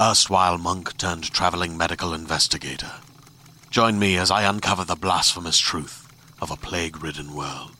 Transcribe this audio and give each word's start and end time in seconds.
erstwhile 0.00 0.58
monk 0.58 0.96
turned 0.96 1.30
traveling 1.30 1.76
medical 1.76 2.12
investigator. 2.14 2.90
Join 3.70 3.98
me 3.98 4.16
as 4.16 4.30
I 4.30 4.42
uncover 4.42 4.84
the 4.84 4.96
blasphemous 4.96 5.58
truth 5.58 6.08
of 6.40 6.50
a 6.50 6.56
plague 6.56 7.02
ridden 7.02 7.34
world 7.34 7.72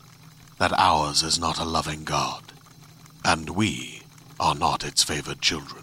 that 0.59 0.73
ours 0.79 1.23
is 1.23 1.39
not 1.39 1.59
a 1.59 1.65
loving 1.65 2.05
God, 2.05 2.53
and 3.25 3.51
we 3.51 4.03
are 4.39 4.55
not 4.55 4.85
its 4.85 5.03
favored 5.03 5.41
children. 5.41 5.83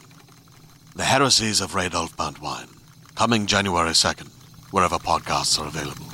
The 0.96 1.04
heresies 1.04 1.60
of 1.60 1.74
Radolf 1.74 2.16
Burntwine, 2.16 2.78
coming 3.16 3.46
January 3.46 3.92
2nd, 3.92 4.30
wherever 4.72 4.98
podcasts 4.98 5.60
are 5.60 5.68
available. 5.68 6.08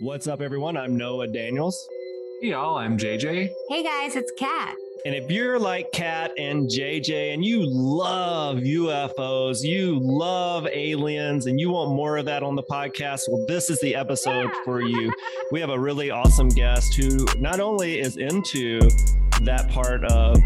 What's 0.00 0.26
up, 0.26 0.40
everyone? 0.40 0.76
I'm 0.76 0.96
Noah 0.96 1.28
Daniels. 1.28 1.76
Hey 2.40 2.50
y'all, 2.50 2.76
I'm 2.76 2.98
JJ. 2.98 3.50
Hey 3.68 3.82
guys, 3.82 4.14
it's 4.14 4.32
Cat. 4.38 4.76
And 5.04 5.14
if 5.14 5.30
you're 5.30 5.58
like 5.58 5.92
Cat 5.92 6.32
and 6.36 6.68
JJ 6.68 7.32
and 7.32 7.44
you 7.44 7.62
love 7.64 8.58
UFOs, 8.58 9.62
you 9.62 10.00
love 10.02 10.66
aliens, 10.66 11.46
and 11.46 11.60
you 11.60 11.70
want 11.70 11.92
more 11.92 12.16
of 12.16 12.24
that 12.24 12.42
on 12.42 12.56
the 12.56 12.64
podcast, 12.64 13.28
well, 13.28 13.44
this 13.46 13.70
is 13.70 13.78
the 13.80 13.94
episode 13.94 14.50
for 14.64 14.80
you. 14.80 15.12
We 15.50 15.60
have 15.60 15.70
a 15.70 15.78
really 15.78 16.10
awesome 16.10 16.50
guest 16.50 16.94
who 16.94 17.24
not 17.38 17.58
only 17.58 18.00
is 18.00 18.18
into 18.18 18.80
that 19.42 19.68
part 19.68 20.04
of 20.06 20.36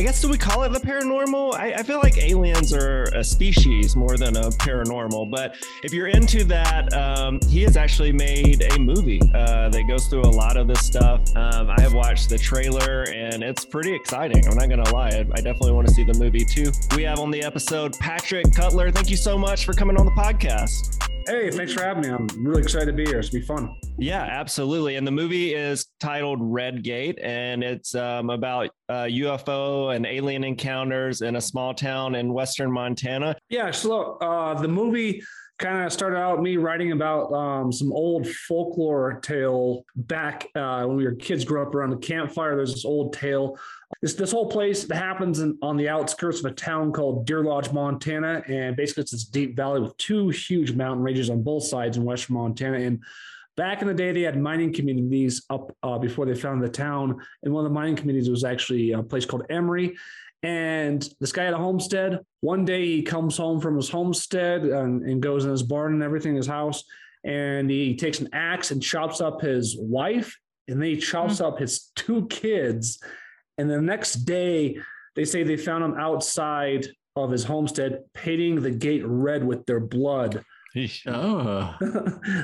I 0.00 0.02
guess 0.02 0.22
do 0.22 0.30
we 0.30 0.38
call 0.38 0.62
it 0.62 0.72
the 0.72 0.78
paranormal? 0.78 1.52
I, 1.56 1.74
I, 1.74 1.82
feel 1.82 1.98
like 1.98 2.16
aliens 2.16 2.72
are 2.72 3.02
a 3.14 3.22
species 3.22 3.96
more 3.96 4.16
than 4.16 4.34
a 4.34 4.48
paranormal. 4.48 5.30
But 5.30 5.56
if 5.82 5.92
you're 5.92 6.06
into 6.06 6.42
that, 6.44 6.90
um, 6.94 7.38
he 7.46 7.60
has 7.64 7.76
actually 7.76 8.10
made 8.10 8.62
a 8.62 8.78
movie 8.78 9.20
uh, 9.34 9.68
that 9.68 9.82
goes 9.86 10.06
through 10.06 10.22
a 10.22 10.32
lot 10.32 10.56
of 10.56 10.68
this 10.68 10.80
stuff. 10.86 11.20
Um, 11.36 11.68
I 11.68 11.78
have 11.82 11.92
watched 11.92 12.30
the 12.30 12.38
trailer 12.38 13.02
and 13.14 13.42
it's 13.42 13.66
pretty 13.66 13.94
exciting. 13.94 14.48
I'm 14.48 14.56
not 14.56 14.70
gonna 14.70 14.90
lie, 14.90 15.08
I, 15.08 15.26
I 15.34 15.40
definitely 15.42 15.72
want 15.72 15.86
to 15.88 15.92
see 15.92 16.04
the 16.04 16.14
movie 16.14 16.46
too. 16.46 16.72
We 16.96 17.02
have 17.02 17.18
on 17.18 17.30
the 17.30 17.42
episode 17.42 17.92
Patrick 17.98 18.54
Cutler. 18.54 18.90
Thank 18.90 19.10
you 19.10 19.18
so 19.18 19.36
much 19.36 19.66
for 19.66 19.74
coming 19.74 19.98
on 19.98 20.06
the 20.06 20.12
podcast. 20.12 21.09
Hey, 21.26 21.50
thanks 21.50 21.72
for 21.72 21.82
having 21.82 22.02
me. 22.02 22.08
I'm 22.08 22.26
really 22.38 22.62
excited 22.62 22.86
to 22.86 22.92
be 22.92 23.04
here. 23.04 23.18
It's 23.18 23.30
gonna 23.30 23.40
be 23.40 23.46
fun. 23.46 23.76
Yeah, 23.98 24.22
absolutely. 24.22 24.96
And 24.96 25.06
the 25.06 25.12
movie 25.12 25.54
is 25.54 25.86
titled 26.00 26.38
Redgate, 26.40 27.18
and 27.22 27.62
it's 27.62 27.94
um, 27.94 28.30
about 28.30 28.70
uh, 28.88 29.04
UFO 29.04 29.94
and 29.94 30.06
alien 30.06 30.44
encounters 30.44 31.20
in 31.20 31.36
a 31.36 31.40
small 31.40 31.74
town 31.74 32.14
in 32.14 32.32
western 32.32 32.72
Montana. 32.72 33.36
Yeah, 33.48 33.70
so 33.70 34.16
uh, 34.16 34.60
the 34.60 34.68
movie 34.68 35.22
kind 35.60 35.84
of 35.84 35.92
started 35.92 36.16
out 36.16 36.42
me 36.42 36.56
writing 36.56 36.92
about 36.92 37.32
um, 37.32 37.70
some 37.70 37.92
old 37.92 38.26
folklore 38.26 39.20
tale 39.22 39.84
back 39.94 40.48
uh, 40.54 40.84
when 40.84 40.96
we 40.96 41.04
were 41.04 41.14
kids, 41.14 41.44
grew 41.44 41.62
up 41.62 41.74
around 41.74 41.90
the 41.90 41.98
campfire. 41.98 42.56
There's 42.56 42.72
this 42.72 42.84
old 42.84 43.12
tale. 43.12 43.58
This 44.00 44.14
this 44.14 44.32
whole 44.32 44.48
place 44.48 44.84
that 44.84 44.96
happens 44.96 45.40
in, 45.40 45.58
on 45.62 45.76
the 45.76 45.88
outskirts 45.88 46.38
of 46.40 46.46
a 46.46 46.54
town 46.54 46.92
called 46.92 47.26
Deer 47.26 47.44
Lodge, 47.44 47.70
Montana, 47.72 48.42
and 48.48 48.74
basically 48.74 49.02
it's 49.02 49.12
this 49.12 49.24
deep 49.24 49.54
valley 49.54 49.80
with 49.80 49.96
two 49.98 50.30
huge 50.30 50.72
mountain 50.72 51.04
ranges 51.04 51.28
on 51.28 51.42
both 51.42 51.64
sides 51.64 51.96
in 51.98 52.04
western 52.04 52.36
Montana. 52.36 52.78
And 52.78 53.02
back 53.56 53.82
in 53.82 53.88
the 53.88 53.94
day, 53.94 54.12
they 54.12 54.22
had 54.22 54.40
mining 54.40 54.72
communities 54.72 55.44
up 55.50 55.76
uh, 55.82 55.98
before 55.98 56.24
they 56.24 56.34
founded 56.34 56.66
the 56.68 56.72
town. 56.72 57.20
And 57.42 57.52
one 57.52 57.66
of 57.66 57.70
the 57.70 57.74
mining 57.74 57.96
communities 57.96 58.30
was 58.30 58.44
actually 58.44 58.92
a 58.92 59.02
place 59.02 59.26
called 59.26 59.44
Emery. 59.50 59.96
And 60.42 61.06
this 61.20 61.32
guy 61.32 61.44
had 61.44 61.54
a 61.54 61.58
homestead. 61.58 62.20
One 62.40 62.64
day 62.64 62.84
he 62.86 63.02
comes 63.02 63.36
home 63.36 63.60
from 63.60 63.76
his 63.76 63.90
homestead 63.90 64.62
and, 64.62 65.02
and 65.02 65.22
goes 65.22 65.44
in 65.44 65.50
his 65.50 65.62
barn 65.62 65.92
and 65.94 66.02
everything, 66.02 66.34
his 66.34 66.46
house, 66.46 66.84
and 67.24 67.70
he 67.70 67.96
takes 67.96 68.20
an 68.20 68.30
axe 68.32 68.70
and 68.70 68.82
chops 68.82 69.20
up 69.20 69.42
his 69.42 69.76
wife, 69.78 70.38
and 70.68 70.80
then 70.80 70.88
he 70.88 70.96
chops 70.96 71.34
mm-hmm. 71.34 71.44
up 71.44 71.58
his 71.58 71.90
two 71.94 72.26
kids. 72.28 73.02
And 73.58 73.68
the 73.68 73.80
next 73.80 74.24
day, 74.24 74.78
they 75.14 75.24
say 75.24 75.42
they 75.42 75.58
found 75.58 75.84
him 75.84 75.94
outside 75.98 76.86
of 77.16 77.30
his 77.30 77.44
homestead, 77.44 78.04
painting 78.14 78.62
the 78.62 78.70
gate 78.70 79.02
red 79.04 79.44
with 79.44 79.66
their 79.66 79.80
blood. 79.80 80.44
Oh, 81.04 81.74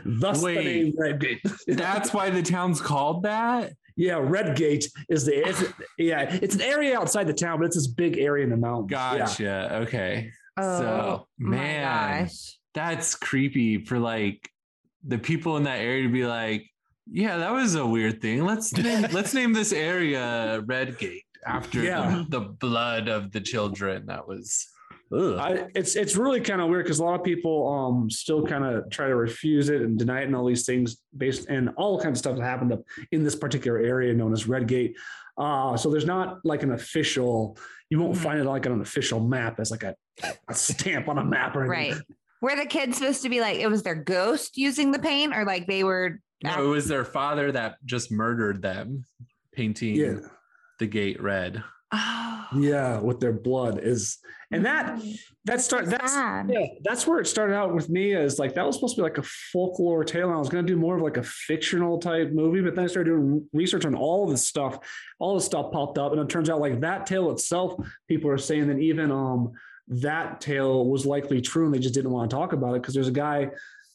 thus 0.04 0.42
Wait, 0.42 0.56
the 0.56 0.64
name 0.64 0.94
Redgate. 0.98 1.40
that's 1.68 2.12
why 2.12 2.28
the 2.28 2.42
town's 2.42 2.80
called 2.80 3.22
that. 3.22 3.74
Yeah, 3.96 4.20
Redgate 4.22 4.90
is 5.08 5.24
the 5.24 5.48
it's, 5.48 5.64
yeah, 5.98 6.38
it's 6.42 6.54
an 6.54 6.60
area 6.60 6.98
outside 6.98 7.26
the 7.26 7.32
town, 7.32 7.58
but 7.58 7.66
it's 7.66 7.76
this 7.76 7.86
big 7.86 8.18
area 8.18 8.44
in 8.44 8.50
the 8.50 8.56
mountains. 8.56 8.90
Gotcha. 8.90 9.42
Yeah. 9.42 9.76
Okay. 9.78 10.30
Oh, 10.58 10.78
so 10.78 11.26
man, 11.38 12.28
that's 12.74 13.14
creepy 13.14 13.84
for 13.84 13.98
like 13.98 14.48
the 15.06 15.18
people 15.18 15.56
in 15.56 15.64
that 15.64 15.80
area 15.80 16.02
to 16.02 16.12
be 16.12 16.26
like, 16.26 16.66
yeah, 17.10 17.38
that 17.38 17.52
was 17.52 17.74
a 17.74 17.86
weird 17.86 18.20
thing. 18.20 18.44
Let's 18.44 18.76
name, 18.76 19.06
let's 19.12 19.32
name 19.32 19.52
this 19.52 19.72
area 19.72 20.60
Redgate 20.66 21.24
after 21.46 21.82
yeah. 21.82 22.24
the, 22.28 22.40
the 22.40 22.46
blood 22.48 23.08
of 23.08 23.32
the 23.32 23.40
children. 23.40 24.06
That 24.06 24.26
was 24.26 24.66
I, 25.12 25.68
it's 25.74 25.94
it's 25.94 26.16
really 26.16 26.40
kind 26.40 26.60
of 26.60 26.68
weird 26.68 26.84
because 26.84 26.98
a 26.98 27.04
lot 27.04 27.14
of 27.14 27.24
people 27.24 27.68
um 27.68 28.10
still 28.10 28.44
kind 28.44 28.64
of 28.64 28.90
try 28.90 29.06
to 29.06 29.14
refuse 29.14 29.68
it 29.68 29.82
and 29.82 29.98
deny 29.98 30.22
it 30.22 30.24
and 30.24 30.34
all 30.34 30.44
these 30.44 30.66
things 30.66 30.96
based 31.16 31.48
and 31.48 31.70
all 31.76 32.00
kinds 32.00 32.14
of 32.14 32.18
stuff 32.18 32.36
that 32.36 32.42
happened 32.42 32.72
up 32.72 32.82
in 33.12 33.22
this 33.22 33.36
particular 33.36 33.78
area 33.78 34.12
known 34.12 34.32
as 34.32 34.48
Redgate. 34.48 34.96
Uh, 35.38 35.76
so 35.76 35.90
there's 35.90 36.06
not 36.06 36.44
like 36.44 36.62
an 36.62 36.72
official. 36.72 37.56
You 37.90 38.00
won't 38.00 38.14
mm-hmm. 38.14 38.22
find 38.22 38.38
it 38.40 38.44
like 38.44 38.66
on 38.66 38.72
an 38.72 38.80
official 38.80 39.20
map 39.20 39.60
as 39.60 39.70
like 39.70 39.84
a, 39.84 39.94
a 40.48 40.54
stamp 40.54 41.08
on 41.08 41.18
a 41.18 41.24
map 41.24 41.54
or 41.54 41.72
anything. 41.72 41.92
Right. 41.92 42.02
Were 42.40 42.56
the 42.56 42.66
kids 42.66 42.98
supposed 42.98 43.22
to 43.22 43.28
be 43.28 43.40
like 43.40 43.58
it 43.58 43.68
was 43.68 43.82
their 43.82 43.94
ghost 43.94 44.56
using 44.56 44.90
the 44.92 44.98
paint, 44.98 45.34
or 45.36 45.44
like 45.44 45.66
they 45.66 45.84
were? 45.84 46.20
No, 46.42 46.64
it 46.64 46.68
was 46.68 46.88
their 46.88 47.04
father 47.04 47.52
that 47.52 47.76
just 47.84 48.10
murdered 48.10 48.60
them, 48.60 49.04
painting 49.52 49.96
yeah. 49.96 50.18
the 50.78 50.86
gate 50.86 51.22
red. 51.22 51.62
Oh. 51.96 52.48
Yeah, 52.58 53.00
with 53.00 53.20
their 53.20 53.32
blood 53.32 53.80
is 53.82 54.18
and 54.50 54.64
that 54.64 54.96
mm. 54.96 55.18
that 55.44 55.60
start 55.60 55.86
that's 55.86 56.14
yeah 56.14 56.66
that's 56.84 57.06
where 57.06 57.18
it 57.20 57.26
started 57.26 57.54
out 57.54 57.74
with 57.74 57.88
me 57.88 58.12
is 58.12 58.38
like 58.38 58.54
that 58.54 58.64
was 58.64 58.76
supposed 58.76 58.94
to 58.94 59.00
be 59.00 59.02
like 59.02 59.18
a 59.18 59.22
folklore 59.22 60.04
tale 60.04 60.28
and 60.28 60.36
i 60.36 60.38
was 60.38 60.48
going 60.48 60.64
to 60.64 60.72
do 60.72 60.78
more 60.78 60.96
of 60.96 61.02
like 61.02 61.16
a 61.16 61.22
fictional 61.22 61.98
type 61.98 62.30
movie 62.30 62.60
but 62.60 62.74
then 62.74 62.84
i 62.84 62.86
started 62.86 63.10
doing 63.10 63.46
research 63.52 63.84
on 63.84 63.94
all 63.94 64.26
this 64.26 64.46
stuff 64.46 64.78
all 65.18 65.34
this 65.34 65.44
stuff 65.44 65.72
popped 65.72 65.98
up 65.98 66.12
and 66.12 66.20
it 66.20 66.28
turns 66.28 66.48
out 66.48 66.60
like 66.60 66.80
that 66.80 67.06
tale 67.06 67.30
itself 67.30 67.74
people 68.08 68.30
are 68.30 68.38
saying 68.38 68.68
that 68.68 68.78
even 68.78 69.10
um 69.10 69.52
that 69.88 70.40
tale 70.40 70.86
was 70.86 71.06
likely 71.06 71.40
true 71.40 71.64
and 71.64 71.74
they 71.74 71.78
just 71.78 71.94
didn't 71.94 72.10
want 72.10 72.30
to 72.30 72.36
talk 72.36 72.52
about 72.52 72.74
it 72.74 72.82
because 72.82 72.94
there's 72.94 73.08
a 73.08 73.12
guy 73.12 73.48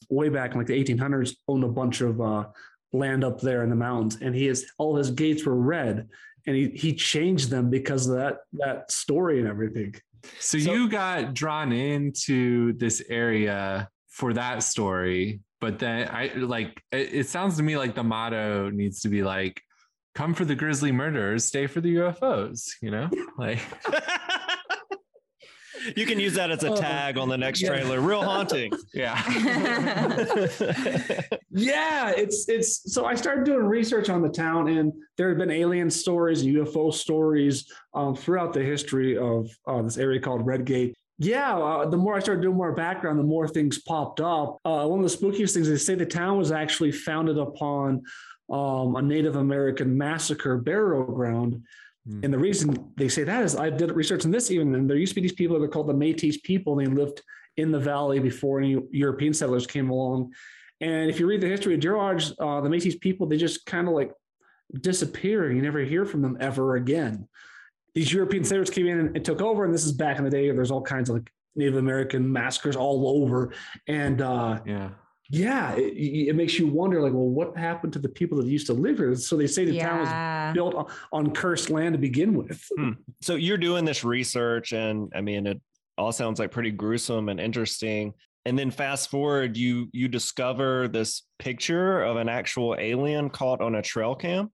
way 0.10 0.30
back 0.30 0.52
in 0.52 0.58
like 0.58 0.68
the 0.68 0.84
1800s 0.84 1.36
owned 1.48 1.64
a 1.64 1.70
bunch 1.70 2.02
of 2.02 2.20
uh 2.20 2.46
land 2.94 3.24
up 3.24 3.40
there 3.40 3.64
in 3.64 3.70
the 3.70 3.76
mountains 3.76 4.18
and 4.22 4.36
he 4.36 4.46
has 4.46 4.66
all 4.78 4.98
his 4.98 5.12
gates 5.12 5.46
were 5.46 5.56
red 5.56 6.10
and 6.48 6.56
he 6.56 6.70
he 6.70 6.94
changed 6.94 7.50
them 7.50 7.70
because 7.70 8.08
of 8.08 8.16
that 8.16 8.40
that 8.54 8.92
story 8.92 9.40
and 9.40 9.48
everything 9.48 9.94
so, 10.40 10.60
so 10.60 10.74
you 10.74 10.90
got 10.90 11.34
drawn 11.34 11.72
into 11.72 12.74
this 12.74 13.04
area 13.10 13.90
for 14.10 14.34
that 14.34 14.64
story, 14.64 15.42
but 15.60 15.80
then 15.80 16.08
I 16.10 16.32
like 16.36 16.84
it, 16.92 17.14
it 17.14 17.28
sounds 17.28 17.58
to 17.58 17.64
me 17.64 17.78
like 17.78 17.96
the 17.96 18.04
motto 18.04 18.70
needs 18.70 19.02
to 19.02 19.10
be 19.10 19.24
like 19.24 19.62
come 20.14 20.34
for 20.34 20.46
the 20.46 20.56
grisly 20.56 20.92
murders, 20.92 21.46
stay 21.46 21.68
for 21.68 21.82
the 21.82 21.96
UFOs, 21.96 22.72
you 22.82 22.92
know? 22.92 23.10
Like 23.38 23.60
You 25.96 26.06
can 26.06 26.20
use 26.20 26.34
that 26.36 26.52
as 26.52 26.64
a 26.64 26.72
Oh, 26.72 26.76
tag 26.76 27.18
on 27.18 27.30
the 27.30 27.38
next 27.38 27.60
trailer. 27.62 28.00
Real 28.00 28.24
haunting. 28.24 28.72
Yeah. 28.94 29.22
yeah, 31.50 32.12
it's 32.16 32.48
it's 32.50 32.94
so 32.94 33.06
I 33.06 33.16
started 33.16 33.46
doing 33.46 33.66
research 33.66 34.10
on 34.10 34.22
the 34.22 34.30
town, 34.30 34.68
and 34.68 34.92
there 35.18 35.30
have 35.30 35.38
been 35.38 35.52
alien 35.52 35.90
stories 35.90 36.42
and 36.42 36.54
UFO 36.56 36.94
stories 36.94 37.72
um, 37.94 38.16
throughout 38.16 38.54
the 38.54 38.64
history 38.64 39.18
of 39.18 39.50
uh, 39.68 39.82
this 39.82 39.98
area 39.98 40.20
called 40.20 40.46
Redgate. 40.46 40.94
Yeah, 41.18 41.56
uh, 41.56 41.88
the 41.90 41.98
more 41.98 42.16
I 42.16 42.20
started 42.20 42.42
doing 42.42 42.58
more 42.58 42.74
background, 42.74 43.20
the 43.20 43.24
more 43.24 43.48
things 43.48 43.82
popped 43.82 44.20
up. 44.20 44.58
Uh, 44.66 44.86
one 44.88 45.04
of 45.04 45.10
the 45.10 45.16
spookiest 45.18 45.54
things 45.54 45.70
they 45.70 45.78
say 45.78 45.96
the 45.96 46.06
town 46.06 46.38
was 46.38 46.52
actually 46.52 46.92
founded 46.92 47.38
upon 47.38 48.02
um, 48.52 48.96
a 48.96 49.02
Native 49.02 49.36
American 49.36 49.98
massacre 49.98 50.58
burial 50.58 51.06
ground. 51.06 51.64
Hmm. 52.08 52.22
And 52.24 52.34
the 52.34 52.40
reason 52.40 52.92
they 52.98 53.10
say 53.10 53.24
that 53.24 53.44
is 53.44 53.56
I 53.56 53.70
did 53.70 53.92
research 53.92 54.26
on 54.26 54.32
this 54.32 54.52
even, 54.52 54.74
and 54.76 54.90
there 54.90 54.98
used 54.98 55.12
to 55.12 55.16
be 55.16 55.22
these 55.22 55.34
people 55.34 55.58
that 55.60 55.66
are 55.66 55.70
called 55.70 55.88
the 55.88 55.94
Métis 55.94 56.42
people. 56.44 56.76
They 56.76 56.86
lived 56.86 57.22
in 57.58 57.72
the 57.72 57.80
valley 57.80 58.20
before 58.20 58.60
any 58.60 58.78
European 58.92 59.34
settlers 59.34 59.68
came 59.68 59.90
along. 59.90 60.34
And 60.80 61.10
if 61.10 61.20
you 61.20 61.28
read 61.28 61.42
the 61.42 61.48
history 61.48 61.76
of 61.76 61.80
Gerard's, 61.80 62.34
uh, 62.40 62.62
the 62.62 62.70
Métis 62.70 63.00
people, 63.00 63.28
they 63.28 63.38
just 63.38 63.66
kind 63.66 63.88
of 63.88 63.94
like 63.94 64.12
disappear. 64.80 65.52
You 65.52 65.62
never 65.62 65.80
hear 65.80 66.06
from 66.06 66.22
them 66.22 66.38
ever 66.40 66.76
again. 66.76 67.28
These 67.94 68.12
European 68.14 68.44
settlers 68.46 68.70
came 68.70 68.88
in 68.88 69.00
and, 69.00 69.16
and 69.16 69.26
took 69.26 69.42
over, 69.42 69.66
and 69.66 69.74
this 69.74 69.86
is 69.86 69.92
back 69.92 70.18
in 70.18 70.24
the 70.24 70.30
day. 70.30 70.50
There's 70.52 70.72
all 70.72 70.82
kinds 70.82 71.10
of 71.10 71.18
like 71.18 71.32
Native 71.56 71.76
American 71.76 72.32
massacres 72.32 72.76
all 72.76 73.22
over, 73.22 73.54
and 73.88 74.22
uh, 74.22 74.62
Yeah. 74.66 74.90
Yeah, 75.32 75.74
it, 75.76 76.30
it 76.30 76.36
makes 76.36 76.60
you 76.60 76.68
wonder, 76.68 77.02
like, 77.02 77.14
well, 77.14 77.30
what 77.30 77.56
happened 77.56 77.94
to 77.94 78.00
the 78.00 78.10
people 78.10 78.38
that 78.40 78.48
used 78.48 78.68
to 78.68 78.74
live 78.74 78.98
here? 78.98 79.16
So 79.16 79.38
they 79.38 79.48
say 79.48 79.64
the 79.64 79.80
town 79.80 80.00
was 80.00 80.54
built 80.54 80.76
on, 80.76 80.88
on 81.14 81.32
cursed 81.32 81.70
land 81.70 81.94
to 81.94 82.00
begin 82.00 82.34
with. 82.34 82.62
so 83.22 83.36
you're 83.36 83.58
doing 83.58 83.86
this 83.86 84.04
research, 84.04 84.74
and 84.74 85.10
I 85.16 85.22
mean, 85.22 85.48
it 85.48 85.62
all 85.98 86.12
sounds 86.12 86.38
like 86.38 86.52
pretty 86.52 86.72
gruesome 86.72 87.30
and 87.30 87.40
interesting. 87.40 88.14
And 88.46 88.60
then 88.60 88.72
fast 88.72 89.10
forward, 89.10 89.56
you 89.56 89.88
you 89.94 90.10
discover 90.10 90.88
this 90.88 91.24
picture 91.40 92.02
of 92.02 92.18
an 92.18 92.28
actual 92.28 92.76
alien 92.78 93.30
caught 93.30 93.62
on 93.62 93.76
a 93.76 93.82
trail 93.82 94.16
cam. 94.16 94.52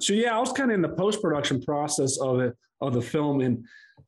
So 0.00 0.12
yeah, 0.12 0.36
I 0.36 0.40
was 0.40 0.50
kind 0.52 0.70
of 0.70 0.74
in 0.74 0.82
the 0.82 0.88
post 0.88 1.22
production 1.22 1.62
process 1.62 2.18
of 2.20 2.40
it 2.40 2.56
of 2.80 2.94
the 2.94 3.02
film, 3.02 3.42
and 3.42 3.64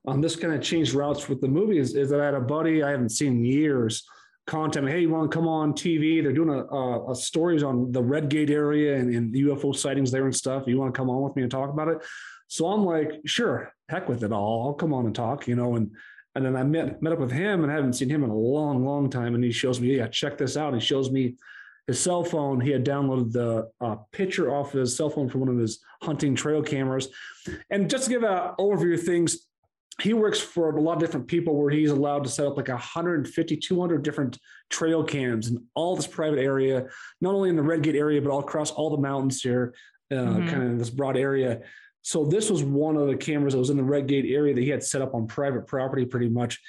um, 0.09 0.21
this 0.21 0.35
kind 0.35 0.53
of 0.53 0.63
changed 0.63 0.95
routes 0.95 1.29
with 1.29 1.41
the 1.41 1.49
movie. 1.49 1.79
Is, 1.79 1.95
is 1.95 2.11
that 2.11 2.21
I 2.21 2.25
had 2.25 2.35
a 2.35 2.41
buddy 2.41 2.83
I 2.83 2.91
haven't 2.91 3.11
seen 3.11 3.35
in 3.35 3.45
years 3.45 4.03
contact 4.47 4.85
me, 4.85 4.93
hey, 4.93 5.01
you 5.01 5.11
want 5.11 5.31
to 5.31 5.37
come 5.37 5.49
on 5.49 5.73
TV? 5.73 6.23
They're 6.23 6.33
doing 6.33 6.51
a, 6.51 6.65
a, 6.65 7.13
a 7.13 7.17
stories 7.17 7.63
on 7.63 7.93
the 7.93 8.03
Redgate 8.03 8.51
area 8.51 8.97
and, 8.97 9.15
and 9.15 9.35
UFO 9.35 9.75
sightings 9.75 10.11
there 10.11 10.25
and 10.25 10.35
stuff. 10.35 10.65
You 10.67 10.79
want 10.79 10.95
to 10.95 10.99
come 10.99 11.11
on 11.11 11.23
with 11.23 11.37
me 11.37 11.43
and 11.43 11.51
talk 11.51 11.71
about 11.71 11.89
it? 11.89 11.99
So 12.49 12.67
I'm 12.69 12.85
like, 12.85 13.11
sure, 13.25 13.73
heck 13.89 14.09
with 14.09 14.23
it 14.23 14.33
all. 14.33 14.67
I'll 14.67 14.75
come 14.75 14.95
on 14.95 15.07
and 15.07 15.15
talk, 15.15 15.49
you 15.49 15.57
know, 15.57 15.77
and 15.77 15.91
and 16.35 16.45
then 16.45 16.55
I 16.55 16.65
met 16.65 17.03
met 17.03 17.15
up 17.15 17.19
with 17.19 17.33
him 17.33 17.63
and 17.63 17.73
I 17.73 17.75
haven't 17.75 17.95
seen 17.95 18.11
him 18.11 18.23
in 18.23 18.31
a 18.31 18.37
long, 18.37 18.85
long 18.85 19.09
time. 19.09 19.35
And 19.35 19.43
he 19.43 19.51
shows 19.51 19.81
me, 19.81 19.97
yeah, 19.97 20.07
check 20.07 20.37
this 20.37 20.57
out. 20.57 20.75
He 20.75 20.81
shows 20.81 21.11
me 21.11 21.37
his 21.87 21.99
cell 21.99 22.25
phone. 22.25 22.61
He 22.61 22.71
had 22.71 22.85
downloaded 22.85 23.33
the 23.33 23.71
uh, 23.81 23.97
picture 24.13 24.55
off 24.55 24.73
his 24.73 24.95
cell 24.97 25.09
phone 25.09 25.29
from 25.29 25.41
one 25.41 25.49
of 25.49 25.59
his 25.59 25.81
hunting 26.03 26.35
trail 26.35 26.63
cameras. 26.63 27.09
And 27.71 27.89
just 27.89 28.05
to 28.05 28.11
give 28.11 28.23
an 28.23 28.53
overview 28.59 28.95
of 28.95 29.03
things, 29.03 29.47
he 30.03 30.13
works 30.13 30.39
for 30.39 30.71
a 30.77 30.81
lot 30.81 30.95
of 30.95 30.99
different 31.01 31.27
people 31.27 31.57
where 31.57 31.71
he's 31.71 31.91
allowed 31.91 32.25
to 32.25 32.31
set 32.31 32.47
up 32.47 32.57
like 32.57 32.69
150, 32.69 33.57
200 33.57 34.03
different 34.03 34.39
trail 34.69 35.03
cams 35.03 35.49
in 35.49 35.65
all 35.75 35.97
this 35.97 36.07
private 36.07 36.39
area, 36.39 36.87
not 37.21 37.35
only 37.35 37.49
in 37.49 37.57
the 37.57 37.63
Redgate 37.63 37.95
area, 37.97 38.21
but 38.21 38.31
all 38.31 38.41
across 38.41 38.71
all 38.71 38.91
the 38.91 39.01
mountains 39.01 39.41
here, 39.41 39.75
uh, 40.11 40.15
Mhm. 40.17 40.49
kind 40.49 40.63
of 40.63 40.71
in 40.71 40.79
this 40.79 40.91
broad 40.91 41.17
area. 41.17 41.63
So 42.03 42.27
this 42.27 42.51
was 42.51 42.63
one 42.63 42.97
of 42.97 43.09
the 43.09 43.17
cameras 43.17 43.55
that 43.55 43.59
was 43.59 43.71
in 43.71 43.77
the 43.79 43.83
Redgate 43.85 44.27
area 44.31 44.55
that 44.55 44.61
he 44.61 44.69
had 44.69 44.85
set 44.85 45.01
up 45.01 45.15
on 45.15 45.27
private 45.27 45.67
property 45.67 46.05
pretty 46.05 46.29
much. 46.29 46.61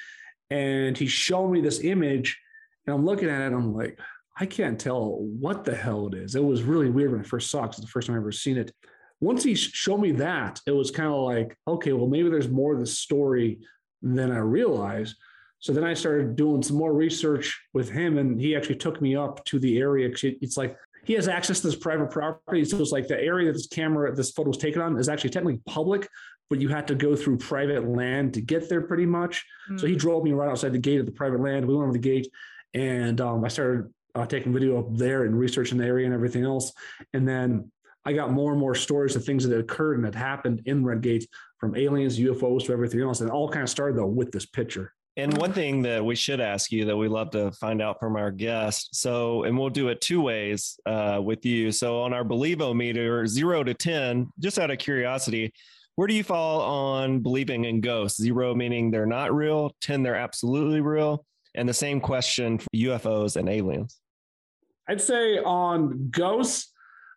And 0.49 0.97
he 0.97 1.05
showed 1.07 1.49
me 1.49 1.59
this 1.59 1.83
image 1.83 2.39
and 2.85 2.95
I'm 2.95 3.05
looking 3.05 3.29
at 3.29 3.51
it. 3.51 3.53
I'm 3.55 3.73
like, 3.73 3.99
I 4.39 4.45
can't 4.45 4.79
tell 4.79 5.17
what 5.19 5.65
the 5.65 5.75
hell 5.75 6.07
it 6.07 6.13
is. 6.13 6.35
It 6.35 6.43
was 6.43 6.63
really 6.63 6.89
weird 6.89 7.11
when 7.11 7.19
I 7.19 7.23
first 7.23 7.51
saw 7.51 7.63
it. 7.63 7.67
'cause 7.67 7.79
It's 7.79 7.87
the 7.87 7.91
first 7.91 8.07
time 8.07 8.15
I've 8.15 8.21
ever 8.21 8.31
seen 8.31 8.57
it. 8.57 8.71
Once 9.19 9.43
he 9.43 9.55
showed 9.55 9.99
me 9.99 10.11
that, 10.11 10.61
it 10.67 10.71
was 10.71 10.91
kind 10.91 11.09
of 11.09 11.21
like, 11.21 11.57
okay, 11.67 11.93
well, 11.93 12.07
maybe 12.07 12.29
there's 12.29 12.49
more 12.49 12.73
to 12.73 12.79
the 12.79 12.85
story 12.85 13.59
than 14.01 14.31
I 14.31 14.39
realized. 14.39 15.15
So 15.59 15.73
then 15.73 15.83
I 15.83 15.95
started 15.95 16.35
doing 16.35 16.61
some 16.61 16.77
more 16.77 16.93
research 16.93 17.59
with 17.73 17.89
him, 17.89 18.19
and 18.19 18.39
he 18.39 18.55
actually 18.55 18.75
took 18.75 19.01
me 19.01 19.15
up 19.15 19.43
to 19.45 19.59
the 19.59 19.79
area. 19.79 20.09
It's 20.23 20.55
like 20.55 20.77
he 21.05 21.13
has 21.13 21.27
access 21.27 21.61
to 21.61 21.67
this 21.67 21.75
private 21.75 22.11
property. 22.11 22.63
So 22.63 22.79
it's 22.79 22.91
like 22.91 23.07
the 23.07 23.19
area 23.19 23.47
that 23.47 23.53
this 23.53 23.67
camera, 23.67 24.13
this 24.15 24.31
photo 24.31 24.49
was 24.49 24.57
taken 24.57 24.81
on, 24.81 24.99
is 24.99 25.09
actually 25.09 25.31
technically 25.31 25.61
public, 25.65 26.07
but 26.49 26.61
you 26.61 26.67
had 26.67 26.87
to 26.89 26.95
go 26.95 27.15
through 27.15 27.37
private 27.37 27.87
land 27.87 28.35
to 28.35 28.41
get 28.41 28.69
there 28.69 28.81
pretty 28.81 29.05
much. 29.05 29.43
So 29.77 29.87
he 29.87 29.95
drove 29.95 30.23
me 30.23 30.31
right 30.33 30.49
outside 30.49 30.73
the 30.73 30.79
gate 30.79 30.99
of 30.99 31.05
the 31.07 31.11
private 31.11 31.41
land. 31.41 31.65
We 31.65 31.73
went 31.73 31.85
over 31.85 31.93
the 31.93 31.99
gate, 31.99 32.29
and 32.75 33.19
um, 33.19 33.43
I 33.43 33.47
started 33.47 33.91
uh, 34.13 34.25
taking 34.25 34.53
video 34.53 34.79
up 34.79 34.95
there 34.95 35.23
and 35.23 35.37
researching 35.37 35.77
the 35.77 35.85
area 35.85 36.05
and 36.05 36.13
everything 36.13 36.43
else. 36.43 36.71
And 37.13 37.27
then 37.27 37.71
I 38.07 38.13
got 38.13 38.31
more 38.31 38.51
and 38.51 38.59
more 38.59 38.73
stories 38.73 39.17
of 39.17 39.25
things 39.25 39.43
that 39.43 39.51
had 39.51 39.59
occurred 39.59 39.97
and 39.97 40.05
had 40.05 40.15
happened 40.15 40.61
in 40.65 40.85
Redgate, 40.85 41.27
from 41.57 41.75
aliens, 41.75 42.17
UFOs, 42.17 42.65
to 42.65 42.71
everything 42.71 43.01
else. 43.01 43.19
And 43.19 43.29
it 43.29 43.33
all 43.33 43.49
kind 43.49 43.63
of 43.63 43.69
started 43.69 43.97
though 43.97 44.05
with 44.05 44.31
this 44.31 44.45
picture. 44.45 44.93
And 45.17 45.37
one 45.37 45.51
thing 45.51 45.81
that 45.81 46.05
we 46.05 46.15
should 46.15 46.39
ask 46.39 46.71
you 46.71 46.85
that 46.85 46.95
we 46.95 47.09
love 47.09 47.31
to 47.31 47.51
find 47.51 47.81
out 47.81 47.99
from 47.99 48.15
our 48.15 48.31
guest. 48.31 48.95
So, 48.95 49.43
and 49.43 49.57
we'll 49.57 49.71
do 49.71 49.89
it 49.89 49.99
two 49.99 50.21
ways 50.21 50.79
uh, 50.85 51.19
with 51.21 51.45
you. 51.45 51.69
So, 51.73 52.01
on 52.01 52.13
our 52.13 52.23
Believo 52.23 52.73
meter, 52.73 53.27
zero 53.27 53.61
to 53.63 53.73
10, 53.73 54.29
just 54.39 54.57
out 54.57 54.71
of 54.71 54.77
curiosity, 54.77 55.51
where 55.95 56.07
do 56.07 56.13
you 56.13 56.23
fall 56.23 56.61
on 56.61 57.19
believing 57.19 57.65
in 57.65 57.81
ghosts? 57.81 58.21
Zero 58.21 58.55
meaning 58.55 58.89
they're 58.89 59.05
not 59.05 59.35
real, 59.35 59.75
10 59.81 60.03
they're 60.03 60.15
absolutely 60.15 60.79
real. 60.79 61.25
And 61.55 61.67
the 61.67 61.73
same 61.73 61.99
question 61.99 62.59
for 62.59 62.67
UFOs 62.73 63.35
and 63.35 63.49
aliens. 63.49 63.99
I'd 64.87 65.01
say 65.01 65.39
on 65.39 66.09
ghosts, 66.09 66.71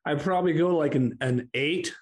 I'd 0.05 0.21
probably 0.21 0.53
go 0.55 0.77
like 0.77 0.95
an, 0.95 1.17
an 1.21 1.51
eight. 1.55 1.95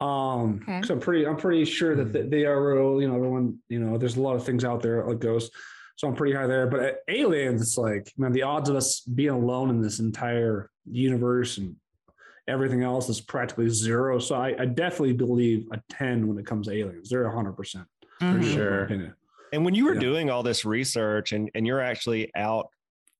Um, 0.00 0.60
Okay. 0.62 0.80
so 0.86 0.94
I'm 0.94 1.00
pretty, 1.00 1.26
I'm 1.26 1.36
pretty 1.36 1.64
sure 1.64 1.94
that 1.96 2.12
th- 2.12 2.30
they 2.30 2.46
are 2.46 2.74
real. 2.74 3.00
You 3.02 3.08
know, 3.08 3.16
everyone, 3.16 3.58
you 3.68 3.78
know, 3.80 3.98
there's 3.98 4.16
a 4.16 4.20
lot 4.22 4.36
of 4.36 4.44
things 4.44 4.64
out 4.64 4.82
there 4.82 5.04
like 5.04 5.18
ghosts, 5.20 5.54
so 5.96 6.08
I'm 6.08 6.14
pretty 6.14 6.34
high 6.34 6.46
there. 6.46 6.66
But 6.66 6.80
uh, 6.80 6.92
aliens, 7.08 7.60
it's 7.60 7.76
like, 7.76 8.10
man, 8.16 8.32
the 8.32 8.42
odds 8.42 8.70
of 8.70 8.76
us 8.76 9.00
being 9.00 9.28
alone 9.30 9.68
in 9.68 9.82
this 9.82 9.98
entire 10.00 10.70
universe 10.90 11.58
and 11.58 11.76
everything 12.48 12.82
else 12.82 13.10
is 13.10 13.20
practically 13.20 13.68
zero. 13.68 14.18
So 14.18 14.34
I, 14.36 14.54
I 14.58 14.64
definitely 14.64 15.12
believe 15.12 15.66
a 15.72 15.80
ten 15.90 16.26
when 16.26 16.38
it 16.38 16.46
comes 16.46 16.68
to 16.68 16.72
aliens. 16.74 17.10
They're 17.10 17.28
hundred 17.30 17.52
percent 17.52 17.86
for 18.18 18.42
sure. 18.42 18.84
And 19.52 19.64
when 19.64 19.74
you 19.74 19.84
were 19.84 19.94
Yeah. 19.94 20.00
doing 20.00 20.30
all 20.30 20.42
this 20.42 20.64
research 20.64 21.32
and, 21.32 21.50
and 21.54 21.66
you're 21.66 21.80
actually 21.80 22.30
out 22.34 22.68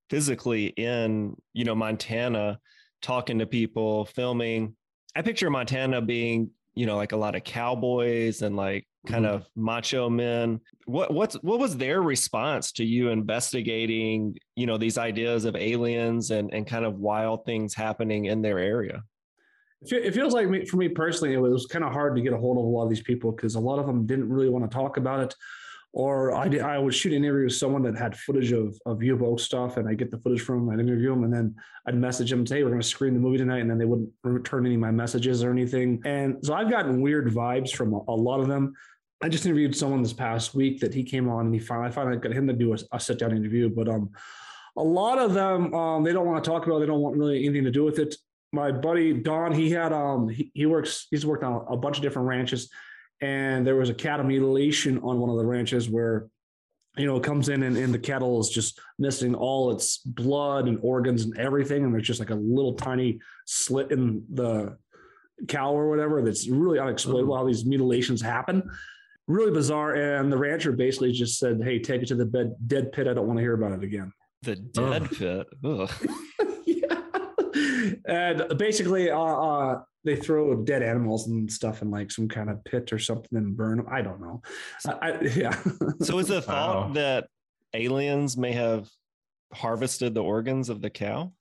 physically 0.08 0.67
in, 0.69 1.37
you 1.53 1.64
know, 1.64 1.75
Montana, 1.75 2.58
talking 3.02 3.38
to 3.38 3.47
people, 3.47 4.05
filming, 4.06 4.76
I 5.17 5.23
picture 5.23 5.50
Montana 5.50 6.00
being, 6.02 6.50
you 6.75 6.87
know, 6.87 6.97
like 6.97 7.12
a 7.12 7.17
lot 7.17 7.35
of 7.35 7.44
cowboys 7.44 8.43
and 8.43 8.56
like 8.56 8.87
kind 9.06 9.25
Mhm. 9.25 9.29
of 9.29 9.47
macho 9.56 10.08
men. 10.08 10.60
What 10.86 11.13
what's 11.13 11.34
what 11.43 11.58
was 11.58 11.77
their 11.77 12.03
response 12.03 12.72
to 12.72 12.84
you 12.84 13.08
investigating, 13.08 14.36
you 14.56 14.67
know, 14.67 14.79
these 14.79 14.98
ideas 14.98 15.44
of 15.44 15.56
aliens 15.56 16.31
and 16.31 16.53
and 16.55 16.67
kind 16.67 16.84
of 16.84 16.98
wild 16.98 17.44
things 17.44 17.75
happening 17.75 18.27
in 18.27 18.43
their 18.43 18.58
area? 18.58 19.03
It 19.82 19.93
It 20.06 20.15
feels 20.15 20.34
like 20.34 20.48
me, 20.48 20.65
for 20.67 20.77
me 20.77 20.89
personally, 20.89 21.34
it 21.34 21.39
was 21.41 21.67
kind 21.67 21.84
of 21.84 21.93
hard 21.93 22.15
to 22.17 22.22
get 22.22 22.32
a 22.32 22.36
hold 22.39 22.58
of 22.58 22.65
a 22.65 22.69
lot 22.69 22.84
of 22.84 22.91
these 22.91 23.03
people 23.03 23.32
because 23.32 23.55
a 23.55 23.60
lot 23.60 23.79
of 23.79 23.86
them 23.86 24.06
didn't 24.06 24.29
really 24.29 24.48
want 24.51 24.70
to 24.70 24.75
talk 24.75 24.96
about 24.96 25.20
it. 25.20 25.34
Or 25.93 26.37
I, 26.37 26.47
did, 26.47 26.61
I 26.61 26.79
would 26.79 26.94
shoot 26.94 27.13
an 27.13 27.25
interview 27.25 27.47
with 27.47 27.55
someone 27.55 27.82
that 27.82 27.99
had 27.99 28.17
footage 28.17 28.53
of, 28.53 28.79
of 28.87 28.99
UFO 28.99 29.39
stuff, 29.41 29.77
and 29.77 29.89
I 29.89 29.94
get 29.94 30.11
the 30.11 30.19
footage 30.19 30.41
from 30.41 30.67
them, 30.67 30.70
I'd 30.70 30.81
interview 30.81 31.11
them, 31.11 31.25
and 31.25 31.32
then 31.32 31.56
I'd 31.87 31.97
message 31.97 32.31
them, 32.31 32.47
hey, 32.47 32.63
we're 32.63 32.70
going 32.70 32.81
to 32.81 32.87
screen 32.87 33.13
the 33.13 33.20
movie 33.20 33.39
tonight, 33.39 33.59
and 33.61 33.70
then 33.70 33.79
they 33.79 33.85
wouldn't 33.85 34.11
return 34.23 34.67
any 34.67 34.77
of 34.77 34.81
my 34.81 34.93
messages 34.93 35.43
or 35.43 35.51
anything. 35.51 36.01
And 36.05 36.37
so 36.44 36.55
I've 36.55 36.70
gotten 36.70 37.01
weird 37.01 37.29
vibes 37.29 37.73
from 37.73 37.93
a, 37.93 38.01
a 38.09 38.15
lot 38.15 38.39
of 38.41 38.47
them. 38.47 38.73
I 39.20 39.29
just 39.29 39.44
interviewed 39.44 39.77
someone 39.77 40.03
this 40.03 40.13
past 40.13 40.55
week 40.55 40.81
that 40.81 40.94
he 40.94 41.03
came 41.03 41.29
on, 41.29 41.47
and 41.47 41.55
he 41.55 41.61
finally, 41.61 41.89
I 41.89 41.91
finally 41.91 42.17
got 42.19 42.32
him 42.32 42.47
to 42.47 42.53
do 42.53 42.73
a, 42.73 42.79
a 42.93 43.01
sit 43.01 43.19
down 43.19 43.37
interview, 43.37 43.69
but 43.69 43.89
um, 43.89 44.11
a 44.77 44.82
lot 44.82 45.19
of 45.19 45.35
them 45.35 45.75
um, 45.75 46.05
they 46.05 46.13
don't 46.13 46.27
want 46.27 46.43
to 46.43 46.49
talk 46.49 46.67
about. 46.67 46.77
it. 46.77 46.81
They 46.81 46.87
don't 46.87 47.01
want 47.01 47.17
really 47.17 47.44
anything 47.44 47.65
to 47.65 47.70
do 47.73 47.85
with 47.85 47.99
it 47.99 48.15
my 48.53 48.73
buddy 48.73 49.13
Don, 49.13 49.53
he 49.53 49.70
had 49.70 49.93
um 49.93 50.29
he, 50.29 50.51
he 50.55 50.67
works 50.67 51.06
he's 51.11 51.25
worked 51.25 51.44
on 51.44 51.65
a 51.69 51.77
bunch 51.77 51.97
of 51.97 52.03
different 52.03 52.29
ranches, 52.29 52.70
and 53.20 53.67
there 53.67 53.77
was 53.77 53.91
a 53.91 53.94
cattle 53.94 54.27
mutilation 54.27 54.98
on 54.98 55.19
one 55.19 55.31
of 55.31 55.36
the 55.36 55.44
ranches 55.44 55.89
where 55.89 56.29
you 56.96 57.06
know 57.06 57.17
it 57.17 57.22
comes 57.22 57.48
in 57.48 57.62
and, 57.62 57.77
and 57.77 57.94
the 57.94 57.98
cattle 57.98 58.41
is 58.41 58.48
just 58.48 58.81
missing 58.98 59.34
all 59.34 59.70
its 59.70 59.98
blood 59.98 60.67
and 60.67 60.79
organs 60.82 61.24
and 61.24 61.39
everything, 61.39 61.84
and 61.84 61.94
there's 61.94 62.06
just 62.06 62.20
like 62.20 62.31
a 62.31 62.34
little 62.34 62.74
tiny 62.74 63.20
slit 63.46 63.93
in 63.93 64.24
the 64.32 64.77
cow 65.48 65.72
or 65.72 65.89
whatever 65.89 66.22
that's 66.22 66.48
really 66.48 66.79
unexplainable 66.79 67.32
mm-hmm. 67.32 67.41
how 67.41 67.46
these 67.46 67.65
mutilations 67.65 68.20
happen. 68.20 68.70
Really 69.27 69.53
bizarre. 69.53 69.94
And 69.94 70.32
the 70.32 70.36
rancher 70.36 70.72
basically 70.72 71.12
just 71.12 71.39
said, 71.39 71.60
Hey, 71.62 71.79
take 71.79 72.03
it 72.03 72.08
to 72.08 72.15
the 72.15 72.27
bed, 72.27 72.56
dead 72.67 72.93
pit. 72.93 73.06
I 73.06 73.15
don't 73.15 73.27
want 73.27 73.39
to 73.39 73.43
hear 73.43 73.55
about 73.55 73.72
it 73.72 73.84
again. 73.84 74.12
The 74.43 74.56
dead 74.56 75.10
pit. 75.10 75.46
Ugh. 75.65 75.91
yeah. 76.03 76.46
and 78.06 78.59
basically, 78.59 79.11
uh, 79.11 79.19
uh, 79.20 79.82
they 80.05 80.17
throw 80.17 80.56
dead 80.65 80.82
animals 80.82 81.29
and 81.29 81.51
stuff 81.51 81.82
in 81.82 81.91
like 81.91 82.11
some 82.11 82.27
kind 82.29 82.49
of 82.49 82.65
pit 82.65 82.93
or 82.93 82.99
something 82.99 83.37
and 83.37 83.56
burn 83.56 83.77
them. 83.79 83.87
I 83.91 84.01
don't 84.03 84.20
know. 84.20 84.41
I, 84.87 84.93
I, 85.11 85.20
yeah. 85.20 85.63
So 86.01 86.19
is 86.19 86.29
the 86.29 86.41
thought 86.43 86.89
Wow. 86.89 86.93
that 86.94 87.29
aliens 87.75 88.37
may 88.37 88.53
have 88.53 88.89
harvested 89.53 90.15
the 90.15 90.23
organs 90.23 90.69
of 90.70 90.81
the 90.81 90.91
cow? 90.91 91.32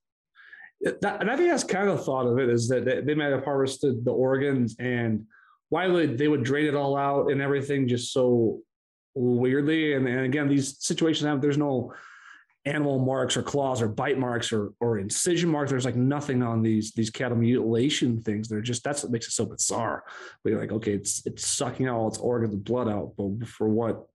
That, 0.81 1.21
and 1.21 1.29
I 1.31 1.35
think 1.37 1.49
that's 1.49 1.63
kind 1.63 1.89
of 1.89 1.97
the 1.97 2.03
thought 2.03 2.25
of 2.25 2.37
it 2.39 2.49
is 2.49 2.67
that 2.69 2.85
they, 2.85 3.01
they 3.01 3.15
might 3.15 3.31
have 3.31 3.43
harvested 3.45 4.03
the 4.03 4.11
organs 4.11 4.75
and 4.79 5.25
why 5.69 5.87
would 5.87 6.17
they 6.17 6.27
would 6.27 6.43
drain 6.43 6.65
it 6.65 6.75
all 6.75 6.97
out 6.97 7.31
and 7.31 7.41
everything 7.41 7.87
just 7.87 8.11
so 8.11 8.61
weirdly. 9.13 9.93
And, 9.93 10.07
and 10.07 10.21
again, 10.21 10.47
these 10.47 10.77
situations 10.83 11.27
have 11.27 11.41
there's 11.41 11.57
no 11.57 11.93
animal 12.65 12.99
marks 12.99 13.37
or 13.37 13.41
claws 13.41 13.81
or 13.81 13.87
bite 13.87 14.19
marks 14.19 14.51
or 14.51 14.71
or 14.79 14.99
incision 14.99 15.49
marks. 15.49 15.71
There's 15.71 15.85
like 15.85 15.95
nothing 15.95 16.43
on 16.43 16.61
these 16.61 16.91
these 16.91 17.09
cattle 17.09 17.37
mutilation 17.37 18.21
things. 18.21 18.47
They're 18.49 18.61
just 18.61 18.83
that's 18.83 19.03
what 19.03 19.11
makes 19.11 19.27
it 19.27 19.31
so 19.31 19.45
bizarre. 19.45 20.03
But 20.43 20.51
you're 20.51 20.59
like, 20.59 20.71
okay, 20.71 20.93
it's 20.93 21.25
it's 21.25 21.45
sucking 21.47 21.87
out 21.87 21.95
all 21.97 22.07
its 22.07 22.17
organs 22.17 22.53
and 22.53 22.63
blood 22.63 22.89
out, 22.89 23.13
but 23.17 23.47
for 23.47 23.69
what 23.69 24.05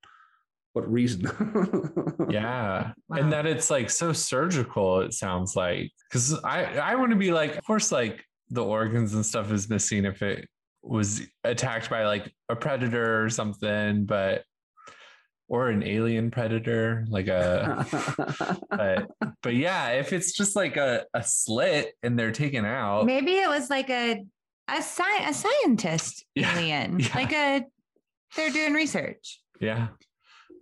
what 0.75 0.91
reason? 0.93 1.23
yeah 2.31 2.93
Wow. 3.09 3.17
and 3.19 3.33
that 3.33 3.47
it's 3.47 3.71
like 3.71 3.91
so 3.91 4.13
surgical 4.13 5.01
it 5.01 5.13
sounds 5.13 5.55
like 5.55 5.93
because 6.09 6.35
i 6.43 6.65
i 6.79 6.95
want 6.97 7.11
to 7.11 7.17
be 7.17 7.31
like 7.33 7.57
of 7.57 7.65
course 7.65 7.93
like 7.93 8.25
the 8.51 8.65
organs 8.65 9.15
and 9.15 9.25
stuff 9.25 9.53
is 9.53 9.69
missing 9.69 10.05
if 10.05 10.21
it 10.23 10.49
was 10.83 11.23
attacked 11.45 11.89
by 11.91 12.05
like 12.07 12.33
a 12.49 12.57
predator 12.57 13.23
or 13.25 13.31
something 13.31 14.05
but 14.05 14.43
or 15.49 15.69
an 15.69 15.83
alien 15.83 16.31
predator 16.31 17.05
like 17.09 17.29
a 17.29 17.87
but 18.71 19.11
but 19.43 19.55
yeah 19.55 19.89
if 19.91 20.13
it's 20.13 20.33
just 20.33 20.57
like 20.57 20.77
a, 20.77 21.05
a 21.15 21.23
slit 21.23 21.95
and 22.03 22.19
they're 22.19 22.33
taken 22.33 22.65
out 22.65 23.05
Maybe 23.07 23.33
it 23.33 23.49
was 23.49 23.69
like 23.71 23.91
a 23.91 24.25
a, 24.69 24.77
sci- 24.79 25.29
a 25.29 25.35
scientist 25.35 26.25
Yeah, 26.35 26.57
alien, 26.59 27.01
yeah. 27.01 27.09
like 27.15 27.33
a 27.33 27.65
they're 28.37 28.51
doing 28.51 28.73
research. 28.73 29.41
yeah 29.61 29.89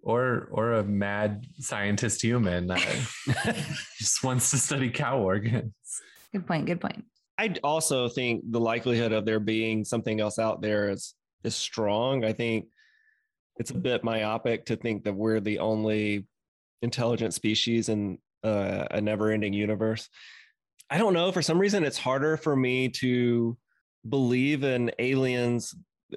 or 0.02 0.48
or 0.50 0.72
a 0.72 0.82
mad 0.84 1.46
scientist 1.60 2.20
human 2.22 2.66
that 2.66 2.80
just 3.98 4.24
wants 4.24 4.50
to 4.50 4.58
study 4.58 4.90
cow 4.90 5.18
organs 5.20 5.72
Good 6.32 6.46
point. 6.46 6.64
Good 6.64 6.80
point. 6.80 7.04
I 7.36 7.54
also 7.62 8.08
think 8.08 8.42
the 8.50 8.58
likelihood 8.58 9.12
of 9.12 9.26
there 9.26 9.38
being 9.38 9.84
something 9.84 10.18
else 10.18 10.38
out 10.38 10.62
there 10.62 10.88
is 10.88 11.14
is 11.44 11.54
strong. 11.54 12.24
I 12.24 12.32
think 12.32 12.68
it's 13.56 13.70
a 13.70 13.74
bit 13.74 14.04
myopic 14.04 14.66
to 14.66 14.76
think 14.76 15.04
that 15.04 15.14
we're 15.14 15.40
the 15.40 15.58
only 15.58 16.26
intelligent 16.80 17.34
species 17.34 17.88
in 17.88 18.18
uh, 18.42 18.86
a 18.90 19.00
never-ending 19.00 19.52
universe. 19.52 20.08
I 20.90 20.98
don't 20.98 21.14
know. 21.14 21.32
For 21.32 21.42
some 21.42 21.58
reason, 21.58 21.84
it's 21.84 21.98
harder 21.98 22.36
for 22.36 22.56
me 22.56 22.88
to 22.88 23.56
believe 24.08 24.64
in 24.64 24.90
aliens 24.98 25.74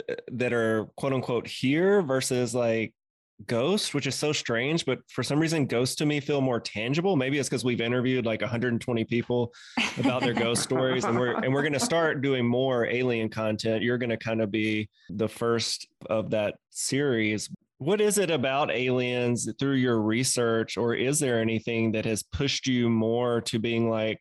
uh, 0.10 0.16
that 0.34 0.54
are 0.54 0.88
quote 0.98 1.14
unquote 1.14 1.48
here 1.48 2.02
versus 2.02 2.56
like 2.56 2.94
ghosts, 3.48 3.94
which 3.94 4.08
is 4.08 4.16
so 4.16 4.32
strange. 4.32 4.86
But 4.86 5.00
for 5.10 5.24
some 5.24 5.40
reason, 5.40 5.66
ghosts 5.66 5.96
to 5.98 6.06
me 6.06 6.20
feel 6.20 6.42
more 6.42 6.60
tangible. 6.60 7.16
Maybe 7.16 7.38
it's 7.38 7.50
because 7.50 7.64
we've 7.64 7.82
interviewed 7.82 8.26
like 8.26 8.42
120 8.42 9.06
people 9.06 9.54
about 9.98 10.22
their 10.22 10.34
ghost 10.34 10.64
stories 10.64 11.06
and 11.06 11.18
we're 11.18 11.36
and 11.36 11.54
we're 11.54 11.62
going 11.62 11.74
to 11.74 11.80
start 11.80 12.22
doing 12.22 12.46
more 12.46 12.86
alien 12.86 13.30
content 13.30 13.84
you're 13.84 13.98
going 13.98 14.10
to 14.10 14.18
kind 14.18 14.42
of 14.42 14.52
be 14.52 14.90
the 15.10 15.28
first 15.28 15.88
of 16.10 16.30
that 16.30 16.56
series 16.70 17.50
what 17.78 18.02
is 18.02 18.18
it 18.18 18.32
about 18.32 18.72
aliens 18.72 19.50
through 19.60 19.76
your 19.76 20.02
research 20.02 20.78
or 20.78 20.94
is 20.94 21.20
there 21.20 21.40
anything 21.40 21.92
that 21.92 22.06
has 22.06 22.24
pushed 22.24 22.68
you 22.68 22.90
more 22.90 23.42
to 23.42 23.60
being 23.60 23.90
like 23.90 24.20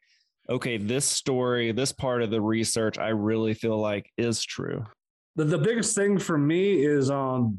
okay 0.49 0.77
this 0.77 1.05
story 1.05 1.73
this 1.73 1.93
part 1.93 2.23
of 2.23 2.31
the 2.31 2.41
research 2.41 2.99
i 2.99 3.09
really 3.09 3.55
feel 3.55 3.79
like 3.79 4.11
is 4.17 4.43
true 4.45 4.85
the, 5.37 5.45
the 5.45 5.59
biggest 5.59 5.95
thing 5.95 6.19
for 6.19 6.39
me 6.39 6.85
is 6.85 7.11
um 7.11 7.59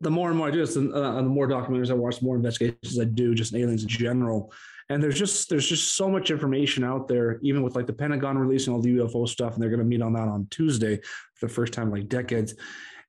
the 0.00 0.10
more 0.10 0.28
and 0.28 0.38
more 0.38 0.48
I 0.48 0.50
do 0.50 0.58
this, 0.58 0.76
and 0.76 0.92
uh, 0.92 1.14
the 1.14 1.22
more 1.22 1.48
documentaries 1.48 1.90
I 1.90 1.94
watch, 1.94 2.20
the 2.20 2.26
more 2.26 2.36
investigations 2.36 2.98
I 2.98 3.04
do, 3.04 3.34
just 3.34 3.52
in 3.52 3.60
aliens 3.60 3.82
in 3.82 3.88
general. 3.88 4.52
And 4.90 5.02
there's 5.02 5.18
just 5.18 5.50
there's 5.50 5.68
just 5.68 5.96
so 5.96 6.08
much 6.08 6.30
information 6.30 6.84
out 6.84 7.08
there, 7.08 7.38
even 7.42 7.62
with 7.62 7.76
like 7.76 7.86
the 7.86 7.92
Pentagon 7.92 8.38
releasing 8.38 8.72
all 8.72 8.80
the 8.80 8.96
UFO 8.96 9.28
stuff, 9.28 9.54
and 9.54 9.62
they're 9.62 9.70
going 9.70 9.80
to 9.80 9.84
meet 9.84 10.02
on 10.02 10.12
that 10.14 10.28
on 10.28 10.46
Tuesday 10.50 10.98
for 11.34 11.46
the 11.46 11.52
first 11.52 11.72
time 11.72 11.88
in 11.88 11.94
like 11.94 12.08
decades. 12.08 12.54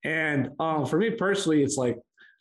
And 0.04 0.50
um, 0.60 0.86
for 0.86 0.98
me 0.98 1.12
personally, 1.12 1.64
it's 1.64 1.78
like 1.78 1.98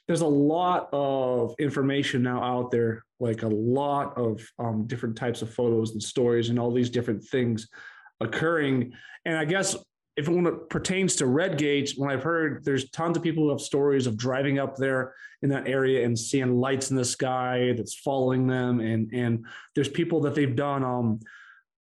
there's 0.07 0.23
a 0.23 0.27
lot 0.27 0.89
of 0.93 1.55
information 1.59 2.23
now 2.23 2.43
out 2.43 2.71
there, 2.71 3.05
like 3.21 3.43
a 3.43 3.49
lot 3.49 4.17
of 4.17 4.41
um, 4.59 4.87
different 4.87 5.17
types 5.17 5.43
of 5.43 5.53
photos 5.53 5.93
and 5.93 6.03
stories 6.03 6.49
and 6.49 6.59
all 6.59 6.73
these 6.73 6.91
different 6.91 7.23
things 7.23 7.69
occurring. 8.21 8.93
And 9.25 9.37
I 9.37 9.45
guess 9.45 9.77
if 10.19 10.29
when 10.29 10.47
it 10.47 10.69
pertains 10.69 11.15
to 11.17 11.27
red 11.27 11.53
Redgate, 11.53 11.93
when 11.97 12.11
I've 12.11 12.25
heard 12.25 12.65
there's 12.65 12.91
tons 12.91 13.17
of 13.17 13.23
people 13.23 13.45
who 13.45 13.51
have 13.51 13.61
stories 13.61 14.09
of 14.09 14.17
driving 14.17 14.59
up 14.59 14.77
there 14.77 15.15
in 15.43 15.49
that 15.51 15.69
area 15.69 16.05
and 16.05 16.19
seeing 16.19 16.59
lights 16.59 16.91
in 16.91 16.97
the 16.97 17.05
sky 17.05 17.73
that's 17.77 17.95
following 17.95 18.49
them, 18.49 18.81
and 18.81 19.13
and 19.13 19.47
there's 19.77 19.89
people 19.89 20.21
that 20.23 20.35
they've 20.35 20.57
done 20.57 20.83
um 20.83 21.21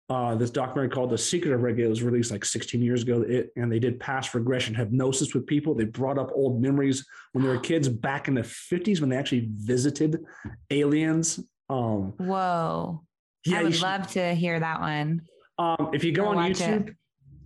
uh, 0.08 0.36
this 0.36 0.52
documentary 0.52 0.90
called 0.90 1.10
The 1.10 1.18
Secret 1.18 1.52
of 1.52 1.62
Red 1.62 1.78
Redgate 1.78 1.90
was 1.90 2.04
released 2.04 2.30
like 2.30 2.46
16 2.46 2.80
years 2.80 3.02
ago. 3.02 3.24
It, 3.24 3.52
and 3.56 3.72
they 3.72 3.80
did 3.80 4.00
past 4.00 4.36
regression 4.36 4.76
hypnosis 4.76 5.34
with 5.34 5.48
people. 5.48 5.74
They 5.74 5.86
brought 5.86 6.20
up 6.20 6.30
old 6.36 6.62
memories 6.62 7.04
when 7.32 7.44
they 7.44 7.50
were 7.50 7.58
kids 7.72 7.90
back 7.90 8.28
in 8.28 8.36
the 8.36 8.42
50s 8.42 9.00
when 9.02 9.10
they 9.10 9.18
actually 9.18 9.50
visited 9.56 10.24
aliens. 10.70 11.40
Um, 11.70 12.14
Whoa. 12.18 13.02
yeah, 13.46 13.60
I 13.62 13.64
would 13.64 13.74
should- 13.74 13.82
love 13.82 14.06
to 14.12 14.36
hear 14.36 14.60
that 14.60 14.80
one. 14.80 15.22
um, 15.58 15.90
if 15.94 16.04
you 16.04 16.12
go 16.12 16.28
on 16.28 16.52
YouTube, 16.52 16.90
it. 16.90 16.96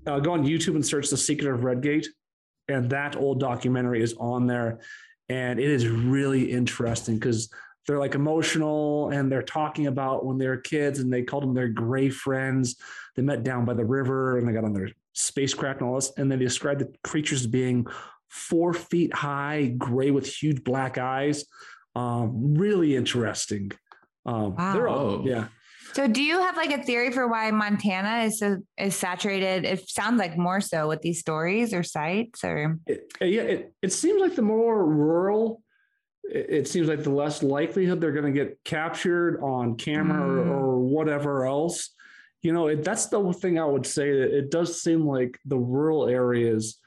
Uh, 0.06 0.20
go 0.20 0.32
on 0.32 0.46
YouTube 0.46 0.76
and 0.76 0.86
search 0.86 1.10
"The 1.10 1.18
Secret 1.18 1.52
of 1.54 1.64
Redgate," 1.64 2.08
and 2.68 2.90
that 2.90 3.16
old 3.16 3.40
documentary 3.40 4.02
is 4.02 4.14
on 4.20 4.48
there, 4.48 4.80
and 5.28 5.60
it 5.60 5.70
is 5.70 5.88
really 5.88 6.52
interesting 6.52 7.16
because 7.16 7.50
they're 7.88 8.00
like 8.00 8.16
emotional 8.16 9.10
and 9.10 9.32
they're 9.32 9.42
talking 9.42 9.88
about 9.88 10.24
when 10.26 10.38
they 10.38 10.48
were 10.48 10.58
kids 10.58 11.00
and 11.00 11.12
they 11.12 11.24
called 11.24 11.42
them 11.44 11.56
their 11.56 11.70
gray 11.70 12.10
friends. 12.10 12.76
They 13.16 13.24
met 13.24 13.44
down 13.44 13.66
by 13.66 13.74
the 13.74 13.86
river 13.86 14.38
and 14.38 14.48
they 14.48 14.54
got 14.54 14.64
on 14.64 14.74
their 14.74 14.90
spacecraft 15.14 15.82
and 15.82 15.90
all 15.90 15.96
this, 15.96 16.12
and 16.18 16.32
they 16.32 16.38
described 16.38 16.82
the 16.82 16.94
creatures 17.04 17.48
being 17.48 17.88
four 18.28 18.74
feet 18.74 19.14
high, 19.14 19.74
gray 19.78 20.12
with 20.12 20.28
huge 20.28 20.64
black 20.64 20.98
eyes. 21.00 21.46
Um, 21.96 22.54
really 22.56 22.96
interesting. 22.96 23.72
Um, 24.26 24.54
they're 24.58 24.88
all, 24.88 25.18
Wow. 25.20 25.24
yeah. 25.26 25.48
So 25.94 26.08
do 26.08 26.22
you 26.22 26.40
have 26.40 26.56
like 26.56 26.72
a 26.72 26.84
theory 26.84 27.12
for 27.12 27.28
why 27.28 27.50
Montana 27.52 28.26
is 28.26 28.40
so 28.40 28.58
is 28.78 28.96
saturated? 28.96 29.66
It 29.66 29.90
sounds 29.90 30.20
like 30.20 30.38
more 30.38 30.62
so 30.62 30.88
with 30.88 31.02
these 31.02 31.20
stories 31.20 31.74
or 31.74 31.84
sites 31.84 32.44
or 32.44 32.78
it, 32.86 33.12
yeah, 33.22 33.42
it, 33.42 33.74
it 33.82 33.94
seems 33.94 34.22
like 34.22 34.36
the 34.36 34.42
more 34.42 34.86
rural, 34.86 35.64
it, 36.24 36.48
it 36.50 36.68
seems 36.68 36.88
like 36.88 37.04
the 37.04 37.10
less 37.10 37.42
likelihood 37.44 38.00
they're 38.00 38.12
going 38.12 38.32
to 38.32 38.38
get 38.46 38.60
captured 38.64 39.42
on 39.42 39.76
camera 39.78 40.22
or, 40.22 40.46
Mm. 40.46 40.50
or 40.50 40.80
whatever 40.80 41.46
else. 41.46 41.90
You 42.42 42.54
know, 42.54 42.68
it, 42.68 42.84
that's 42.84 43.08
the 43.08 43.34
thing 43.34 43.60
I 43.60 43.66
would 43.66 43.86
say 43.86 44.12
that 44.12 44.38
it 44.38 44.52
does 44.52 44.82
seem 44.82 45.06
like 45.06 45.38
the 45.46 45.58
rural 45.58 46.08
areas 46.08 46.78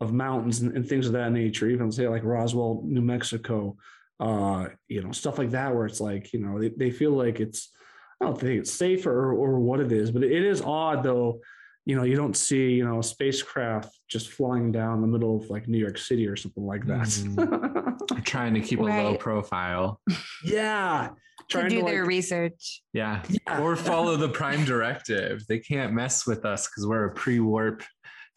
of 0.00 0.12
mountains 0.12 0.60
and, 0.60 0.76
and 0.76 0.88
things 0.88 1.06
of 1.06 1.12
that 1.14 1.32
nature, 1.32 1.68
even 1.68 1.90
say 1.90 2.08
like 2.08 2.24
Roswell, 2.24 2.82
New 2.84 3.02
Mexico, 3.02 3.76
uh, 4.20 4.68
you 4.86 5.02
know, 5.02 5.12
stuff 5.12 5.38
like 5.38 5.50
that, 5.50 5.74
where 5.74 5.86
it's 5.86 6.00
like, 6.00 6.32
you 6.32 6.40
know, 6.40 6.60
they, 6.60 6.68
they 6.68 6.90
feel 6.90 7.10
like 7.12 7.40
it's, 7.40 7.70
I 8.20 8.26
don't 8.26 8.38
think 8.38 8.60
it's 8.60 8.72
safer 8.72 9.10
or, 9.10 9.32
or 9.32 9.60
what 9.60 9.80
it 9.80 9.92
is, 9.92 10.10
but 10.10 10.22
it 10.22 10.44
is 10.44 10.60
odd 10.62 11.02
though 11.02 11.40
you 11.86 11.96
know, 11.96 12.04
you 12.04 12.14
don't 12.14 12.36
see, 12.36 12.72
you 12.72 12.84
know, 12.84 12.98
a 12.98 13.02
spacecraft 13.02 13.98
just 14.06 14.30
flying 14.30 14.70
down 14.70 15.00
the 15.00 15.06
middle 15.06 15.36
of 15.36 15.48
like 15.50 15.66
New 15.66 15.78
York 15.78 15.98
City 15.98 16.26
or 16.26 16.36
something 16.36 16.64
like 16.64 16.86
that. 16.86 18.20
trying 18.24 18.54
to 18.54 18.60
keep 18.60 18.80
a 18.80 18.82
low 18.82 19.16
profile 19.16 20.00
yeah. 20.44 21.10
to 21.48 21.68
do 21.68 21.80
to, 21.80 21.84
their 21.84 22.02
like- 22.02 22.08
research. 22.08 22.82
yeah 22.92 23.22
Yeah. 23.28 23.60
or 23.60 23.76
follow 23.90 24.16
the 24.16 24.28
prime 24.28 24.64
directive 24.64 25.44
they 25.48 25.58
can't 25.58 25.92
mess 25.92 26.26
with 26.26 26.44
us 26.44 26.68
because 26.68 26.86
we're 26.86 27.06
a 27.06 27.14
pre-warp 27.14 27.82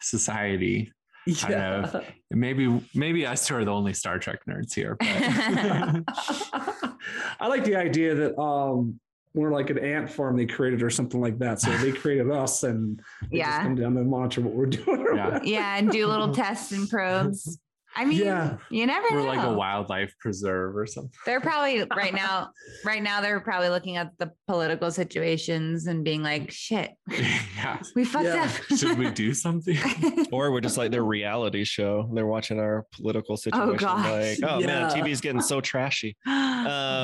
society 0.00 0.92
kind 1.38 1.52
yeah. 1.52 1.80
of. 1.82 2.04
maybe 2.30 2.80
maybe 2.94 3.26
us 3.26 3.46
two 3.46 3.56
are 3.56 3.64
the 3.64 3.70
only 3.72 3.94
star 3.94 4.18
trek 4.18 4.40
nerds 4.48 4.74
here 4.74 4.96
but 4.98 5.08
I 7.40 7.46
like 7.48 7.64
the 7.64 7.76
idea 7.76 8.14
that 8.14 8.38
um 8.38 9.00
we're 9.34 9.50
like 9.52 9.68
an 9.70 9.78
ant 9.78 10.08
farm 10.08 10.36
they 10.36 10.46
created 10.46 10.82
or 10.82 10.90
something 10.90 11.20
like 11.20 11.38
that. 11.40 11.60
So 11.60 11.76
they 11.78 11.90
created 12.02 12.30
us 12.30 12.62
and 12.62 12.98
they 13.30 13.38
just 13.38 13.50
Yeah. 13.50 13.62
come 13.62 13.74
down 13.74 13.96
and 13.96 14.08
monitor 14.08 14.40
what 14.40 14.54
we're 14.54 14.66
doing. 14.66 15.06
Yeah. 15.16 15.40
Yeah, 15.42 15.76
and 15.76 15.90
do 15.90 16.06
little 16.06 16.32
tests 16.34 16.72
and 16.72 16.88
probes. 16.88 17.58
I 17.96 18.04
mean, 18.04 18.24
Yeah. 18.24 18.56
you 18.70 18.86
never 18.86 19.06
We're 19.10 19.20
know. 19.20 19.26
like 19.26 19.46
a 19.46 19.52
wildlife 19.52 20.12
preserve 20.20 20.76
or 20.76 20.86
something. 20.86 21.12
They're 21.26 21.40
probably 21.40 21.84
right 21.96 22.12
now, 22.14 22.50
right 22.84 23.02
now, 23.02 23.20
they're 23.20 23.40
probably 23.40 23.68
looking 23.68 23.96
at 23.96 24.10
the 24.18 24.32
political 24.48 24.90
situations 24.90 25.86
and 25.86 26.04
being 26.04 26.22
like, 26.22 26.50
shit, 26.50 26.90
yeah. 27.10 27.80
we 27.94 28.04
fucked 28.04 28.24
Yeah. 28.24 28.44
up. 28.70 28.78
Should 28.78 28.98
we 28.98 29.10
do 29.24 29.32
something? 29.34 29.76
Or 30.32 30.50
we're 30.50 30.60
just 30.60 30.76
like 30.76 30.90
their 30.90 31.04
reality 31.04 31.64
show. 31.64 32.10
They're 32.14 32.26
watching 32.26 32.58
our 32.58 32.86
political 32.92 33.36
situation. 33.36 33.76
gosh. 33.76 34.40
Like, 34.40 34.50
oh 34.50 34.60
man, 34.60 34.90
Yeah. 34.90 34.90
TV's 35.02 35.20
getting 35.20 35.40
so 35.42 35.60
trashy. 35.60 36.16
oh 36.26 36.32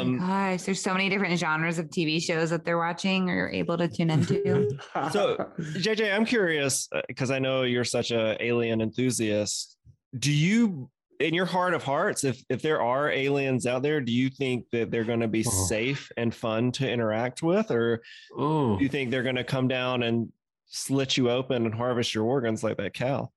Um, 0.00 0.16
my 0.18 0.52
gosh, 0.56 0.62
there's 0.64 0.80
so 0.82 0.92
many 0.92 1.08
different 1.08 1.38
genres 1.38 1.78
of 1.78 1.86
TV 1.86 2.20
shows 2.22 2.50
that 2.50 2.64
they're 2.64 2.78
watching 2.78 3.30
or 3.30 3.48
able 3.50 3.76
to 3.78 3.88
tune 3.88 4.10
into. 4.10 4.70
So, 5.12 5.36
JJ, 5.58 6.12
I'm 6.14 6.24
curious 6.24 6.88
because 7.08 7.30
I 7.30 7.38
know 7.38 7.62
you're 7.62 7.84
such 7.84 8.10
a 8.10 8.36
alien 8.44 8.80
enthusiast. 8.80 9.76
Do 10.18 10.32
you, 10.32 10.90
in 11.20 11.34
your 11.34 11.46
heart 11.46 11.74
of 11.74 11.82
hearts, 11.84 12.24
if 12.24 12.42
if 12.48 12.62
there 12.62 12.80
are 12.82 13.10
aliens 13.10 13.66
out 13.66 13.82
there, 13.82 14.00
do 14.00 14.12
you 14.12 14.28
think 14.30 14.66
that 14.72 14.90
they're 14.90 15.04
going 15.04 15.20
to 15.20 15.28
be 15.28 15.44
Oh. 15.46 15.50
safe 15.66 16.10
and 16.16 16.34
fun 16.34 16.72
to 16.72 16.90
interact 16.90 17.42
with, 17.42 17.70
or 17.70 18.02
oh, 18.36 18.76
do 18.76 18.82
you 18.82 18.88
think 18.88 19.10
they're 19.10 19.22
going 19.22 19.36
to 19.36 19.44
come 19.44 19.68
down 19.68 20.02
and 20.02 20.32
slit 20.66 21.16
you 21.16 21.30
open 21.30 21.66
and 21.66 21.74
harvest 21.74 22.14
your 22.14 22.24
organs 22.24 22.62
like 22.64 22.76
that 22.78 22.94
cow? 22.94 23.30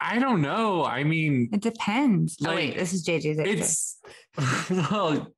I 0.00 0.18
don't 0.18 0.40
know. 0.40 0.84
I 0.84 1.04
mean, 1.04 1.50
It 1.52 1.60
depends. 1.60 2.38
oh 2.46 2.54
wait, 2.54 2.76
this 2.76 2.92
is 2.94 3.06
JJ's 3.06 3.38
answer. 3.38 3.52
it's 3.52 4.70
well, 4.90 5.32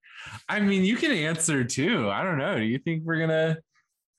I 0.48 0.60
mean, 0.60 0.84
you 0.84 0.96
can 0.96 1.10
answer 1.10 1.64
too. 1.64 2.08
I 2.08 2.22
don't 2.22 2.38
know. 2.38 2.56
Do 2.56 2.62
you 2.64 2.78
think 2.78 3.02
we're 3.04 3.18
gonna 3.18 3.58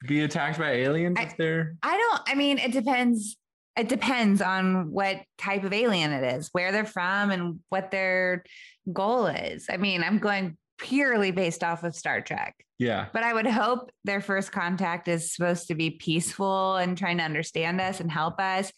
be 0.05 0.21
attacked 0.21 0.59
by 0.59 0.71
aliens 0.71 1.15
I- 1.17 1.23
if 1.23 1.37
they're 1.37 1.75
I 1.81 1.95
don't, 1.97 2.21
I 2.27 2.35
mean, 2.35 2.57
it 2.59 2.73
depends. 2.73 3.37
It 3.77 3.89
depends 3.89 4.41
on 4.41 4.91
what 4.91 5.21
type 5.37 5.63
of 5.63 5.73
alien 5.73 6.11
it 6.11 6.35
is, 6.35 6.49
where 6.51 6.71
they're 6.71 6.85
from, 6.85 7.31
and 7.31 7.59
what 7.69 7.89
their 7.91 8.43
goal 8.91 9.27
is. 9.27 9.67
I 9.69 9.77
mean, 9.77 10.03
I'm 10.03 10.19
going 10.19 10.57
purely 10.77 11.31
based 11.31 11.63
off 11.63 11.83
of 11.83 11.95
Star 11.95 12.21
Trek, 12.21 12.55
yeah. 12.77 13.07
but 13.13 13.23
I 13.23 13.33
would 13.33 13.47
hope 13.47 13.91
their 14.03 14.21
first 14.21 14.51
contact 14.51 15.07
is 15.07 15.33
supposed 15.33 15.67
to 15.67 15.75
be 15.75 15.91
peaceful 15.91 16.75
and 16.75 16.97
trying 16.97 17.17
to 17.17 17.23
understand 17.23 17.81
us 17.81 17.99
and 17.99 18.11
help 18.11 18.39
us. 18.39 18.71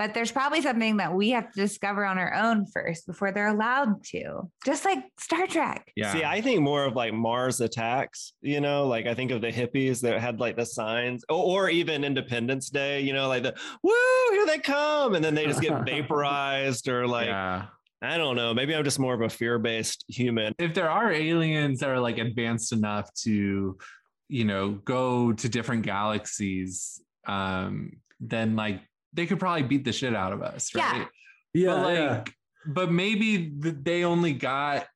But 0.00 0.14
there's 0.14 0.32
probably 0.32 0.62
something 0.62 0.96
that 0.96 1.12
we 1.12 1.28
have 1.32 1.52
to 1.52 1.60
discover 1.60 2.06
on 2.06 2.16
our 2.16 2.32
own 2.32 2.64
first 2.64 3.06
before 3.06 3.32
they're 3.32 3.48
allowed 3.48 4.02
to, 4.04 4.50
just 4.64 4.86
like 4.86 5.04
Star 5.18 5.46
Trek. 5.46 5.92
Yeah. 5.94 6.10
See, 6.14 6.24
I 6.24 6.40
think 6.40 6.62
more 6.62 6.84
of 6.84 6.96
like 6.96 7.12
Mars 7.12 7.60
attacks, 7.60 8.32
you 8.40 8.62
know, 8.62 8.86
like 8.86 9.06
I 9.06 9.12
think 9.12 9.30
of 9.30 9.42
the 9.42 9.52
hippies 9.52 10.00
that 10.00 10.18
had 10.18 10.40
like 10.40 10.56
the 10.56 10.64
signs 10.64 11.22
or, 11.28 11.36
or 11.36 11.68
even 11.68 12.02
Independence 12.02 12.70
Day, 12.70 13.02
you 13.02 13.12
know, 13.12 13.28
like 13.28 13.42
the 13.42 13.54
woo, 13.82 13.92
here 14.30 14.46
they 14.46 14.58
come. 14.58 15.16
And 15.16 15.22
then 15.22 15.34
they 15.34 15.44
just 15.44 15.60
get 15.60 15.78
vaporized 15.84 16.88
or 16.88 17.06
like, 17.06 17.26
yeah. 17.26 17.66
I 18.00 18.16
don't 18.16 18.36
know. 18.36 18.54
Maybe 18.54 18.74
I'm 18.74 18.84
just 18.84 18.98
more 18.98 19.12
of 19.12 19.20
a 19.20 19.28
fear 19.28 19.58
based 19.58 20.06
human. 20.08 20.54
If 20.58 20.72
there 20.72 20.88
are 20.88 21.12
aliens 21.12 21.80
that 21.80 21.90
are 21.90 22.00
like 22.00 22.16
advanced 22.16 22.72
enough 22.72 23.12
to, 23.24 23.76
you 24.30 24.44
know, 24.46 24.70
go 24.70 25.34
to 25.34 25.48
different 25.50 25.82
galaxies, 25.82 27.02
um, 27.26 27.92
then 28.18 28.56
like 28.56 28.80
they 29.12 29.26
could 29.26 29.40
probably 29.40 29.62
beat 29.62 29.84
the 29.84 29.92
shit 29.92 30.14
out 30.14 30.32
of 30.32 30.42
us, 30.42 30.74
right? 30.74 31.06
yeah, 31.52 31.74
but 31.74 31.82
like 31.82 31.96
yeah. 31.96 32.24
but 32.66 32.92
maybe 32.92 33.52
they 33.58 34.04
only 34.04 34.32
got 34.32 34.86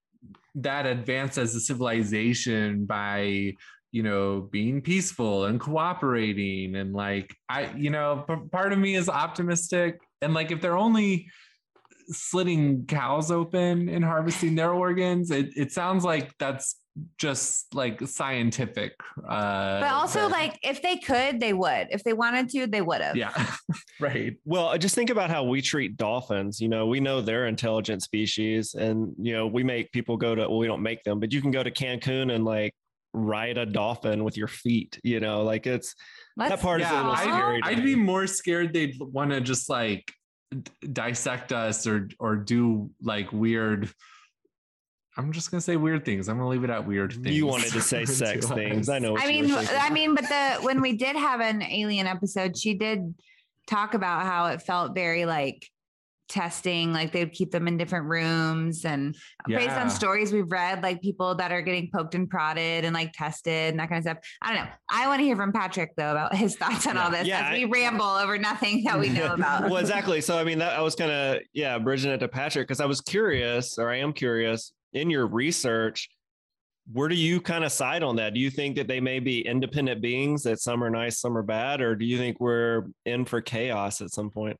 that 0.56 0.86
advanced 0.86 1.38
as 1.38 1.54
a 1.54 1.60
civilization 1.60 2.84
by 2.86 3.54
you 3.90 4.02
know 4.02 4.48
being 4.50 4.80
peaceful 4.80 5.46
and 5.46 5.60
cooperating 5.60 6.74
and 6.76 6.92
like 6.92 7.34
i 7.48 7.72
you 7.76 7.90
know 7.90 8.24
p- 8.28 8.34
part 8.50 8.72
of 8.72 8.78
me 8.78 8.96
is 8.96 9.08
optimistic 9.08 10.00
and 10.20 10.34
like 10.34 10.50
if 10.50 10.60
they're 10.60 10.76
only 10.76 11.28
slitting 12.08 12.84
cows 12.86 13.30
open 13.30 13.88
and 13.88 14.04
harvesting 14.04 14.54
their 14.54 14.72
organs 14.72 15.30
it, 15.30 15.56
it 15.56 15.72
sounds 15.72 16.04
like 16.04 16.36
that's 16.38 16.76
just 17.18 17.74
like 17.74 18.00
scientific 18.06 18.92
uh 19.28 19.80
But 19.80 19.90
also, 19.90 20.20
that- 20.20 20.30
like, 20.30 20.58
if 20.62 20.80
they 20.80 20.96
could, 20.96 21.40
they 21.40 21.52
would. 21.52 21.88
If 21.90 22.04
they 22.04 22.12
wanted 22.12 22.48
to, 22.50 22.66
they 22.66 22.80
would 22.82 23.00
have. 23.00 23.16
yeah 23.16 23.32
right 24.00 24.36
Well, 24.44 24.76
just 24.78 24.94
think 24.94 25.10
about 25.10 25.28
how 25.30 25.42
we 25.44 25.60
treat 25.60 25.96
dolphins. 25.96 26.60
You 26.60 26.68
know, 26.68 26.86
we 26.86 27.00
know 27.00 27.20
they're 27.20 27.46
intelligent 27.46 28.02
species, 28.02 28.74
and 28.74 29.12
you 29.20 29.32
know, 29.32 29.46
we 29.46 29.62
make 29.64 29.90
people 29.92 30.16
go 30.16 30.34
to. 30.34 30.42
Well, 30.42 30.58
we 30.58 30.66
don't 30.66 30.82
make 30.82 31.02
them, 31.04 31.18
but 31.20 31.32
you 31.32 31.40
can 31.42 31.50
go 31.50 31.62
to 31.62 31.70
Cancun 31.70 32.32
and 32.34 32.44
like 32.44 32.72
ride 33.12 33.58
a 33.58 33.66
dolphin 33.66 34.22
with 34.24 34.36
your 34.36 34.48
feet. 34.48 34.98
You 35.02 35.20
know, 35.20 35.42
like 35.42 35.66
it's 35.66 35.94
Let's, 36.36 36.50
that 36.50 36.60
part 36.60 36.80
is 36.80 36.86
a 36.86 36.90
yeah, 36.90 36.96
little 36.98 37.12
I'd, 37.12 37.22
scary. 37.22 37.60
I'd 37.64 37.82
be 37.84 37.94
more 37.96 38.26
scared 38.26 38.72
they'd 38.72 38.96
want 39.00 39.30
to 39.32 39.40
just 39.40 39.68
like 39.68 40.12
d- 40.52 40.70
dissect 40.92 41.52
us 41.52 41.86
or 41.88 42.08
or 42.20 42.36
do 42.36 42.90
like 43.02 43.32
weird. 43.32 43.90
I'm 45.16 45.32
just 45.32 45.50
gonna 45.50 45.60
say 45.60 45.76
weird 45.76 46.04
things. 46.04 46.28
I'm 46.28 46.38
gonna 46.38 46.48
leave 46.48 46.64
it 46.64 46.70
at 46.70 46.86
weird 46.86 47.12
things. 47.12 47.36
You 47.36 47.46
wanted 47.46 47.72
to 47.72 47.80
say 47.80 48.04
sex 48.04 48.46
To 48.46 48.54
things. 48.54 48.88
I 48.88 48.98
know. 48.98 49.12
What 49.12 49.22
I 49.22 49.28
you 49.28 49.42
mean, 49.44 49.52
were. 49.54 49.66
I 49.78 49.90
mean, 49.90 50.14
but 50.14 50.24
the 50.28 50.58
when 50.62 50.80
we 50.80 50.96
did 50.96 51.16
have 51.16 51.40
an 51.40 51.62
alien 51.62 52.06
episode, 52.06 52.56
she 52.56 52.74
did 52.74 53.14
talk 53.66 53.94
about 53.94 54.24
how 54.24 54.46
it 54.46 54.62
felt 54.62 54.94
very 54.94 55.24
like 55.24 55.68
testing, 56.28 56.92
like 56.92 57.12
they'd 57.12 57.32
keep 57.32 57.50
them 57.50 57.68
in 57.68 57.76
different 57.76 58.06
rooms 58.06 58.84
and 58.84 59.14
based 59.46 59.76
on 59.76 59.90
stories 59.90 60.32
we've 60.32 60.50
read, 60.50 60.82
like 60.82 61.00
people 61.02 61.34
that 61.34 61.52
are 61.52 61.60
getting 61.62 61.90
poked 61.94 62.14
and 62.14 62.28
prodded 62.28 62.84
and 62.84 62.94
like 62.94 63.12
tested 63.12 63.70
and 63.70 63.78
that 63.78 63.88
kind 63.88 63.98
of 63.98 64.04
stuff. 64.04 64.18
I 64.42 64.54
don't 64.54 64.64
know. 64.64 64.70
I 64.90 65.06
want 65.06 65.20
to 65.20 65.24
hear 65.24 65.36
from 65.36 65.52
Patrick 65.52 65.94
though 65.96 66.10
about 66.10 66.34
his 66.34 66.56
thoughts 66.60 66.86
on 66.86 66.96
all 66.96 67.10
this 67.10 67.26
Yeah, 67.26 67.40
as 67.40 67.44
I- 67.50 67.52
we 67.52 67.64
ramble 67.66 68.06
over 68.06 68.38
nothing 68.38 68.82
that 68.84 68.98
we 68.98 69.10
know 69.10 69.34
about. 69.34 69.64
well, 69.70 69.76
exactly. 69.76 70.20
So, 70.20 70.38
I 70.38 70.44
mean, 70.44 70.58
that 70.58 70.76
I 70.76 70.80
was 70.80 70.94
kind 70.96 71.10
of 71.12 71.42
yeah, 71.52 71.78
bridging 71.78 72.10
it 72.10 72.18
to 72.18 72.28
Patrick 72.28 72.66
because 72.66 72.80
I 72.80 72.86
was 72.86 73.00
curious, 73.00 73.78
or 73.78 73.90
I 73.90 73.96
am 73.98 74.12
curious 74.12 74.72
in 74.94 75.10
your 75.10 75.26
research. 75.26 76.08
Where 76.92 77.08
do 77.08 77.14
you 77.14 77.40
kind 77.40 77.64
of 77.64 77.72
side 77.72 78.02
on 78.02 78.16
that? 78.16 78.34
Do 78.34 78.40
you 78.40 78.50
think 78.50 78.76
that 78.76 78.88
they 78.88 79.00
may 79.00 79.18
be 79.18 79.46
independent 79.46 80.00
beings 80.02 80.42
that 80.42 80.60
some 80.60 80.82
are 80.84 80.90
nice, 80.90 81.18
some 81.18 81.36
are 81.36 81.42
bad, 81.42 81.80
or 81.80 81.96
do 81.96 82.04
you 82.04 82.18
think 82.18 82.40
we're 82.40 82.84
in 83.06 83.24
for 83.24 83.40
chaos 83.40 84.00
at 84.00 84.10
some 84.10 84.30
point? 84.30 84.56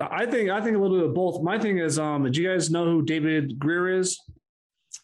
I 0.00 0.26
think 0.26 0.50
I 0.50 0.60
think 0.60 0.76
a 0.76 0.80
little 0.80 0.98
bit 0.98 1.08
of 1.08 1.14
both. 1.14 1.42
My 1.42 1.58
thing 1.58 1.78
is, 1.78 1.98
um, 1.98 2.30
do 2.30 2.40
you 2.42 2.48
guys 2.48 2.70
know 2.70 2.86
who 2.86 3.02
David 3.02 3.58
Greer 3.58 3.98
is? 3.98 4.18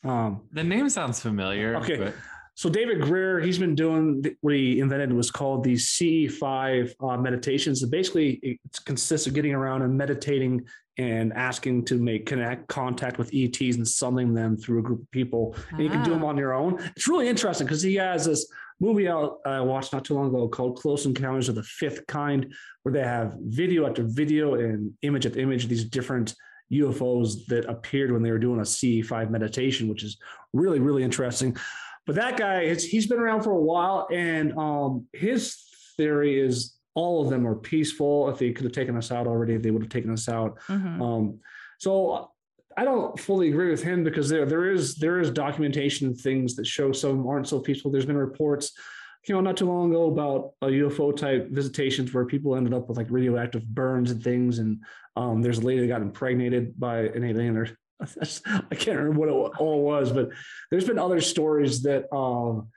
Um, 0.04 0.42
The 0.52 0.64
name 0.64 0.88
sounds 0.88 1.20
familiar. 1.20 1.76
Okay. 1.76 1.96
but- 1.98 2.14
so 2.56 2.70
David 2.70 3.02
Greer, 3.02 3.38
he's 3.38 3.58
been 3.58 3.74
doing 3.74 4.24
what 4.40 4.54
he 4.54 4.80
invented 4.80 5.12
was 5.12 5.30
called 5.30 5.62
the 5.62 5.74
CE5 5.74 6.94
uh, 7.00 7.18
meditations. 7.18 7.82
And 7.82 7.90
basically, 7.90 8.40
it 8.42 8.58
consists 8.86 9.26
of 9.26 9.34
getting 9.34 9.52
around 9.52 9.82
and 9.82 9.94
meditating 9.94 10.64
and 10.96 11.34
asking 11.34 11.84
to 11.84 11.98
make 11.98 12.24
connect 12.24 12.66
contact 12.68 13.18
with 13.18 13.30
ETs 13.34 13.76
and 13.76 13.86
summoning 13.86 14.32
them 14.32 14.56
through 14.56 14.78
a 14.78 14.82
group 14.82 15.02
of 15.02 15.10
people. 15.10 15.54
And 15.72 15.80
you 15.82 15.90
can 15.90 16.02
do 16.02 16.12
them 16.12 16.24
Ah. 16.24 16.28
on 16.28 16.38
your 16.38 16.54
own. 16.54 16.78
It's 16.96 17.06
really 17.06 17.28
interesting 17.28 17.66
because 17.66 17.82
he 17.82 17.96
has 17.96 18.24
this 18.24 18.50
movie 18.80 19.06
out 19.06 19.38
I 19.44 19.60
watched 19.60 19.92
not 19.92 20.06
too 20.06 20.14
long 20.14 20.28
ago 20.28 20.48
called 20.48 20.78
Close 20.78 21.04
Encounters 21.04 21.50
of 21.50 21.56
the 21.56 21.62
Fifth 21.62 22.06
Kind, 22.06 22.54
where 22.84 22.92
they 22.94 23.02
have 23.02 23.36
video 23.40 23.86
after 23.86 24.02
video 24.02 24.54
and 24.54 24.92
image 25.02 25.26
after 25.26 25.40
image 25.40 25.64
of 25.64 25.68
these 25.68 25.84
different 25.84 26.34
UFOs 26.72 27.46
that 27.46 27.64
appeared 27.66 28.10
when 28.12 28.22
they 28.22 28.30
were 28.30 28.38
doing 28.38 28.60
a 28.60 28.64
CE5 28.64 29.30
meditation, 29.30 29.88
which 29.88 30.02
is 30.02 30.16
really, 30.54 30.80
really 30.80 31.04
interesting. 31.04 31.54
But 32.06 32.14
that 32.14 32.36
guy, 32.36 32.74
he's 32.74 33.06
been 33.06 33.18
around 33.18 33.42
for 33.42 33.50
a 33.50 33.60
while, 33.60 34.06
and 34.12 34.56
um, 34.56 35.06
his 35.12 35.56
theory 35.96 36.40
is 36.40 36.76
all 36.94 37.22
of 37.22 37.30
them 37.30 37.46
are 37.46 37.56
peaceful. 37.56 38.28
If 38.30 38.38
they 38.38 38.52
could 38.52 38.64
have 38.64 38.72
taken 38.72 38.96
us 38.96 39.10
out 39.10 39.26
already, 39.26 39.56
they 39.56 39.70
would 39.70 39.82
have 39.82 39.90
taken 39.90 40.12
us 40.12 40.28
out. 40.28 40.58
Mhm. 40.68 41.00
Um, 41.02 41.40
so 41.78 42.30
I 42.76 42.84
don't 42.84 43.18
fully 43.18 43.48
agree 43.48 43.70
with 43.70 43.82
him 43.82 44.04
because 44.04 44.28
there 44.28 44.46
there 44.46 44.70
is 44.70 44.96
there 44.96 45.18
is 45.18 45.30
documentation 45.30 46.14
things 46.14 46.54
that 46.56 46.66
show 46.66 46.92
some 46.92 47.26
aren't 47.26 47.48
so 47.48 47.58
peaceful. 47.58 47.90
There's 47.90 48.06
been 48.06 48.16
reports, 48.16 48.72
you 49.26 49.34
know, 49.34 49.40
not 49.40 49.56
too 49.56 49.66
long 49.66 49.90
ago 49.90 50.06
about 50.10 50.52
a 50.62 50.66
UFO 50.66 51.14
type 51.16 51.50
visitations 51.50 52.14
where 52.14 52.24
people 52.24 52.54
ended 52.54 52.72
up 52.72 52.88
with 52.88 52.98
like 52.98 53.10
radioactive 53.10 53.66
burns 53.66 54.10
and 54.10 54.22
things. 54.22 54.58
And 54.58 54.82
um, 55.16 55.42
there's 55.42 55.58
a 55.58 55.62
lady 55.62 55.80
that 55.80 55.88
got 55.88 56.02
impregnated 56.02 56.78
by 56.78 57.00
an 57.00 57.24
alien 57.24 57.56
or 57.56 57.68
I 58.70 58.74
can't 58.74 58.98
remember 58.98 59.18
what 59.20 59.28
it 59.28 59.60
all 59.60 59.82
was, 59.82 60.12
but 60.12 60.28
there's 60.70 60.86
been 60.86 60.98
other 60.98 61.20
stories 61.20 61.82
that 61.82 62.12
um, 62.14 62.68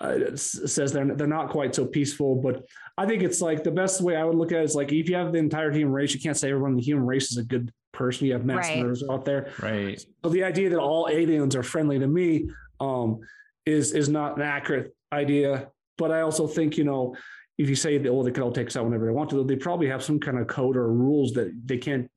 uh, 0.00 0.08
it 0.18 0.38
says 0.38 0.92
they're 0.92 1.14
they're 1.14 1.26
not 1.26 1.50
quite 1.50 1.74
so 1.74 1.86
peaceful. 1.86 2.36
But 2.36 2.64
I 2.98 3.06
think 3.06 3.22
it's 3.22 3.40
like 3.40 3.64
the 3.64 3.70
best 3.70 4.00
way 4.02 4.16
I 4.16 4.24
would 4.24 4.34
look 4.36 4.52
at 4.52 4.60
it 4.60 4.64
is 4.64 4.74
like 4.74 4.92
if 4.92 5.08
you 5.08 5.16
have 5.16 5.32
the 5.32 5.38
entire 5.38 5.70
human 5.72 5.92
race, 5.92 6.14
you 6.14 6.20
can't 6.20 6.36
say 6.36 6.50
everyone 6.50 6.72
in 6.72 6.76
the 6.76 6.82
human 6.82 7.06
race 7.06 7.30
is 7.30 7.38
a 7.38 7.44
good 7.44 7.72
person. 7.92 8.26
You 8.26 8.34
have 8.34 8.44
mass 8.44 8.68
Right. 8.68 8.78
murderers 8.78 9.04
out 9.10 9.24
there. 9.24 9.52
right. 9.62 10.04
So 10.22 10.28
the 10.30 10.44
idea 10.44 10.70
that 10.70 10.78
all 10.78 11.08
aliens 11.10 11.56
are 11.56 11.62
friendly 11.62 11.98
to 11.98 12.06
me 12.06 12.48
um, 12.80 13.20
is 13.64 13.92
is 13.92 14.08
not 14.08 14.36
an 14.36 14.42
accurate 14.42 14.94
idea. 15.12 15.68
But 15.96 16.10
I 16.10 16.20
also 16.22 16.46
think 16.46 16.76
you 16.76 16.84
know 16.84 17.14
if 17.58 17.68
you 17.68 17.76
say 17.76 17.96
that 17.98 18.08
oh 18.08 18.22
they 18.22 18.32
could 18.32 18.42
all 18.42 18.52
take 18.52 18.66
us 18.66 18.76
out 18.76 18.84
whenever 18.84 19.06
they 19.06 19.12
want 19.12 19.30
to, 19.30 19.44
they 19.44 19.56
probably 19.56 19.88
have 19.88 20.02
some 20.02 20.18
kind 20.18 20.38
of 20.38 20.46
code 20.46 20.76
or 20.76 20.92
rules 20.92 21.32
that 21.34 21.52
they 21.64 21.78
can't. 21.78 22.10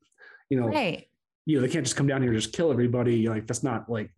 You 0.49 0.59
know, 0.59 0.67
Right. 0.67 1.07
You 1.45 1.55
know, 1.55 1.61
they 1.61 1.71
can't 1.71 1.85
just 1.85 1.95
come 1.95 2.07
down 2.07 2.21
here 2.21 2.31
and 2.31 2.41
just 2.41 2.53
kill 2.55 2.71
everybody. 2.71 3.27
Like 3.29 3.45
that's 3.47 3.63
not 3.63 3.87
like. 3.89 4.09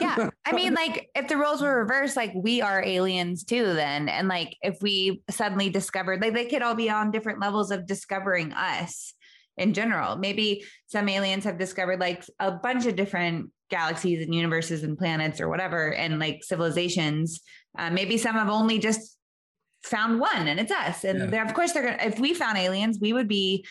Yeah. 0.00 0.30
I 0.46 0.52
mean, 0.52 0.72
like 0.74 1.10
if 1.14 1.28
the 1.28 1.36
roles 1.36 1.60
were 1.60 1.76
reversed, 1.80 2.16
like 2.16 2.32
we 2.34 2.62
are 2.62 2.82
aliens 2.82 3.44
too, 3.44 3.64
then. 3.74 4.08
And 4.08 4.28
like 4.28 4.56
if 4.62 4.78
we 4.80 5.22
suddenly 5.30 5.68
discovered, 5.70 6.22
like 6.22 6.32
they 6.34 6.46
could 6.46 6.62
all 6.62 6.74
be 6.74 6.88
on 6.90 7.10
different 7.10 7.40
levels 7.40 7.70
of 7.70 7.86
discovering 7.86 8.52
us. 8.52 9.12
in 9.58 9.74
general. 9.74 10.16
Maybe 10.16 10.64
some 10.86 11.06
aliens 11.08 11.44
have 11.44 11.58
discovered 11.58 12.00
like 12.00 12.24
a 12.38 12.50
bunch 12.52 12.86
of 12.86 12.96
different 12.96 13.50
galaxies 13.68 14.24
and 14.24 14.34
universes 14.34 14.82
and 14.84 14.96
planets 14.96 15.38
or 15.40 15.50
whatever, 15.50 15.92
and 15.92 16.18
like 16.18 16.42
civilizations. 16.42 17.42
Uh, 17.78 17.90
maybe 17.90 18.16
some 18.16 18.36
have 18.36 18.48
only 18.48 18.78
just 18.78 19.18
found 19.84 20.18
one 20.20 20.48
and 20.48 20.58
it's 20.60 20.72
us. 20.72 21.04
And 21.04 21.18
Yeah. 21.18 21.26
they're, 21.26 21.44
of 21.44 21.52
course, 21.52 21.72
they're 21.72 21.96
to, 21.96 22.06
if 22.06 22.18
we 22.18 22.32
found 22.32 22.56
aliens, 22.58 22.98
we 23.00 23.12
would 23.12 23.28
be 23.28 23.66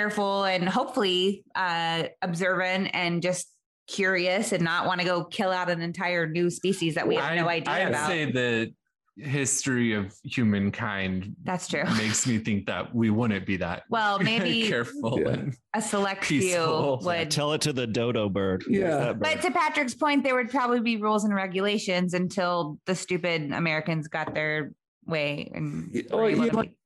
careful 0.00 0.44
and 0.44 0.68
hopefully 0.68 1.44
uh, 1.54 2.04
observant 2.22 2.90
and 2.94 3.20
just 3.22 3.48
curious 3.88 4.52
and 4.52 4.62
not 4.62 4.86
want 4.86 5.00
to 5.00 5.06
go 5.06 5.24
kill 5.24 5.50
out 5.50 5.68
an 5.68 5.80
entire 5.82 6.28
new 6.28 6.48
species 6.48 6.94
that 6.94 7.06
we 7.08 7.16
have 7.16 7.36
no 7.36 7.48
idea 7.48 7.72
I'd 7.74 7.88
about. 7.88 8.08
say 8.08 8.30
the 8.30 8.72
history 9.16 9.92
of 9.94 10.14
humankind 10.24 11.34
That's 11.42 11.66
true. 11.68 11.82
makes 11.96 12.26
me 12.26 12.38
think 12.38 12.66
that 12.66 12.94
we 12.94 13.10
wouldn't 13.10 13.44
be 13.46 13.56
that 13.58 13.82
Well, 13.90 14.18
maybe 14.32 14.68
careful. 14.68 15.18
Yeah. 15.20 15.28
and- 15.30 15.54
a 15.74 15.82
select 15.82 16.22
Peaceful. 16.22 16.98
few 17.00 17.06
would. 17.06 17.30
Tell 17.30 17.52
it 17.52 17.60
to 17.62 17.72
the 17.72 17.86
dodo 17.86 18.28
bird. 18.28 18.64
Yeah. 18.68 18.80
Where's 18.80 19.04
that 19.06 19.20
But 19.20 19.40
to 19.42 19.50
Patrick's 19.50 19.94
point, 19.94 20.22
there 20.24 20.34
would 20.36 20.50
probably 20.50 20.80
be 20.80 20.96
rules 20.96 21.24
and 21.24 21.34
regulations 21.34 22.14
until 22.14 22.78
the 22.86 22.94
stupid 22.94 23.52
Americans 23.52 24.08
got 24.08 24.34
their 24.34 24.72
way 25.06 25.50
and 25.54 25.90
Yeah, 25.92 26.14
were 26.14 26.30
you 26.30 26.50
to 26.50 26.56
like- 26.56 26.70
be- 26.70 26.76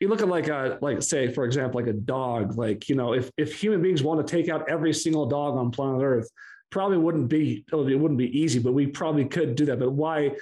you 0.00 0.08
look 0.08 0.22
at 0.22 0.28
like 0.28 0.48
a 0.48 0.78
like 0.80 1.02
say 1.02 1.32
for 1.32 1.44
example 1.44 1.80
like 1.80 1.88
a 1.88 1.92
dog 1.92 2.56
like 2.56 2.88
you 2.88 2.94
know 2.94 3.12
if 3.12 3.30
if 3.36 3.54
human 3.54 3.82
beings 3.82 4.02
want 4.02 4.26
to 4.26 4.36
take 4.36 4.48
out 4.48 4.68
every 4.68 4.92
single 4.92 5.26
dog 5.26 5.56
on 5.56 5.70
planet 5.70 6.02
earth 6.02 6.28
probably 6.70 6.96
wouldn't 6.96 7.28
be 7.28 7.64
oh, 7.72 7.86
it 7.86 7.98
wouldn't 7.98 8.18
be 8.18 8.38
easy 8.38 8.58
but 8.58 8.72
we 8.72 8.86
probably 8.86 9.24
could 9.24 9.54
do 9.54 9.66
that 9.66 9.78
but 9.78 9.92
why 9.92 10.32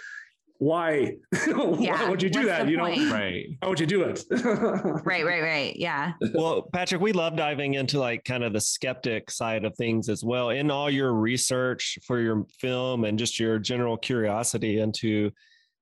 why 0.59 1.15
why 1.47 2.09
would 2.09 2.23
you 2.23 2.29
do 2.29 2.41
what's 2.41 2.49
that 2.49 2.65
the 2.67 2.71
you 2.73 2.77
know 2.77 2.85
point? 2.85 3.11
right. 3.13 3.47
why 3.61 3.69
would 3.69 3.81
you 3.81 3.87
do 3.87 4.03
it 4.03 4.25
right, 4.31 5.25
right, 5.25 5.41
right. 5.41 5.77
Yeah. 5.77 6.13
well, 6.35 6.63
Patrick, 6.73 7.01
we 7.01 7.13
love 7.13 7.37
diving 7.37 7.75
into 7.75 8.01
like 8.01 8.25
kind 8.25 8.43
of 8.43 8.53
the 8.53 8.61
skeptic 8.61 9.31
side 9.31 9.65
of 9.65 9.77
things 9.77 10.09
as 10.09 10.25
well. 10.25 10.51
In 10.51 10.71
all 10.71 10.91
your 10.91 11.15
research 11.15 11.99
for 12.05 12.19
your 12.19 12.45
film 12.59 13.05
and 13.05 13.19
just 13.19 13.39
your 13.39 13.61
general 13.61 13.97
curiosity 13.97 14.81
into 14.81 15.31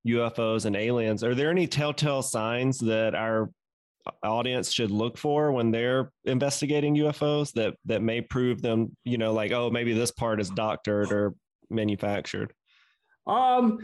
UFOs 0.07 0.65
and 0.65 0.75
aliens, 0.75 1.23
are 1.23 1.33
there 1.33 1.49
any 1.49 1.65
telltale 1.65 2.21
signs 2.21 2.77
that 2.79 3.15
our 3.15 3.49
audience 4.23 4.71
should 4.71 4.91
look 4.91 5.17
for 5.17 5.51
when 5.51 5.71
they're 5.71 6.11
investigating 6.25 6.95
UFOs 6.95 7.53
that 7.53 7.75
that 7.85 8.01
may 8.01 8.21
prove 8.21 8.61
them, 8.61 8.95
you 9.03 9.17
know, 9.17 9.33
like 9.33 9.51
oh 9.51 9.69
maybe 9.69 9.93
this 9.93 10.11
part 10.11 10.39
is 10.39 10.49
doctored 10.49 11.11
or 11.11 11.35
manufactured? 11.69 12.53
Um, 13.25 13.79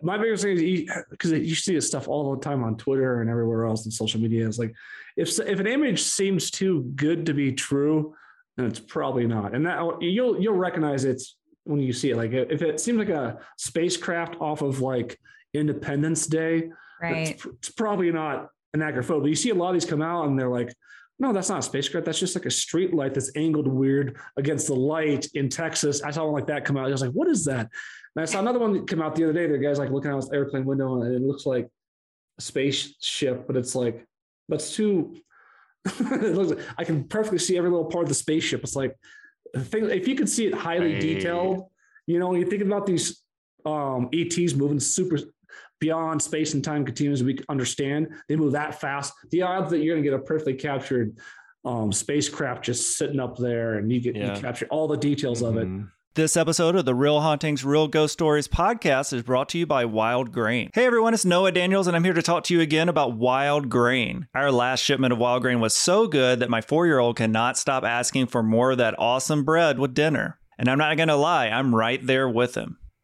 my 0.00 0.16
biggest 0.16 0.44
thing 0.44 0.58
is 0.58 0.90
because 1.10 1.32
you 1.32 1.54
see 1.56 1.74
this 1.74 1.88
stuff 1.88 2.06
all 2.06 2.34
the 2.36 2.40
time 2.40 2.62
on 2.62 2.76
Twitter 2.76 3.20
and 3.20 3.28
everywhere 3.28 3.66
else 3.66 3.84
in 3.84 3.90
social 3.90 4.20
media. 4.20 4.46
It's 4.46 4.58
like 4.58 4.74
if 5.16 5.38
if 5.40 5.58
an 5.58 5.66
image 5.66 6.02
seems 6.02 6.50
too 6.50 6.84
good 6.94 7.26
to 7.26 7.34
be 7.34 7.52
true, 7.52 8.14
then 8.56 8.66
it's 8.66 8.78
probably 8.78 9.26
not. 9.26 9.54
And 9.54 9.66
that 9.66 9.80
you'll 10.00 10.40
you'll 10.40 10.54
recognize 10.54 11.04
it's 11.04 11.36
when 11.64 11.80
you 11.80 11.92
see 11.92 12.10
it. 12.10 12.16
Like 12.16 12.32
if 12.32 12.62
it 12.62 12.80
seems 12.80 12.98
like 12.98 13.08
a 13.08 13.38
spacecraft 13.56 14.36
off 14.40 14.62
of 14.62 14.80
like 14.80 15.18
Independence 15.52 16.26
Day, 16.26 16.70
Right. 17.00 17.28
it's, 17.28 17.46
it's 17.46 17.70
probably 17.70 18.10
not 18.10 18.48
an. 18.74 18.80
But 19.06 19.24
you 19.24 19.34
see 19.34 19.50
a 19.50 19.54
lot 19.54 19.68
of 19.68 19.74
these 19.74 19.84
come 19.84 20.02
out 20.02 20.26
and 20.26 20.38
they're 20.38 20.48
like, 20.48 20.72
no, 21.18 21.32
that's 21.32 21.48
not 21.48 21.58
a 21.58 21.62
spacecraft. 21.62 22.06
That's 22.06 22.20
just 22.20 22.36
like 22.36 22.46
a 22.46 22.50
street 22.50 22.94
light 22.94 23.14
that's 23.14 23.32
angled 23.34 23.66
weird 23.66 24.18
against 24.36 24.68
the 24.68 24.74
light 24.74 25.26
in 25.34 25.48
Texas. 25.48 26.02
I 26.02 26.10
saw 26.10 26.24
one 26.24 26.34
like 26.34 26.46
that 26.46 26.64
come 26.64 26.76
out. 26.76 26.86
I 26.86 26.90
was 26.90 27.02
like, 27.02 27.10
what 27.10 27.28
is 27.28 27.44
that? 27.46 27.68
And 28.14 28.22
I 28.22 28.24
saw 28.24 28.38
another 28.38 28.60
one 28.60 28.72
that 28.74 28.88
came 28.88 29.02
out 29.02 29.16
the 29.16 29.24
other 29.24 29.32
day. 29.32 29.46
The 29.46 29.58
guy's 29.58 29.78
like 29.78 29.90
looking 29.90 30.10
out 30.10 30.16
his 30.16 30.30
airplane 30.30 30.64
window 30.64 31.02
and 31.02 31.12
it 31.12 31.22
looks 31.22 31.44
like 31.44 31.68
a 32.38 32.42
spaceship, 32.42 33.46
but 33.46 33.56
it's 33.56 33.74
like, 33.74 34.06
that's 34.48 34.74
too. 34.74 35.16
it 35.84 36.34
looks 36.34 36.50
like, 36.50 36.66
I 36.78 36.84
can 36.84 37.04
perfectly 37.04 37.38
see 37.38 37.58
every 37.58 37.70
little 37.70 37.86
part 37.86 38.04
of 38.04 38.08
the 38.08 38.14
spaceship. 38.14 38.62
It's 38.62 38.76
like, 38.76 38.94
thing, 39.56 39.90
if 39.90 40.06
you 40.06 40.14
could 40.14 40.28
see 40.28 40.46
it 40.46 40.54
highly 40.54 40.98
detailed, 41.00 41.64
you 42.06 42.18
know, 42.18 42.28
when 42.28 42.40
you 42.40 42.46
think 42.46 42.62
about 42.62 42.86
these 42.86 43.22
um, 43.66 44.08
ETs 44.12 44.54
moving 44.54 44.80
super 44.80 45.18
beyond 45.80 46.20
space 46.20 46.54
and 46.54 46.62
time 46.64 46.84
continuums 46.84 47.22
we 47.22 47.38
understand, 47.48 48.08
they 48.28 48.36
move 48.36 48.52
that 48.52 48.80
fast. 48.80 49.12
The 49.30 49.42
odds 49.42 49.70
that 49.70 49.78
you're 49.78 49.94
going 49.94 50.04
to 50.04 50.10
get 50.10 50.18
a 50.18 50.22
perfectly 50.22 50.54
captured 50.54 51.16
um, 51.64 51.92
spacecraft 51.92 52.64
just 52.64 52.96
sitting 52.96 53.20
up 53.20 53.36
there 53.36 53.74
and 53.74 53.90
you 53.92 54.00
get 54.00 54.16
Yeah. 54.16 54.34
you 54.34 54.40
capture 54.40 54.66
all 54.70 54.88
the 54.88 54.96
details 54.96 55.42
of 55.42 55.56
it. 55.56 55.66
Mhm. 55.68 55.88
This 56.14 56.36
episode 56.36 56.74
of 56.74 56.84
the 56.84 56.94
Real 56.94 57.20
Hauntings, 57.20 57.64
Real 57.64 57.86
Ghost 57.86 58.12
Stories 58.14 58.48
podcast 58.48 59.12
is 59.12 59.22
brought 59.22 59.48
to 59.50 59.58
you 59.58 59.66
by 59.66 59.84
Wild 59.84 60.32
Grain. 60.32 60.70
Hey 60.74 60.84
everyone, 60.86 61.14
it's 61.14 61.24
Noah 61.24 61.52
Daniels, 61.52 61.86
and 61.86 61.94
I'm 61.96 62.02
here 62.02 62.14
to 62.14 62.22
talk 62.22 62.42
to 62.44 62.54
you 62.54 62.60
again 62.60 62.88
about 62.88 63.16
Wild 63.16 63.68
Grain. 63.68 64.26
Our 64.34 64.50
last 64.50 64.80
shipment 64.82 65.12
of 65.12 65.18
Wild 65.18 65.42
Grain 65.42 65.60
was 65.60 65.74
so 65.76 66.08
good 66.08 66.40
that 66.40 66.50
my 66.50 66.60
four 66.60 66.86
year 66.86 66.98
old 66.98 67.16
cannot 67.16 67.56
stop 67.58 67.84
asking 67.84 68.26
for 68.28 68.42
more 68.42 68.72
of 68.72 68.78
that 68.78 68.96
awesome 68.98 69.44
bread 69.44 69.78
with 69.78 69.94
dinner. 69.94 70.38
And 70.58 70.68
I'm 70.68 70.78
not 70.78 70.96
gonna 70.96 71.16
lie, 71.16 71.48
I'm 71.48 71.72
right 71.74 72.04
there 72.04 72.28
with 72.28 72.56
him. 72.56 72.78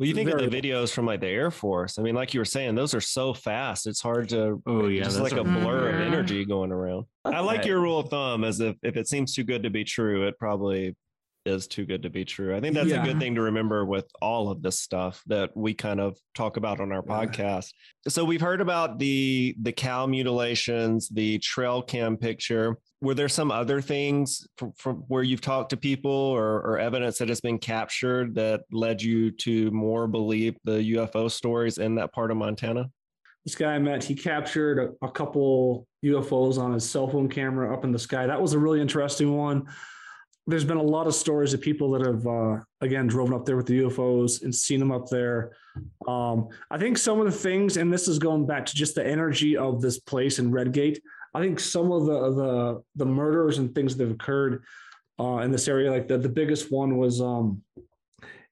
Well, 0.00 0.08
you 0.08 0.14
think 0.14 0.30
of 0.30 0.38
the 0.38 0.48
videos 0.48 0.90
from 0.90 1.04
like 1.04 1.20
the 1.20 1.28
Air 1.28 1.50
Force. 1.50 1.98
I 1.98 2.02
mean, 2.02 2.14
like 2.14 2.32
you 2.32 2.40
were 2.40 2.46
saying, 2.46 2.74
those 2.74 2.94
are 2.94 3.02
so 3.02 3.34
fast. 3.34 3.86
It's 3.86 4.00
hard 4.00 4.30
to 4.30 4.62
Oh 4.66 4.86
yeah, 4.88 5.04
just 5.04 5.20
like 5.20 5.32
a 5.34 5.40
a- 5.40 5.44
blur 5.44 5.90
of 5.90 5.94
Mhm. 5.96 6.06
energy 6.06 6.46
going 6.46 6.72
around. 6.72 7.04
I 7.26 7.40
like 7.40 7.66
your 7.66 7.80
rule 7.80 7.98
of 8.00 8.08
thumb 8.08 8.42
as 8.42 8.60
if 8.60 8.76
if 8.82 8.96
it 8.96 9.08
seems 9.08 9.34
too 9.34 9.44
good 9.44 9.62
to 9.64 9.68
be 9.70 9.84
true, 9.84 10.26
it 10.26 10.38
probably 10.38 10.96
is 11.50 11.66
too 11.66 11.84
good 11.84 12.02
to 12.04 12.10
be 12.10 12.24
true. 12.24 12.56
I 12.56 12.60
think 12.60 12.74
that's 12.74 12.88
Yeah. 12.88 13.02
a 13.02 13.04
good 13.04 13.18
thing 13.18 13.34
to 13.34 13.42
remember 13.42 13.84
with 13.84 14.06
all 14.22 14.50
of 14.50 14.62
this 14.62 14.78
stuff 14.78 15.22
that 15.26 15.50
we 15.54 15.74
kind 15.74 16.00
of 16.00 16.16
talk 16.34 16.56
about 16.56 16.80
on 16.80 16.92
our 16.92 17.02
podcast. 17.02 17.72
So 18.08 18.24
we've 18.24 18.40
heard 18.40 18.60
about 18.60 18.98
the 18.98 19.54
the 19.60 19.72
cow 19.72 20.06
mutilations, 20.06 21.08
the 21.08 21.38
trail 21.40 21.82
cam 21.82 22.16
picture. 22.16 22.78
Were 23.02 23.14
there 23.14 23.28
some 23.28 23.50
other 23.50 23.80
things 23.80 24.46
from, 24.56 24.72
from 24.76 24.96
where 25.08 25.22
you've 25.22 25.40
talked 25.40 25.70
to 25.70 25.76
people 25.76 26.10
or, 26.10 26.60
or 26.60 26.78
evidence 26.78 27.18
that 27.18 27.28
has 27.28 27.40
been 27.40 27.58
captured 27.58 28.34
that 28.34 28.62
led 28.70 29.00
you 29.02 29.30
to 29.32 29.70
more 29.70 30.06
believe 30.06 30.56
the 30.64 30.94
UFO 30.96 31.30
stories 31.30 31.78
in 31.78 31.94
that 31.96 32.12
part 32.12 32.30
of 32.30 32.36
Montana? 32.36 32.90
this 33.46 33.54
guy 33.54 33.74
I 33.74 33.78
met, 33.78 34.04
he 34.04 34.14
captured 34.14 34.78
a, 35.02 35.06
a 35.06 35.10
couple 35.10 35.86
UFOs 36.04 36.58
on 36.58 36.72
his 36.74 36.88
cell 36.88 37.08
phone 37.08 37.28
camera 37.28 37.72
up 37.72 37.84
in 37.84 37.92
the 37.92 37.98
sky. 37.98 38.26
That 38.26 38.40
was 38.40 38.52
a 38.52 38.58
really 38.58 38.82
interesting 38.82 39.34
one. 39.34 39.66
There's 40.46 40.64
been 40.64 40.78
a 40.78 40.82
lot 40.82 41.06
of 41.06 41.14
stories 41.14 41.54
of 41.54 41.60
people 41.60 41.90
that 41.92 42.04
have, 42.04 42.26
uh, 42.26 42.60
again, 42.80 43.06
driven 43.06 43.34
up 43.34 43.44
there 43.44 43.56
with 43.56 43.66
the 43.66 43.80
UFOs 43.80 44.42
and 44.42 44.54
seen 44.54 44.80
them 44.80 44.90
up 44.90 45.08
there. 45.08 45.52
Um, 46.08 46.48
I 46.70 46.78
think 46.78 46.98
some 46.98 47.20
of 47.20 47.26
the 47.26 47.32
things, 47.32 47.76
and 47.76 47.92
this 47.92 48.08
is 48.08 48.18
going 48.18 48.46
back 48.46 48.66
to 48.66 48.74
just 48.74 48.94
the 48.94 49.06
energy 49.06 49.56
of 49.56 49.80
this 49.80 49.98
place 49.98 50.38
in 50.38 50.50
Redgate. 50.50 51.00
I 51.34 51.40
think 51.40 51.60
some 51.60 51.92
of 51.92 52.06
the 52.06 52.30
the 52.32 52.82
the 52.96 53.06
murders 53.06 53.58
and 53.58 53.72
things 53.72 53.96
that 53.96 54.04
have 54.04 54.14
occurred 54.14 54.64
uh, 55.20 55.38
in 55.38 55.52
this 55.52 55.68
area, 55.68 55.90
like 55.90 56.08
the 56.08 56.18
the 56.18 56.28
biggest 56.28 56.72
one 56.72 56.96
was 56.96 57.20
um, 57.20 57.62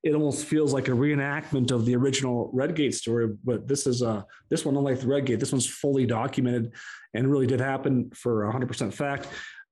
it 0.04 0.14
almost 0.14 0.46
feels 0.46 0.72
like 0.72 0.88
a 0.88 0.92
reenactment 0.92 1.70
of 1.72 1.84
the 1.84 1.96
original 1.96 2.50
Redgate 2.52 2.94
story, 2.94 3.28
but 3.44 3.66
this 3.66 3.86
is 3.86 4.02
uh 4.02 4.22
this 4.48 4.64
one, 4.64 4.76
unlike 4.76 5.00
the 5.00 5.08
Redgate, 5.08 5.40
this 5.40 5.52
one's 5.52 5.66
fully 5.66 6.06
documented 6.06 6.72
and 7.14 7.30
really 7.30 7.46
did 7.46 7.60
happen 7.60 8.10
for 8.14 8.44
100% 8.44 8.92
fact. 8.92 9.26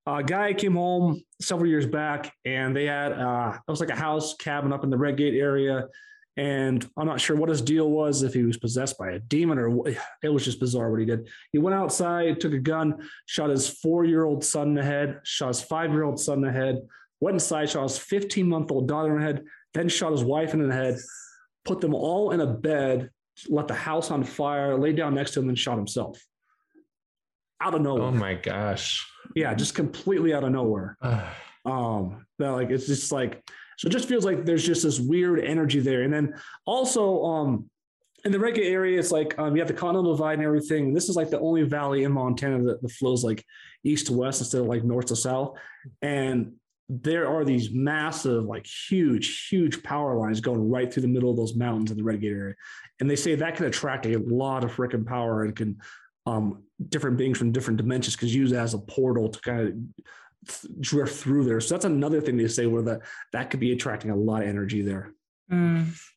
A 0.06 0.22
guy 0.22 0.52
came 0.52 0.74
home 0.74 1.20
several 1.40 1.68
years 1.68 1.86
back, 1.86 2.32
and 2.44 2.74
they 2.74 2.84
had 2.84 3.12
uh 3.12 3.54
it 3.56 3.70
was 3.70 3.80
like 3.80 3.90
a 3.90 3.96
house 3.96 4.34
cabin 4.36 4.72
up 4.72 4.84
in 4.84 4.90
the 4.90 4.96
Redgate 4.96 5.34
area, 5.34 5.88
and 6.36 6.88
I'm 6.96 7.06
not 7.06 7.20
sure 7.20 7.34
what 7.34 7.48
his 7.48 7.62
deal 7.62 7.90
was 7.90 8.22
if 8.22 8.34
he 8.34 8.44
was 8.44 8.58
possessed 8.58 8.98
by 8.98 9.12
a 9.12 9.18
demon 9.18 9.58
or. 9.58 9.88
It 10.22 10.28
was 10.28 10.44
just 10.44 10.60
bizarre 10.60 10.90
what 10.90 11.00
he 11.00 11.06
did. 11.06 11.28
He 11.52 11.58
went 11.58 11.74
outside, 11.74 12.40
took 12.40 12.52
a 12.52 12.58
gun, 12.58 13.08
shot 13.26 13.50
his 13.50 13.68
four 13.68 14.04
year 14.04 14.24
old 14.24 14.44
son 14.44 14.68
in 14.68 14.74
the 14.74 14.84
head, 14.84 15.20
shot 15.24 15.48
his 15.48 15.62
five 15.62 15.92
year 15.92 16.04
old 16.04 16.20
son 16.20 16.38
in 16.38 16.44
the 16.44 16.52
head, 16.52 16.82
went 17.20 17.34
inside, 17.34 17.70
shot 17.70 17.84
his 17.84 17.98
15 17.98 18.48
month 18.48 18.70
old 18.70 18.86
daughter 18.86 19.14
in 19.14 19.20
the 19.20 19.26
head, 19.26 19.44
then 19.72 19.88
shot 19.88 20.12
his 20.12 20.24
wife 20.24 20.52
in 20.52 20.66
the 20.66 20.74
head, 20.74 20.98
put 21.64 21.80
them 21.80 21.94
all 21.94 22.32
in 22.32 22.40
a 22.40 22.46
bed, 22.46 23.10
let 23.48 23.68
the 23.68 23.74
house 23.74 24.10
on 24.10 24.22
fire, 24.22 24.78
laid 24.78 24.96
down 24.96 25.14
next 25.14 25.32
to 25.32 25.40
him, 25.40 25.48
and 25.48 25.58
shot 25.58 25.76
himself. 25.76 26.22
Out 27.60 27.74
of 27.74 27.80
nowhere. 27.80 28.04
Oh 28.04 28.12
my 28.12 28.34
gosh. 28.34 29.06
Yeah, 29.34 29.54
just 29.54 29.74
completely 29.74 30.34
out 30.34 30.44
of 30.44 30.52
nowhere. 30.52 30.96
um, 31.64 32.26
that 32.38 32.50
like 32.50 32.70
it's 32.70 32.86
just 32.86 33.12
like 33.12 33.42
so 33.78 33.88
it 33.88 33.90
just 33.90 34.08
feels 34.08 34.24
like 34.24 34.44
there's 34.44 34.64
just 34.64 34.82
this 34.82 35.00
weird 35.00 35.40
energy 35.40 35.80
there. 35.80 36.02
And 36.02 36.12
then 36.12 36.34
also 36.66 37.24
um 37.24 37.70
in 38.24 38.32
the 38.32 38.40
Redgate 38.40 38.72
area, 38.72 38.98
it's 38.98 39.12
like 39.12 39.38
um, 39.38 39.54
you 39.54 39.60
have 39.60 39.68
the 39.68 39.74
Continental 39.74 40.16
Divide 40.16 40.38
and 40.38 40.46
everything. 40.46 40.92
This 40.92 41.08
is 41.08 41.16
like 41.16 41.30
the 41.30 41.38
only 41.38 41.62
valley 41.62 42.02
in 42.02 42.12
Montana 42.12 42.62
that, 42.64 42.82
that 42.82 42.90
flows 42.90 43.22
like 43.22 43.44
east 43.84 44.08
to 44.08 44.14
west 44.14 44.40
instead 44.40 44.62
of 44.62 44.66
like 44.66 44.82
north 44.82 45.06
to 45.06 45.16
south. 45.16 45.56
And 46.02 46.54
there 46.88 47.28
are 47.28 47.44
these 47.44 47.70
massive, 47.72 48.44
like 48.44 48.66
huge, 48.66 49.46
huge 49.48 49.82
power 49.82 50.16
lines 50.16 50.40
going 50.40 50.68
right 50.68 50.92
through 50.92 51.02
the 51.02 51.08
middle 51.08 51.30
of 51.30 51.36
those 51.36 51.54
mountains 51.54 51.92
in 51.92 51.96
the 51.96 52.02
Redgate 52.02 52.32
area. 52.32 52.54
And 52.98 53.08
they 53.08 53.16
say 53.16 53.36
that 53.36 53.56
can 53.56 53.66
attract 53.66 54.06
a 54.06 54.16
lot 54.18 54.64
of 54.64 54.74
freaking 54.74 55.06
power 55.06 55.44
and 55.44 55.54
can 55.54 55.78
um, 56.26 56.62
different 56.88 57.16
beings 57.16 57.38
from 57.38 57.52
different 57.52 57.76
dimensions 57.76 58.16
can 58.16 58.28
use 58.28 58.52
as 58.52 58.74
a 58.74 58.78
portal 58.78 59.28
to 59.28 59.40
kind 59.40 59.60
of 59.60 59.74
drift 60.80 61.16
through 61.16 61.44
there. 61.44 61.60
So 61.60 61.74
that's 61.74 61.84
another 61.84 62.20
thing 62.20 62.36
they 62.36 62.48
say 62.48 62.66
where 62.66 62.82
that 62.82 63.00
that 63.32 63.50
could 63.50 63.60
be 63.60 63.72
attracting 63.72 64.10
a 64.10 64.16
lot 64.16 64.42
of 64.42 64.48
energy 64.48 64.82
there. 64.82 65.12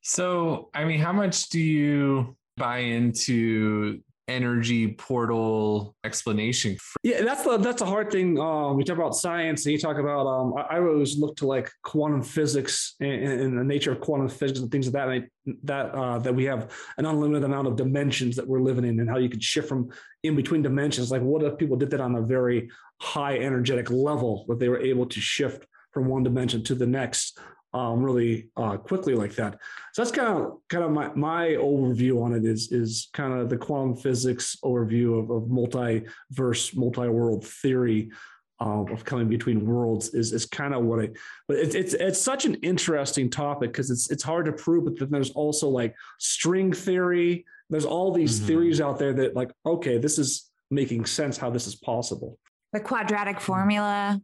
So, 0.02 0.70
I 0.74 0.86
mean, 0.86 1.00
how 1.00 1.14
much 1.14 1.50
do 1.50 1.60
you 1.60 2.36
buy 2.58 2.80
into 2.80 4.02
energy 4.30 4.90
portal 4.90 5.96
explanation? 6.04 6.78
Yeah, 7.04 7.24
that's 7.24 7.44
the 7.44 7.58
that's 7.58 7.82
a 7.82 7.86
hard 7.86 8.12
thing. 8.12 8.40
Um, 8.40 8.78
we 8.78 8.84
talk 8.84 8.98
about 8.98 9.16
science, 9.16 9.66
and 9.66 9.74
you 9.74 9.80
talk 9.80 9.98
about. 9.98 10.28
Um, 10.28 10.54
I, 10.58 10.76
I 10.76 10.80
always 10.80 11.18
look 11.18 11.36
to 11.38 11.48
like 11.48 11.70
quantum 11.84 12.22
physics 12.22 12.96
and, 13.00 13.12
and 13.12 13.58
the 13.58 13.64
nature 13.64 13.92
of 13.92 14.00
quantum 14.00 14.30
physics 14.30 14.60
and 14.60 14.72
things 14.72 14.88
of 14.88 14.94
that 14.94 15.10
and 15.10 15.28
that 15.64 15.86
uh, 15.94 16.20
that 16.20 16.34
we 16.34 16.46
have 16.46 16.72
an 16.98 17.06
unlimited 17.06 17.44
amount 17.44 17.68
of 17.68 17.76
dimensions 17.76 18.36
that 18.36 18.48
we're 18.48 18.62
living 18.62 18.86
in, 18.86 19.00
and 19.00 19.10
how 19.10 19.18
you 19.18 19.30
could 19.30 19.44
shift 19.44 19.68
from 19.68 19.90
in 20.24 20.36
between 20.36 20.62
dimensions. 20.62 21.12
Like, 21.12 21.22
what 21.22 21.44
if 21.44 21.58
people 21.58 21.78
did 21.78 21.90
that 21.92 22.02
on 22.02 22.16
a 22.16 22.22
very 22.22 22.70
high 23.02 23.38
energetic 23.38 23.90
level, 23.90 24.46
that 24.48 24.60
they 24.60 24.70
were 24.70 24.82
able 24.82 25.08
to 25.08 25.20
shift 25.20 25.66
from 25.92 26.08
one 26.08 26.24
dimension 26.24 26.64
to 26.64 26.76
the 26.76 26.86
next 26.86 27.40
um, 27.74 28.02
really 28.02 28.50
uh, 28.58 28.78
quickly 28.78 29.14
like 29.14 29.36
that. 29.36 29.60
So 29.94 30.02
that's 30.02 30.12
kind 30.12 30.28
of 30.28 30.58
kind 30.70 30.84
of 30.84 30.92
my 30.92 31.14
my 31.14 31.48
overview 31.50 32.22
on 32.24 32.34
it 32.34 32.46
is 32.46 32.72
is 32.72 33.10
kind 33.14 33.34
of 33.34 33.50
the 33.50 33.58
quantum 33.58 33.96
physics 33.96 34.58
overview 34.64 35.20
of, 35.20 35.30
of 35.30 35.44
multiverse, 35.50 36.76
multi-world 36.76 37.46
theory 37.46 38.12
um, 38.60 38.88
of 38.92 39.06
coming 39.06 39.28
between 39.28 39.66
worlds 39.66 40.10
is 40.14 40.34
is 40.34 40.46
kind 40.46 40.74
of 40.74 40.84
what 40.84 41.00
I. 41.00 41.10
But 41.48 41.58
it's 41.58 41.76
it's 41.76 41.94
it's 41.94 42.22
such 42.22 42.46
an 42.46 42.56
interesting 42.56 43.30
topic 43.30 43.72
because 43.72 43.92
it's 43.92 44.10
it's 44.10 44.24
hard 44.24 44.46
to 44.46 44.52
prove. 44.52 44.86
But 44.86 45.00
then 45.00 45.10
there's 45.12 45.32
also 45.32 45.70
like 45.70 45.96
string 46.18 46.74
theory. 46.74 47.46
There's 47.70 47.86
all 47.86 48.12
these 48.12 48.40
theories 48.40 48.82
out 48.82 48.98
there 48.98 49.14
that 49.14 49.36
like 49.36 49.52
okay, 49.66 49.98
this 49.98 50.18
is 50.18 50.50
making 50.72 51.06
sense 51.06 51.38
how 51.38 51.50
this 51.50 51.68
is 51.68 51.76
possible. 51.76 52.38
The 52.74 52.80
quadratic 52.80 53.40
formula, 53.40 54.22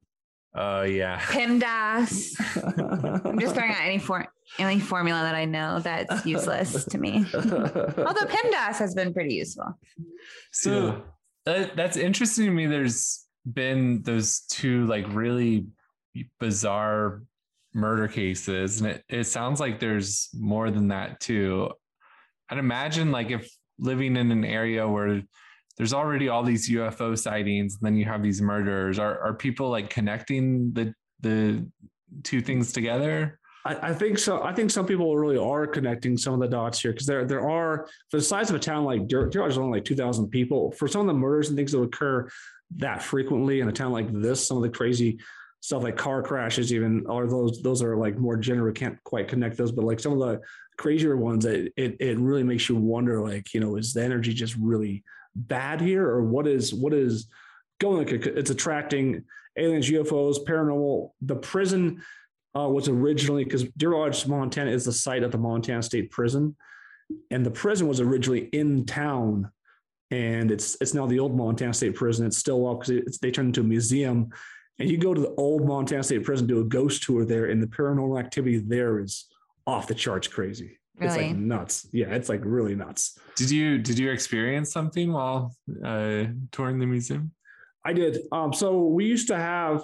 Oh 0.55 0.83
yeah. 0.83 1.19
PEMDAS. 1.19 2.35
I'm 3.25 3.39
just 3.39 3.55
throwing 3.55 3.71
out 3.71 3.81
any 3.81 3.99
form 3.99 4.25
any 4.57 4.79
formula 4.79 5.21
that 5.21 5.35
I 5.35 5.45
know 5.45 5.79
that's 5.79 6.25
useless 6.25 6.85
to 6.85 6.97
me. 6.97 7.25
Although 7.33 7.97
PEMDAS 7.97 8.77
has 8.77 8.95
been 8.95 9.13
pretty 9.13 9.35
useful. 9.35 9.77
So 10.51 11.03
that, 11.45 11.75
that's 11.75 11.97
interesting 11.97 12.45
to 12.45 12.51
me. 12.51 12.67
There's 12.67 13.25
been 13.51 14.01
those 14.03 14.41
two 14.49 14.85
like 14.85 15.05
really 15.09 15.67
bizarre 16.39 17.23
murder 17.73 18.07
cases, 18.07 18.79
and 18.79 18.91
it, 18.91 19.03
it 19.09 19.23
sounds 19.25 19.59
like 19.59 19.79
there's 19.79 20.29
more 20.33 20.71
than 20.71 20.89
that 20.89 21.19
too. 21.19 21.71
I'd 22.49 22.59
imagine 22.59 23.11
like 23.11 23.31
if 23.31 23.49
living 23.77 24.15
in 24.15 24.31
an 24.31 24.45
area 24.45 24.87
where 24.87 25.21
there's 25.77 25.93
already 25.93 26.29
all 26.29 26.43
these 26.43 26.69
UFO 26.69 27.17
sightings, 27.17 27.75
and 27.75 27.81
then 27.81 27.95
you 27.95 28.05
have 28.05 28.23
these 28.23 28.41
murders, 28.41 28.99
are 28.99 29.19
are 29.19 29.33
people 29.33 29.69
like 29.69 29.89
connecting 29.89 30.71
the 30.73 30.93
the 31.21 31.65
two 32.23 32.41
things 32.41 32.71
together? 32.71 33.39
I, 33.65 33.89
I 33.89 33.93
think 33.93 34.17
so. 34.19 34.43
I 34.43 34.53
think 34.53 34.71
some 34.71 34.85
people 34.85 35.17
really 35.17 35.37
are 35.37 35.67
connecting 35.67 36.17
some 36.17 36.33
of 36.33 36.39
the 36.39 36.47
dots 36.47 36.79
here 36.79 36.91
because 36.91 37.07
there 37.07 37.25
there 37.25 37.49
are 37.49 37.87
for 38.09 38.17
the 38.17 38.23
size 38.23 38.49
of 38.49 38.55
a 38.55 38.59
town 38.59 38.85
like 38.85 39.07
Deer 39.07 39.27
is 39.27 39.57
only 39.57 39.79
like 39.79 39.85
two 39.85 39.95
thousand 39.95 40.29
people. 40.29 40.71
For 40.71 40.87
some 40.87 41.01
of 41.01 41.07
the 41.07 41.13
murders 41.13 41.49
and 41.49 41.57
things 41.57 41.71
that 41.71 41.81
occur 41.81 42.29
that 42.77 43.01
frequently 43.01 43.59
in 43.59 43.67
a 43.67 43.71
town 43.71 43.91
like 43.91 44.11
this, 44.11 44.47
some 44.47 44.57
of 44.57 44.63
the 44.63 44.69
crazy 44.69 45.19
stuff 45.59 45.83
like 45.83 45.97
car 45.97 46.21
crashes, 46.21 46.71
even 46.71 47.05
or 47.07 47.27
those 47.27 47.61
those 47.63 47.81
are 47.81 47.97
like 47.97 48.17
more 48.17 48.37
general. 48.37 48.71
Can't 48.71 49.03
quite 49.03 49.27
connect 49.27 49.57
those, 49.57 49.71
but 49.71 49.83
like 49.83 49.99
some 49.99 50.13
of 50.13 50.19
the 50.19 50.39
crazier 50.77 51.17
ones, 51.17 51.45
it 51.45 51.73
it, 51.75 51.97
it 51.99 52.19
really 52.19 52.43
makes 52.43 52.69
you 52.69 52.75
wonder. 52.75 53.21
Like 53.21 53.53
you 53.53 53.59
know, 53.59 53.75
is 53.75 53.93
the 53.93 54.03
energy 54.03 54.33
just 54.33 54.55
really 54.57 55.03
bad 55.35 55.81
here, 55.81 56.07
or 56.07 56.23
what 56.23 56.47
is 56.47 56.73
what 56.73 56.93
is 56.93 57.27
going? 57.79 58.07
It's 58.09 58.49
attracting 58.49 59.23
aliens, 59.57 59.89
UFOs, 59.89 60.45
paranormal. 60.45 61.11
The 61.21 61.35
prison 61.35 62.01
uh, 62.55 62.69
was 62.69 62.87
originally 62.87 63.43
because 63.43 63.63
Deer 63.63 63.91
Lodge, 63.91 64.25
Montana, 64.27 64.71
is 64.71 64.85
the 64.85 64.93
site 64.93 65.23
of 65.23 65.31
the 65.31 65.37
Montana 65.37 65.83
State 65.83 66.11
Prison, 66.11 66.55
and 67.31 67.45
the 67.45 67.51
prison 67.51 67.87
was 67.87 67.99
originally 67.99 68.45
in 68.53 68.85
town, 68.85 69.51
and 70.11 70.51
it's 70.51 70.77
it's 70.81 70.93
now 70.93 71.05
the 71.05 71.19
old 71.19 71.35
Montana 71.35 71.73
State 71.73 71.95
Prison. 71.95 72.25
It's 72.25 72.37
still 72.37 72.67
up 72.69 72.85
because 72.85 73.19
they 73.19 73.31
turned 73.31 73.49
into 73.49 73.61
a 73.61 73.63
museum, 73.63 74.29
and 74.79 74.89
you 74.89 74.97
go 74.97 75.13
to 75.13 75.21
the 75.21 75.35
old 75.35 75.65
Montana 75.67 76.03
State 76.03 76.23
Prison, 76.23 76.47
do 76.47 76.61
a 76.61 76.65
ghost 76.65 77.03
tour 77.03 77.25
there, 77.25 77.45
and 77.45 77.61
the 77.61 77.67
paranormal 77.67 78.19
activity 78.19 78.57
there 78.57 78.99
is 78.99 79.25
off 79.67 79.87
the 79.87 79.95
charts 79.95 80.27
crazy. 80.27 80.79
It's 80.99 81.17
like 81.17 81.35
nuts. 81.35 81.87
Yeah, 81.91 82.13
it's 82.13 82.29
like 82.29 82.41
really 82.43 82.75
nuts. 82.75 83.19
Did 83.35 83.51
you 83.51 83.77
did 83.77 83.99
you 83.99 84.11
experience 84.11 84.71
something 84.71 85.11
while 85.11 85.55
uh, 85.83 86.25
touring 86.51 86.79
the 86.79 86.85
museum? 86.85 87.31
I 87.83 87.93
did. 87.93 88.19
Um, 88.31 88.53
so 88.53 88.85
we 88.85 89.05
used 89.05 89.27
to 89.27 89.35
have 89.35 89.83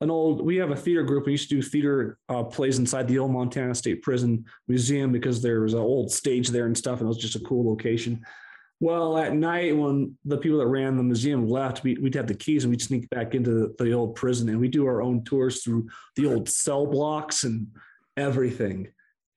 an 0.00 0.10
old. 0.10 0.44
We 0.44 0.56
have 0.56 0.70
a 0.70 0.76
theater 0.76 1.02
group. 1.02 1.26
We 1.26 1.32
used 1.32 1.48
to 1.48 1.56
do 1.56 1.62
theater 1.62 2.18
uh, 2.28 2.44
plays 2.44 2.78
inside 2.78 3.08
the 3.08 3.18
old 3.18 3.32
Montana 3.32 3.74
State 3.74 4.02
Prison 4.02 4.44
Museum 4.68 5.10
because 5.10 5.42
there 5.42 5.62
was 5.62 5.74
an 5.74 5.80
old 5.80 6.12
stage 6.12 6.48
there 6.48 6.66
and 6.66 6.78
stuff, 6.78 7.00
and 7.00 7.06
it 7.06 7.08
was 7.08 7.18
just 7.18 7.36
a 7.36 7.40
cool 7.40 7.68
location. 7.68 8.24
Well, 8.82 9.16
at 9.16 9.32
night 9.32 9.76
when 9.76 10.16
the 10.24 10.38
people 10.38 10.58
that 10.58 10.66
ran 10.66 10.96
the 10.96 11.04
museum 11.04 11.46
left, 11.46 11.84
we, 11.84 11.94
we'd 11.94 12.16
have 12.16 12.26
the 12.26 12.34
keys 12.34 12.64
and 12.64 12.72
we'd 12.72 12.82
sneak 12.82 13.08
back 13.10 13.32
into 13.32 13.52
the, 13.52 13.74
the 13.78 13.92
old 13.92 14.16
prison 14.16 14.48
and 14.48 14.58
we 14.58 14.66
do 14.66 14.86
our 14.86 15.00
own 15.00 15.22
tours 15.22 15.62
through 15.62 15.88
the 16.16 16.26
old 16.26 16.48
cell 16.48 16.86
blocks 16.86 17.44
and 17.44 17.68
everything. 18.16 18.88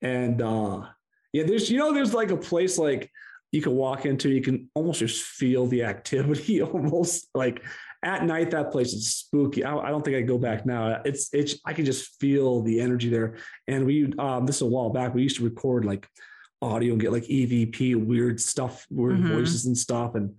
And 0.02 0.42
uh, 0.42 0.86
yeah, 1.32 1.44
there's 1.44 1.70
you 1.70 1.78
know 1.78 1.92
there's 1.92 2.14
like 2.14 2.30
a 2.30 2.36
place 2.36 2.78
like 2.78 3.10
you 3.52 3.62
can 3.62 3.72
walk 3.72 4.06
into, 4.06 4.28
you 4.28 4.42
can 4.42 4.68
almost 4.74 4.98
just 5.00 5.22
feel 5.22 5.66
the 5.66 5.84
activity 5.84 6.62
almost 6.62 7.28
like 7.34 7.62
at 8.04 8.24
night 8.24 8.50
that 8.50 8.70
place 8.70 8.92
is 8.92 9.14
spooky. 9.14 9.64
I, 9.64 9.76
I 9.76 9.88
don't 9.90 10.04
think 10.04 10.16
I'd 10.16 10.28
go 10.28 10.38
back 10.38 10.66
now. 10.66 11.00
It's 11.04 11.30
it's 11.32 11.56
I 11.64 11.72
can 11.72 11.84
just 11.84 12.20
feel 12.20 12.62
the 12.62 12.80
energy 12.80 13.08
there. 13.08 13.36
And 13.68 13.86
we 13.86 14.12
um 14.18 14.46
this 14.46 14.56
is 14.56 14.62
a 14.62 14.66
while 14.66 14.90
back. 14.90 15.14
We 15.14 15.22
used 15.22 15.36
to 15.38 15.44
record 15.44 15.84
like 15.84 16.08
audio 16.62 16.92
and 16.92 17.00
get 17.00 17.12
like 17.12 17.24
EVP 17.24 17.96
weird 17.96 18.40
stuff, 18.40 18.86
weird 18.90 19.18
Mhm. 19.20 19.28
voices 19.28 19.66
and 19.66 19.76
stuff. 19.76 20.14
And 20.14 20.34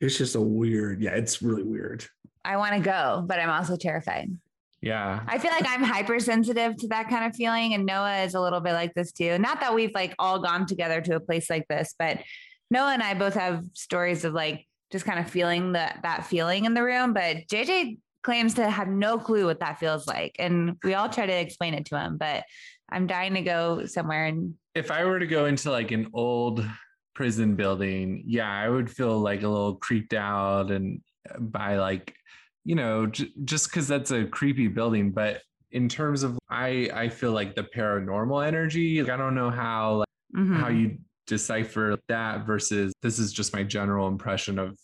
it's 0.00 0.18
just 0.18 0.34
a 0.34 0.40
weird, 0.40 1.00
yeah, 1.02 1.10
it's 1.14 1.42
really 1.42 1.62
weird. 1.62 2.04
I 2.44 2.56
want 2.56 2.74
to 2.74 2.80
go, 2.80 3.22
but 3.26 3.38
I'm 3.38 3.50
also 3.50 3.76
terrified. 3.76 4.36
Yeah. 4.82 5.20
I 5.26 5.38
feel 5.38 5.52
like 5.52 5.66
I'm 5.66 5.82
hypersensitive 5.82 6.76
to 6.78 6.88
that 6.88 7.08
kind 7.08 7.24
of 7.24 7.36
feeling. 7.36 7.72
And 7.74 7.86
Noah 7.86 8.22
is 8.22 8.34
a 8.34 8.40
little 8.40 8.60
bit 8.60 8.72
like 8.72 8.94
this 8.94 9.12
too. 9.12 9.38
Not 9.38 9.60
that 9.60 9.74
we've 9.74 9.94
like 9.94 10.14
all 10.18 10.40
gone 10.40 10.66
together 10.66 11.00
to 11.00 11.16
a 11.16 11.20
place 11.20 11.48
like 11.48 11.66
this, 11.68 11.94
but 11.98 12.18
Noah 12.70 12.92
and 12.92 13.02
I 13.02 13.14
both 13.14 13.34
have 13.34 13.62
stories 13.74 14.24
of 14.24 14.34
like 14.34 14.66
just 14.90 15.04
kind 15.04 15.18
of 15.18 15.30
feeling 15.30 15.72
that 15.72 16.00
that 16.02 16.26
feeling 16.26 16.64
in 16.64 16.74
the 16.74 16.82
room. 16.82 17.12
But 17.12 17.48
JJ 17.48 17.98
claims 18.22 18.54
to 18.54 18.68
have 18.68 18.88
no 18.88 19.18
clue 19.18 19.46
what 19.46 19.60
that 19.60 19.78
feels 19.78 20.06
like. 20.06 20.36
And 20.38 20.76
we 20.82 20.94
all 20.94 21.08
try 21.08 21.26
to 21.26 21.32
explain 21.32 21.74
it 21.74 21.86
to 21.86 21.98
him, 21.98 22.18
but 22.18 22.44
I'm 22.90 23.06
dying 23.06 23.34
to 23.34 23.42
go 23.42 23.86
somewhere 23.86 24.26
and 24.26 24.54
if 24.74 24.90
I 24.90 25.04
were 25.04 25.18
to 25.18 25.26
go 25.26 25.46
into 25.46 25.70
like 25.70 25.90
an 25.90 26.08
old 26.14 26.66
prison 27.14 27.56
building, 27.56 28.24
yeah, 28.26 28.50
I 28.50 28.68
would 28.68 28.90
feel 28.90 29.18
like 29.18 29.42
a 29.42 29.48
little 29.48 29.76
creeped 29.76 30.14
out 30.14 30.70
and 30.70 31.02
by 31.38 31.76
like, 31.76 32.14
you 32.64 32.74
know, 32.74 33.06
j- 33.06 33.32
just 33.44 33.68
because 33.70 33.86
that's 33.88 34.10
a 34.10 34.24
creepy 34.24 34.68
building. 34.68 35.10
But 35.10 35.40
in 35.70 35.88
terms 35.88 36.22
of, 36.22 36.38
I 36.50 36.90
I 36.94 37.08
feel 37.08 37.32
like 37.32 37.54
the 37.54 37.64
paranormal 37.64 38.46
energy. 38.46 39.02
Like, 39.02 39.12
I 39.12 39.16
don't 39.16 39.34
know 39.34 39.50
how 39.50 39.96
like, 39.96 40.08
Mm-hmm. 40.36 40.54
how 40.56 40.68
you 40.68 40.96
decipher 41.26 41.98
that 42.08 42.46
versus 42.46 42.92
this 43.02 43.18
is 43.18 43.32
just 43.34 43.52
my 43.52 43.62
general 43.62 44.08
impression 44.08 44.58
of 44.58 44.78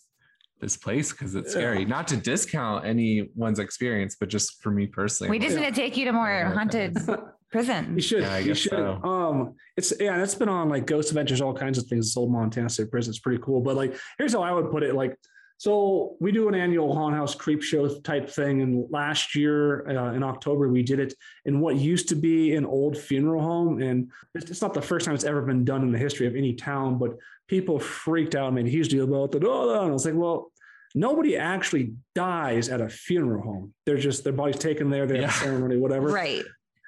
this 0.61 0.77
place 0.77 1.11
because 1.11 1.33
it's 1.35 1.51
scary. 1.53 1.81
Yeah. 1.81 1.87
Not 1.87 2.07
to 2.09 2.17
discount 2.17 2.85
anyone's 2.85 3.57
experience, 3.59 4.15
but 4.19 4.29
just 4.29 4.61
for 4.61 4.69
me 4.71 4.85
personally, 4.85 5.31
we 5.31 5.39
just 5.39 5.55
like, 5.55 5.65
need 5.65 5.73
to 5.75 5.81
take 5.81 5.97
you 5.97 6.05
to 6.05 6.11
more 6.11 6.45
haunted 6.53 6.95
prisons. 7.51 7.95
You 7.95 8.01
should. 8.01 8.21
Yeah, 8.21 8.33
I 8.33 8.37
you 8.39 8.53
should. 8.53 8.71
so. 8.71 9.01
Um, 9.03 9.55
it's 9.75 9.91
yeah, 9.99 10.13
and 10.13 10.21
it's 10.21 10.35
been 10.35 10.49
on 10.49 10.69
like 10.69 10.85
Ghost 10.85 11.09
Adventures, 11.09 11.41
all 11.41 11.53
kinds 11.53 11.77
of 11.79 11.85
things. 11.87 12.05
This 12.07 12.17
old 12.17 12.31
Montana 12.31 12.69
State 12.69 12.91
Prison. 12.91 13.09
It's 13.11 13.19
pretty 13.19 13.41
cool. 13.43 13.61
But 13.61 13.75
like, 13.75 13.97
here's 14.17 14.33
how 14.33 14.43
I 14.43 14.51
would 14.51 14.69
put 14.69 14.83
it: 14.83 14.93
like, 14.95 15.15
so 15.59 16.15
we 16.21 16.31
do 16.31 16.47
an 16.47 16.55
annual 16.55 16.95
haunted 16.95 17.19
house 17.19 17.35
creep 17.35 17.61
show 17.61 17.87
type 17.99 18.29
thing, 18.29 18.61
and 18.61 18.89
last 18.89 19.35
year 19.35 19.87
uh, 19.89 20.13
in 20.13 20.23
October 20.23 20.69
we 20.69 20.83
did 20.83 20.99
it 20.99 21.13
in 21.43 21.59
what 21.59 21.75
used 21.75 22.07
to 22.09 22.15
be 22.15 22.55
an 22.55 22.65
old 22.65 22.97
funeral 22.97 23.43
home, 23.43 23.81
and 23.81 24.09
it's, 24.35 24.49
it's 24.51 24.61
not 24.61 24.73
the 24.73 24.81
first 24.81 25.05
time 25.05 25.13
it's 25.13 25.25
ever 25.25 25.41
been 25.41 25.65
done 25.65 25.83
in 25.83 25.91
the 25.91 25.97
history 25.97 26.27
of 26.27 26.35
any 26.35 26.53
town, 26.53 26.97
but 26.97 27.11
people 27.47 27.77
freaked 27.77 28.35
out, 28.35 28.53
made 28.53 28.65
a 28.67 28.69
huge 28.69 28.87
deal 28.87 29.03
about 29.03 29.35
it. 29.35 29.43
Oh, 29.45 29.69
and 29.83 29.91
I 29.91 29.93
was 29.93 30.05
like, 30.05 30.15
well. 30.15 30.51
Nobody 30.95 31.37
actually 31.37 31.93
dies 32.15 32.67
at 32.67 32.81
a 32.81 32.89
funeral 32.89 33.43
home. 33.43 33.75
They're 33.85 33.97
just 34.09 34.23
their 34.23 34.33
body's 34.33 34.57
taken 34.57 34.89
there. 34.89 35.05
They 35.05 35.21
have 35.21 35.25
Yeah. 35.25 35.29
a 35.29 35.43
ceremony, 35.45 35.77
whatever. 35.77 36.07
Right. 36.07 36.43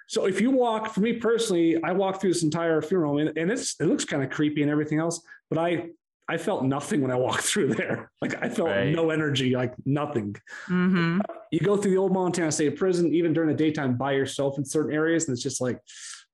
So 0.07 0.25
if 0.25 0.41
you 0.41 0.49
walk, 0.49 0.91
for 0.91 1.01
me 1.01 1.13
personally, 1.13 1.79
I 1.83 1.91
walked 1.91 2.19
through 2.19 2.33
this 2.33 2.41
entire 2.41 2.81
funeral 2.81 3.11
home 3.11 3.27
and, 3.27 3.37
and 3.37 3.51
it's 3.51 3.79
it 3.79 3.85
looks 3.85 4.03
kind 4.03 4.23
of 4.23 4.31
creepy 4.31 4.63
and 4.63 4.71
everything 4.71 4.97
else, 4.97 5.21
but 5.51 5.59
I 5.59 5.89
I 6.31 6.37
felt 6.37 6.63
nothing 6.63 7.01
when 7.01 7.11
I 7.11 7.15
walked 7.15 7.41
through 7.51 7.73
there. 7.75 8.09
Like 8.21 8.41
I 8.41 8.47
felt 8.47 8.69
Right. 8.69 8.95
no 8.95 9.09
energy, 9.09 9.53
like 9.53 9.73
nothing. 9.85 10.35
hmm 10.67 11.19
You 11.51 11.59
go 11.59 11.75
through 11.75 11.91
the 11.91 11.97
old 11.97 12.13
Montana 12.13 12.51
State 12.53 12.77
Prison, 12.77 13.13
even 13.13 13.33
during 13.33 13.49
the 13.49 13.55
daytime 13.55 13.97
by 13.97 14.13
yourself 14.13 14.57
in 14.57 14.63
certain 14.63 14.93
areas, 14.93 15.27
and 15.27 15.33
it's 15.33 15.43
just 15.43 15.59
like 15.59 15.77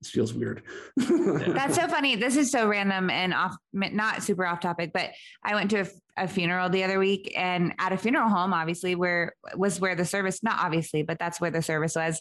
this 0.00 0.10
feels 0.12 0.32
weird. 0.32 0.62
That's 0.96 1.74
so 1.80 1.88
funny. 1.88 2.14
This 2.14 2.36
is 2.36 2.52
so 2.52 2.68
random 2.68 3.10
and 3.10 3.34
off, 3.34 3.56
not 3.72 4.22
super 4.22 4.46
off 4.46 4.60
topic, 4.60 4.92
but 4.94 5.10
I 5.42 5.56
went 5.56 5.70
to 5.72 5.80
a, 5.80 5.86
a 6.18 6.28
funeral 6.28 6.68
the 6.68 6.84
other 6.84 6.98
week 6.98 7.32
and 7.36 7.72
at 7.78 7.92
a 7.92 7.96
funeral 7.96 8.28
home, 8.28 8.52
obviously, 8.52 8.94
where 8.94 9.34
was 9.54 9.80
where 9.80 9.94
the 9.94 10.04
service, 10.04 10.42
not 10.42 10.58
obviously, 10.60 11.02
but 11.02 11.18
that's 11.18 11.40
where 11.40 11.50
the 11.50 11.62
service 11.62 11.94
was. 11.94 12.20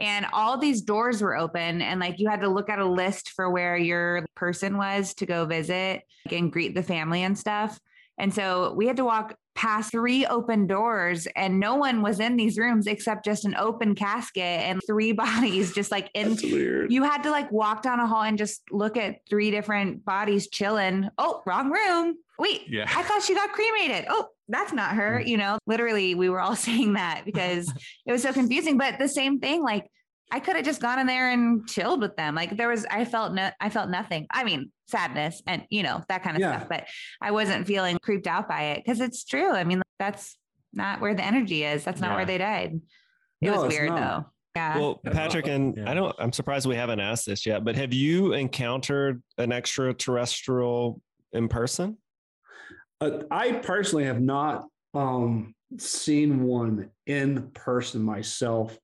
And 0.00 0.26
all 0.32 0.58
these 0.58 0.82
doors 0.82 1.22
were 1.22 1.36
open 1.36 1.82
and 1.82 2.00
like 2.00 2.18
you 2.18 2.28
had 2.28 2.40
to 2.40 2.48
look 2.48 2.68
at 2.68 2.78
a 2.78 2.86
list 2.86 3.30
for 3.30 3.50
where 3.50 3.76
your 3.76 4.26
person 4.34 4.76
was 4.76 5.14
to 5.14 5.26
go 5.26 5.44
visit 5.46 6.02
and 6.30 6.52
greet 6.52 6.74
the 6.74 6.82
family 6.82 7.22
and 7.22 7.38
stuff. 7.38 7.78
And 8.18 8.34
so 8.34 8.74
we 8.74 8.86
had 8.86 8.96
to 8.96 9.04
walk 9.04 9.36
past 9.58 9.90
three 9.90 10.24
open 10.24 10.68
doors 10.68 11.26
and 11.34 11.58
no 11.58 11.74
one 11.74 12.00
was 12.00 12.20
in 12.20 12.36
these 12.36 12.56
rooms 12.56 12.86
except 12.86 13.24
just 13.24 13.44
an 13.44 13.56
open 13.56 13.92
casket 13.92 14.40
and 14.40 14.80
three 14.86 15.10
bodies 15.24 15.74
just 15.74 15.90
like 15.90 16.08
in 16.14 16.36
you 16.88 17.02
had 17.02 17.24
to 17.24 17.30
like 17.32 17.50
walk 17.50 17.82
down 17.82 17.98
a 17.98 18.06
hall 18.06 18.22
and 18.22 18.38
just 18.38 18.62
look 18.70 18.96
at 18.96 19.16
three 19.28 19.50
different 19.50 20.04
bodies 20.04 20.46
chilling. 20.46 21.08
Oh, 21.18 21.42
wrong 21.44 21.72
room. 21.72 22.14
Wait, 22.38 22.68
Yeah. 22.68 22.84
I 22.88 23.02
thought 23.02 23.24
she 23.24 23.34
got 23.34 23.50
cremated. 23.50 24.06
Oh, 24.08 24.28
that's 24.46 24.72
not 24.72 24.94
her. 24.94 25.18
Mm. 25.18 25.26
You 25.26 25.36
know, 25.38 25.58
literally, 25.66 26.14
we 26.14 26.28
were 26.28 26.40
all 26.40 26.54
saying 26.68 26.92
that 26.92 27.22
because 27.24 27.68
it 28.06 28.12
was 28.12 28.22
so 28.22 28.32
confusing. 28.32 28.78
But 28.78 29.00
the 29.00 29.08
same 29.08 29.40
thing, 29.40 29.64
like 29.64 29.90
I 30.30 30.40
could 30.40 30.56
have 30.56 30.64
just 30.64 30.80
gone 30.82 30.98
in 30.98 31.06
there 31.06 31.30
and 31.30 31.66
chilled 31.66 32.00
with 32.00 32.16
them. 32.16 32.34
Like 32.34 32.56
there 32.56 32.68
was, 32.68 32.84
I 32.90 33.04
felt 33.04 33.32
no, 33.32 33.50
I 33.60 33.70
felt 33.70 33.88
nothing. 33.88 34.26
I 34.30 34.44
mean, 34.44 34.70
sadness 34.86 35.42
and 35.46 35.64
you 35.70 35.82
know 35.82 36.02
that 36.08 36.22
kind 36.22 36.36
of 36.36 36.40
Yeah. 36.40 36.56
stuff. 36.56 36.68
But 36.68 36.86
I 37.20 37.30
wasn't 37.30 37.66
feeling 37.66 37.98
creeped 38.02 38.26
out 38.26 38.48
by 38.48 38.62
it 38.64 38.82
because 38.84 39.00
it's 39.00 39.24
true. 39.24 39.52
I 39.52 39.64
mean, 39.64 39.82
that's 39.98 40.36
not 40.72 41.00
where 41.00 41.14
the 41.14 41.24
energy 41.24 41.64
is. 41.64 41.84
That's 41.84 42.00
not 42.00 42.10
Yeah. 42.10 42.16
where 42.16 42.26
they 42.26 42.38
died. 42.38 42.80
It 43.40 43.50
No, 43.50 43.62
was 43.62 43.72
weird 43.72 43.90
though. 43.90 44.26
Yeah. 44.54 44.78
Well, 44.78 45.00
Patrick, 45.04 45.46
and 45.46 45.76
Yeah. 45.76 45.90
I 45.90 45.94
don't, 45.94 46.14
I'm 46.18 46.32
surprised 46.32 46.66
we 46.66 46.74
haven't 46.74 47.00
asked 47.00 47.26
this 47.26 47.46
yet, 47.46 47.64
but 47.64 47.76
have 47.76 47.92
you 47.94 48.32
encountered 48.32 49.22
an 49.38 49.52
extraterrestrial 49.52 51.00
in 51.32 51.48
person? 51.48 51.96
Uh, 53.00 53.20
I 53.30 53.52
personally 53.52 54.04
have 54.04 54.20
not 54.20 54.66
um, 54.94 55.54
seen 55.78 56.42
one 56.42 56.90
in 57.06 57.50
person 57.52 58.02
myself. 58.02 58.76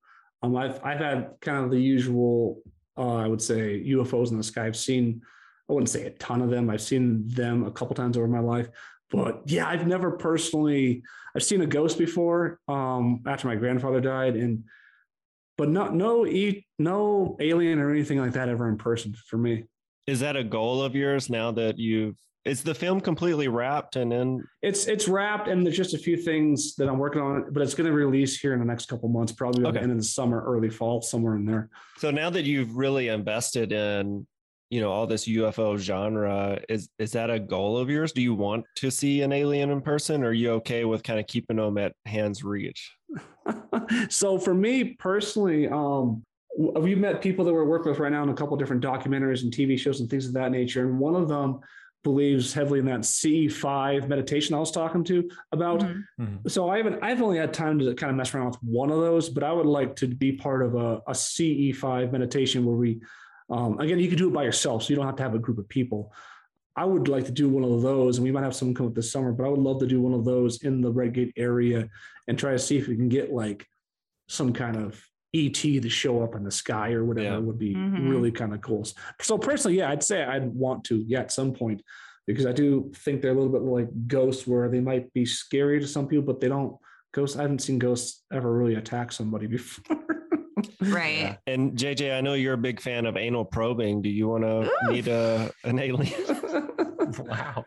Um, 0.45 0.55
I've 0.55 0.79
I've 0.83 0.99
had 0.99 1.29
kind 1.41 1.65
of 1.65 1.71
the 1.71 1.79
usual, 1.79 2.61
uh, 2.97 3.15
I 3.15 3.27
would 3.27 3.41
say, 3.41 3.83
UFOs 3.87 4.31
in 4.31 4.37
the 4.37 4.43
sky. 4.43 4.65
I've 4.65 4.77
seen, 4.77 5.21
I 5.69 5.73
wouldn't 5.73 5.89
say 5.89 6.05
a 6.05 6.11
ton 6.11 6.41
of 6.41 6.49
them. 6.49 6.69
I've 6.69 6.81
seen 6.81 7.27
them 7.27 7.65
a 7.65 7.71
couple 7.71 7.95
times 7.95 8.17
over 8.17 8.27
my 8.27 8.39
life, 8.39 8.69
but 9.09 9.41
yeah, 9.45 9.67
I've 9.67 9.87
never 9.87 10.11
personally. 10.11 11.01
I've 11.35 11.43
seen 11.43 11.61
a 11.61 11.65
ghost 11.65 11.97
before 11.97 12.59
um, 12.67 13.21
after 13.27 13.47
my 13.47 13.55
grandfather 13.55 13.99
died, 13.99 14.35
and 14.35 14.63
but 15.57 15.69
not 15.69 15.95
no 15.95 16.25
e 16.25 16.65
no 16.77 17.35
alien 17.39 17.79
or 17.79 17.91
anything 17.91 18.19
like 18.19 18.33
that 18.33 18.49
ever 18.49 18.69
in 18.69 18.77
person 18.77 19.13
for 19.27 19.37
me. 19.37 19.65
Is 20.05 20.19
that 20.19 20.35
a 20.35 20.43
goal 20.43 20.83
of 20.83 20.95
yours 20.95 21.31
now 21.31 21.51
that 21.53 21.79
you've, 21.79 22.17
is 22.45 22.61
the 22.61 22.75
film 22.75 23.01
completely 23.01 23.47
wrapped 23.47 23.95
and 23.95 24.13
in? 24.13 24.47
It's 24.61 24.85
it's 24.87 25.07
wrapped, 25.07 25.47
and 25.47 25.65
there's 25.65 25.75
just 25.75 25.95
a 25.95 25.97
few 25.97 26.15
things 26.15 26.75
that 26.75 26.87
I'm 26.87 26.99
working 26.99 27.21
on, 27.21 27.51
but 27.51 27.63
it's 27.63 27.73
going 27.73 27.87
to 27.87 27.93
release 27.93 28.39
here 28.39 28.53
in 28.53 28.59
the 28.59 28.65
next 28.65 28.85
couple 28.85 29.09
months, 29.09 29.31
probably 29.31 29.65
Okay. 29.65 29.73
the 29.77 29.81
end 29.81 29.91
of 29.91 29.97
the 29.97 30.03
summer, 30.03 30.43
early 30.45 30.69
fall, 30.69 31.01
somewhere 31.01 31.35
in 31.35 31.45
there. 31.45 31.69
So 31.97 32.11
now 32.11 32.29
that 32.29 32.43
you've 32.45 32.75
really 32.75 33.07
invested 33.07 33.71
in, 33.71 34.27
you 34.69 34.79
know, 34.79 34.91
all 34.91 35.07
this 35.07 35.27
UFO 35.27 35.75
genre, 35.77 36.59
is 36.69 36.87
is 36.99 37.11
that 37.13 37.31
a 37.31 37.39
goal 37.39 37.77
of 37.77 37.89
yours? 37.89 38.11
Do 38.11 38.21
you 38.21 38.35
want 38.35 38.63
to 38.75 38.91
see 38.91 39.23
an 39.23 39.31
alien 39.33 39.71
in 39.71 39.81
person? 39.81 40.23
Or 40.23 40.27
are 40.27 40.33
you 40.33 40.51
okay 40.51 40.85
with 40.85 41.01
kind 41.01 41.19
of 41.19 41.25
keeping 41.25 41.57
them 41.57 41.79
at 41.79 41.93
hand's 42.05 42.43
reach? 42.43 42.93
so 44.09 44.37
for 44.37 44.53
me 44.53 44.93
personally, 44.99 45.67
um, 45.67 46.21
we've 46.57 46.99
met 46.99 47.21
people 47.23 47.43
that 47.45 47.53
we're 47.53 47.65
working 47.65 47.89
with 47.89 47.99
right 47.99 48.11
now 48.11 48.21
in 48.21 48.29
a 48.29 48.35
couple 48.35 48.55
different 48.55 48.83
documentaries 48.83 49.41
and 49.41 49.51
TV 49.51 49.79
shows 49.79 49.99
and 49.99 50.09
things 50.11 50.27
of 50.27 50.33
that 50.33 50.51
nature, 50.51 50.87
and 50.87 50.99
one 50.99 51.15
of 51.15 51.27
them 51.27 51.59
believes 52.05 52.53
heavily 52.53 52.77
in 52.77 52.85
that 52.85 53.01
CE5 53.01 54.07
meditation 54.07 54.55
I 54.55 54.59
was 54.59 54.71
talking 54.71 55.03
to 55.05 55.27
about. 55.51 55.81
Mhm. 55.81 56.49
So 56.49 56.69
I 56.69 56.77
haven't 56.77 57.03
I've 57.03 57.21
only 57.23 57.39
had 57.39 57.51
time 57.51 57.79
to 57.79 57.95
kind 57.95 58.11
of 58.11 58.15
mess 58.15 58.33
around 58.33 58.51
with 58.51 58.63
one 58.63 58.91
of 58.91 58.99
those, 58.99 59.27
but 59.27 59.43
I 59.43 59.51
would 59.51 59.65
like 59.65 59.95
to 59.97 60.07
be 60.07 60.33
part 60.33 60.61
of 60.61 60.75
a, 60.75 61.01
a 61.07 61.13
CE5 61.13 62.11
meditation 62.11 62.63
where 62.63 62.77
we 62.77 63.01
um, 63.49 63.79
again 63.79 63.99
you 63.99 64.07
can 64.07 64.19
do 64.19 64.29
it 64.29 64.33
by 64.33 64.43
yourself, 64.43 64.83
so 64.83 64.89
you 64.91 64.95
don't 64.95 65.07
have 65.07 65.17
to 65.17 65.23
have 65.23 65.35
a 65.35 65.39
group 65.39 65.57
of 65.57 65.67
people. 65.67 66.13
I 66.75 66.85
would 66.85 67.07
like 67.07 67.25
to 67.25 67.31
do 67.31 67.49
one 67.49 67.63
of 67.63 67.81
those, 67.81 68.17
and 68.17 68.23
we 68.23 68.31
might 68.31 68.43
have 68.43 68.55
someone 68.55 68.75
come 68.75 68.87
up 68.87 68.93
this 68.93 69.11
summer, 69.11 69.31
but 69.31 69.45
I 69.45 69.49
would 69.49 69.59
love 69.59 69.79
to 69.79 69.87
do 69.87 69.99
one 69.99 70.13
of 70.13 70.25
those 70.25 70.63
in 70.63 70.81
the 70.81 70.91
Redgate 70.91 71.33
area 71.37 71.89
and 72.27 72.37
try 72.37 72.51
to 72.51 72.59
see 72.59 72.77
if 72.77 72.87
we 72.87 72.95
can 72.95 73.09
get 73.09 73.33
like 73.33 73.65
some 74.27 74.53
kind 74.53 74.77
of 74.77 75.03
ET 75.35 75.53
to 75.81 75.89
show 75.89 76.21
up 76.23 76.35
in 76.35 76.43
the 76.43 76.51
sky 76.51 76.93
or 76.93 77.03
whatever 77.03 77.27
Yeah. 77.35 77.37
would 77.37 77.59
be 77.59 77.75
Mhm. 77.75 78.09
really 78.09 78.31
kind 78.31 78.53
of 78.53 78.61
cool. 78.61 78.85
So 79.21 79.37
personally, 79.37 79.77
yeah, 79.77 79.89
I'd 79.89 80.03
say 80.03 80.23
I'd 80.23 80.53
want 80.53 80.83
to, 80.85 81.03
yeah, 81.07 81.19
at 81.21 81.31
some 81.31 81.51
point, 81.53 81.81
because 82.27 82.45
I 82.45 82.51
do 82.53 82.91
think 82.95 83.21
they're 83.21 83.31
a 83.31 83.35
little 83.35 83.51
bit 83.51 83.61
like 83.61 83.89
ghosts 84.07 84.47
where 84.47 84.69
they 84.69 84.79
might 84.79 85.11
be 85.13 85.25
scary 85.25 85.79
to 85.79 85.87
some 85.87 86.07
people, 86.07 86.25
but 86.25 86.39
they 86.39 86.47
don't 86.47 86.75
ghosts. 87.13 87.37
I 87.37 87.41
haven't 87.43 87.61
seen 87.61 87.79
ghosts 87.79 88.23
ever 88.33 88.51
really 88.51 88.75
attack 88.75 89.11
somebody 89.11 89.47
before. 89.57 89.97
right. 90.81 91.37
And 91.47 91.77
JJ, 91.77 92.17
I 92.17 92.21
know 92.21 92.33
you're 92.33 92.53
a 92.53 92.57
big 92.57 92.79
fan 92.81 93.05
of 93.05 93.17
anal 93.17 93.45
probing. 93.45 94.01
Do 94.01 94.09
you 94.09 94.27
want 94.27 94.43
to 94.43 94.71
meet 94.89 95.07
a, 95.07 95.51
an 95.63 95.79
alien? 95.79 96.13
wow. 97.19 97.63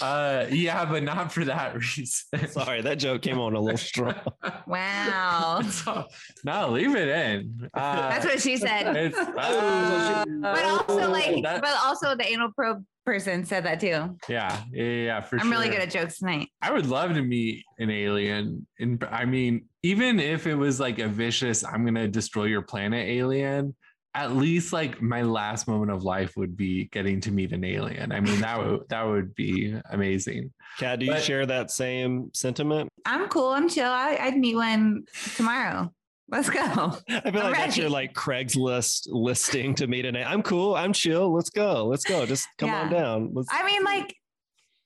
Uh, 0.00 0.46
yeah, 0.50 0.84
but 0.84 1.02
not 1.02 1.32
for 1.32 1.44
that 1.44 1.74
reason. 1.74 2.48
Sorry, 2.48 2.82
that 2.82 2.98
joke 2.98 3.22
came 3.22 3.38
on 3.38 3.54
a 3.54 3.60
little 3.60 3.78
strong. 3.78 4.14
Wow. 4.66 5.60
no, 6.44 6.70
leave 6.70 6.94
it 6.96 7.08
in. 7.08 7.68
Uh, 7.74 8.08
That's 8.08 8.24
what 8.24 8.40
she 8.40 8.56
said. 8.56 8.96
it's, 8.96 9.16
uh, 9.18 10.24
But 10.40 10.64
also, 10.64 11.10
like, 11.10 11.32
like, 11.32 11.42
that- 11.44 11.60
but 11.62 11.76
also 11.82 12.14
the 12.16 12.26
anal 12.26 12.50
probe 12.52 12.84
person 13.04 13.44
said 13.44 13.64
that 13.64 13.80
too. 13.80 14.16
Yeah, 14.28 14.62
yeah, 14.72 14.82
yeah, 14.82 15.20
for 15.20 15.36
sure. 15.36 15.40
I'm 15.40 15.46
sure. 15.46 15.58
really 15.60 15.68
good 15.68 15.80
at 15.80 15.90
jokes 15.90 16.18
tonight. 16.18 16.48
I 16.62 16.72
would 16.72 16.86
love 16.86 17.12
to 17.14 17.22
meet 17.22 17.64
an 17.78 17.90
alien. 17.90 18.66
And 18.78 19.04
I 19.10 19.24
mean, 19.26 19.66
even 19.82 20.18
if 20.18 20.46
it 20.46 20.54
was 20.54 20.80
like 20.80 20.98
a 20.98 21.08
vicious, 21.08 21.62
I'm 21.64 21.84
gonna 21.84 22.08
destroy 22.08 22.44
your 22.44 22.62
planet 22.62 23.06
alien, 23.06 23.74
at 24.14 24.36
least 24.36 24.72
like 24.72 25.02
my 25.02 25.22
last 25.22 25.66
moment 25.66 25.90
of 25.90 26.04
life 26.04 26.36
would 26.36 26.56
be 26.56 26.84
getting 26.86 27.20
to 27.22 27.32
meet 27.32 27.52
an 27.52 27.64
alien. 27.64 28.12
I 28.12 28.20
mean, 28.20 28.40
that 28.40 28.58
would 28.64 28.88
that 28.88 29.02
would 29.02 29.34
be 29.34 29.74
amazing. 29.90 30.52
Cat, 30.78 31.00
do 31.00 31.06
you 31.06 31.12
But- 31.12 31.22
share 31.22 31.44
that 31.46 31.70
same 31.70 32.30
sentiment? 32.32 32.88
I'm 33.04 33.28
cool. 33.28 33.50
I'm 33.50 33.68
chill. 33.68 33.90
I, 33.90 34.16
I'd 34.20 34.36
meet 34.36 34.54
one 34.56 35.04
tomorrow. 35.36 35.92
Let's 36.28 36.48
go. 36.48 36.60
I 36.62 36.92
feel 36.98 36.98
I'm 37.08 37.34
like 37.34 37.56
that's 37.56 37.76
your 37.76 37.90
like 37.90 38.14
Craigslist 38.14 39.08
listing 39.08 39.74
to 39.76 39.86
meet 39.86 40.06
an. 40.06 40.16
I'm 40.16 40.42
cool. 40.42 40.74
I'm 40.74 40.92
chill. 40.92 41.34
Let's 41.34 41.50
go. 41.50 41.86
Let's 41.86 42.04
go. 42.04 42.24
Just 42.24 42.48
come 42.58 42.70
on 42.70 42.90
down. 42.90 43.30
Let's, 43.34 43.48
I 43.50 43.64
mean, 43.66 43.84
like, 43.84 44.14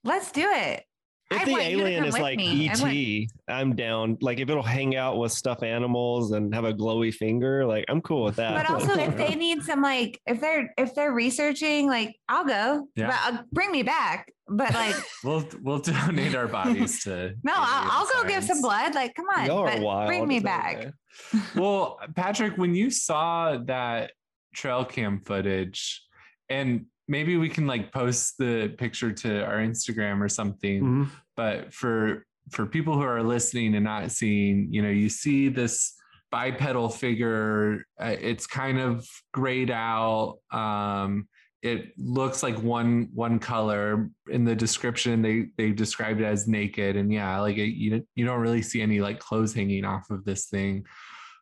let's 0.05 0.33
do 0.33 0.45
it. 0.45 0.83
If 1.31 1.43
I 1.43 1.45
the 1.45 1.53
want 1.53 1.65
you 1.67 1.77
to 1.79 1.83
alien 1.85 2.05
is 2.05 2.19
like 2.19 2.39
me. 2.39 2.71
I 2.71 2.81
want- 2.81 2.95
ET, 2.95 3.29
I'm 3.49 3.77
down. 3.77 4.17
Like 4.23 4.39
if 4.41 4.49
it'll 4.49 4.63
hang 4.63 4.97
out 4.97 5.19
with 5.19 5.33
stuffed 5.33 5.63
animals 5.63 6.33
and 6.33 6.55
have 6.55 6.65
a 6.65 6.73
glowy 6.73 7.13
finger, 7.13 7.67
like 7.67 7.85
I'm 7.89 8.01
cool 8.01 8.25
with 8.25 8.37
that. 8.37 8.55
But 8.55 8.73
also, 8.73 8.99
if 8.99 9.17
they 9.17 9.35
need 9.35 9.63
some, 9.63 9.83
like, 9.83 10.21
if 10.27 10.41
they're 10.41 10.73
if 10.79 10.95
they're 10.95 11.13
researching, 11.13 11.87
like, 11.87 12.17
I'll 12.29 12.47
go. 12.47 12.89
Yeah. 12.95 13.09
But 13.09 13.35
uh, 13.35 13.43
bring 13.53 13.71
me 13.71 13.83
back. 13.83 14.33
But 14.49 14.73
like, 14.73 14.97
We'll 15.25 15.47
we'll 15.63 15.81
donate 15.81 16.35
our 16.35 16.49
bodies 16.49 17.03
to. 17.05 17.35
no, 17.43 17.53
I'll, 17.55 18.07
I'll 18.07 18.23
go 18.23 18.27
give 18.27 18.45
some 18.45 18.63
blood. 18.63 18.95
Like, 18.95 19.15
come 19.15 19.27
on, 19.37 19.47
but 19.47 19.81
wild. 19.81 20.09
bring 20.09 20.27
me 20.27 20.41
back. 20.41 20.77
okay. 20.77 20.91
well, 21.57 21.99
Patrick, 22.17 22.57
when 22.57 22.75
you 22.75 22.91
saw 22.91 23.59
that 23.67 24.13
trail 24.55 24.85
cam 24.85 25.21
footage, 25.21 26.03
and 26.49 26.87
maybe 27.09 27.37
we 27.37 27.49
can 27.49 27.67
like 27.67 27.91
post 27.91 28.37
the 28.39 28.69
picture 28.79 29.13
to 29.13 29.45
our 29.45 29.57
Instagram 29.57 30.21
or 30.21 30.29
something. 30.29 30.83
Mhm. 30.83 31.11
But 31.37 31.73
for 31.73 32.25
for 32.51 32.67
people 32.67 32.95
who 32.95 33.03
are 33.03 33.23
listening 33.23 33.75
and 33.75 33.85
not 33.85 34.11
seeing, 34.11 34.73
you 34.73 34.83
know, 34.83 34.89
you 34.91 35.09
see 35.09 35.49
this 35.49 35.95
bipedal 36.31 36.89
figure. 36.89 37.85
Uh, 38.01 38.17
it's 38.21 38.47
kind 38.47 38.79
of 38.79 39.07
grayed 39.33 39.71
out. 39.71 40.39
Um, 40.51 41.29
it 41.63 41.93
looks 41.99 42.43
like 42.43 42.57
one 42.63 43.09
one 43.15 43.39
color 43.39 44.11
in 44.31 44.45
the 44.45 44.55
description 44.55 45.23
they 45.23 45.47
they 45.57 45.73
described 45.73 46.21
it 46.21 46.25
as 46.25 46.47
naked 46.47 46.95
and 46.95 47.13
yeah 47.13 47.41
like 47.41 47.57
it, 47.57 47.75
you 47.75 48.07
you 48.15 48.25
don't 48.25 48.39
really 48.41 48.63
see 48.63 48.81
any 48.81 49.01
like 49.01 49.19
clothes 49.19 49.53
hanging 49.53 49.85
off 49.85 50.09
of 50.11 50.25
this 50.25 50.47
thing 50.47 50.85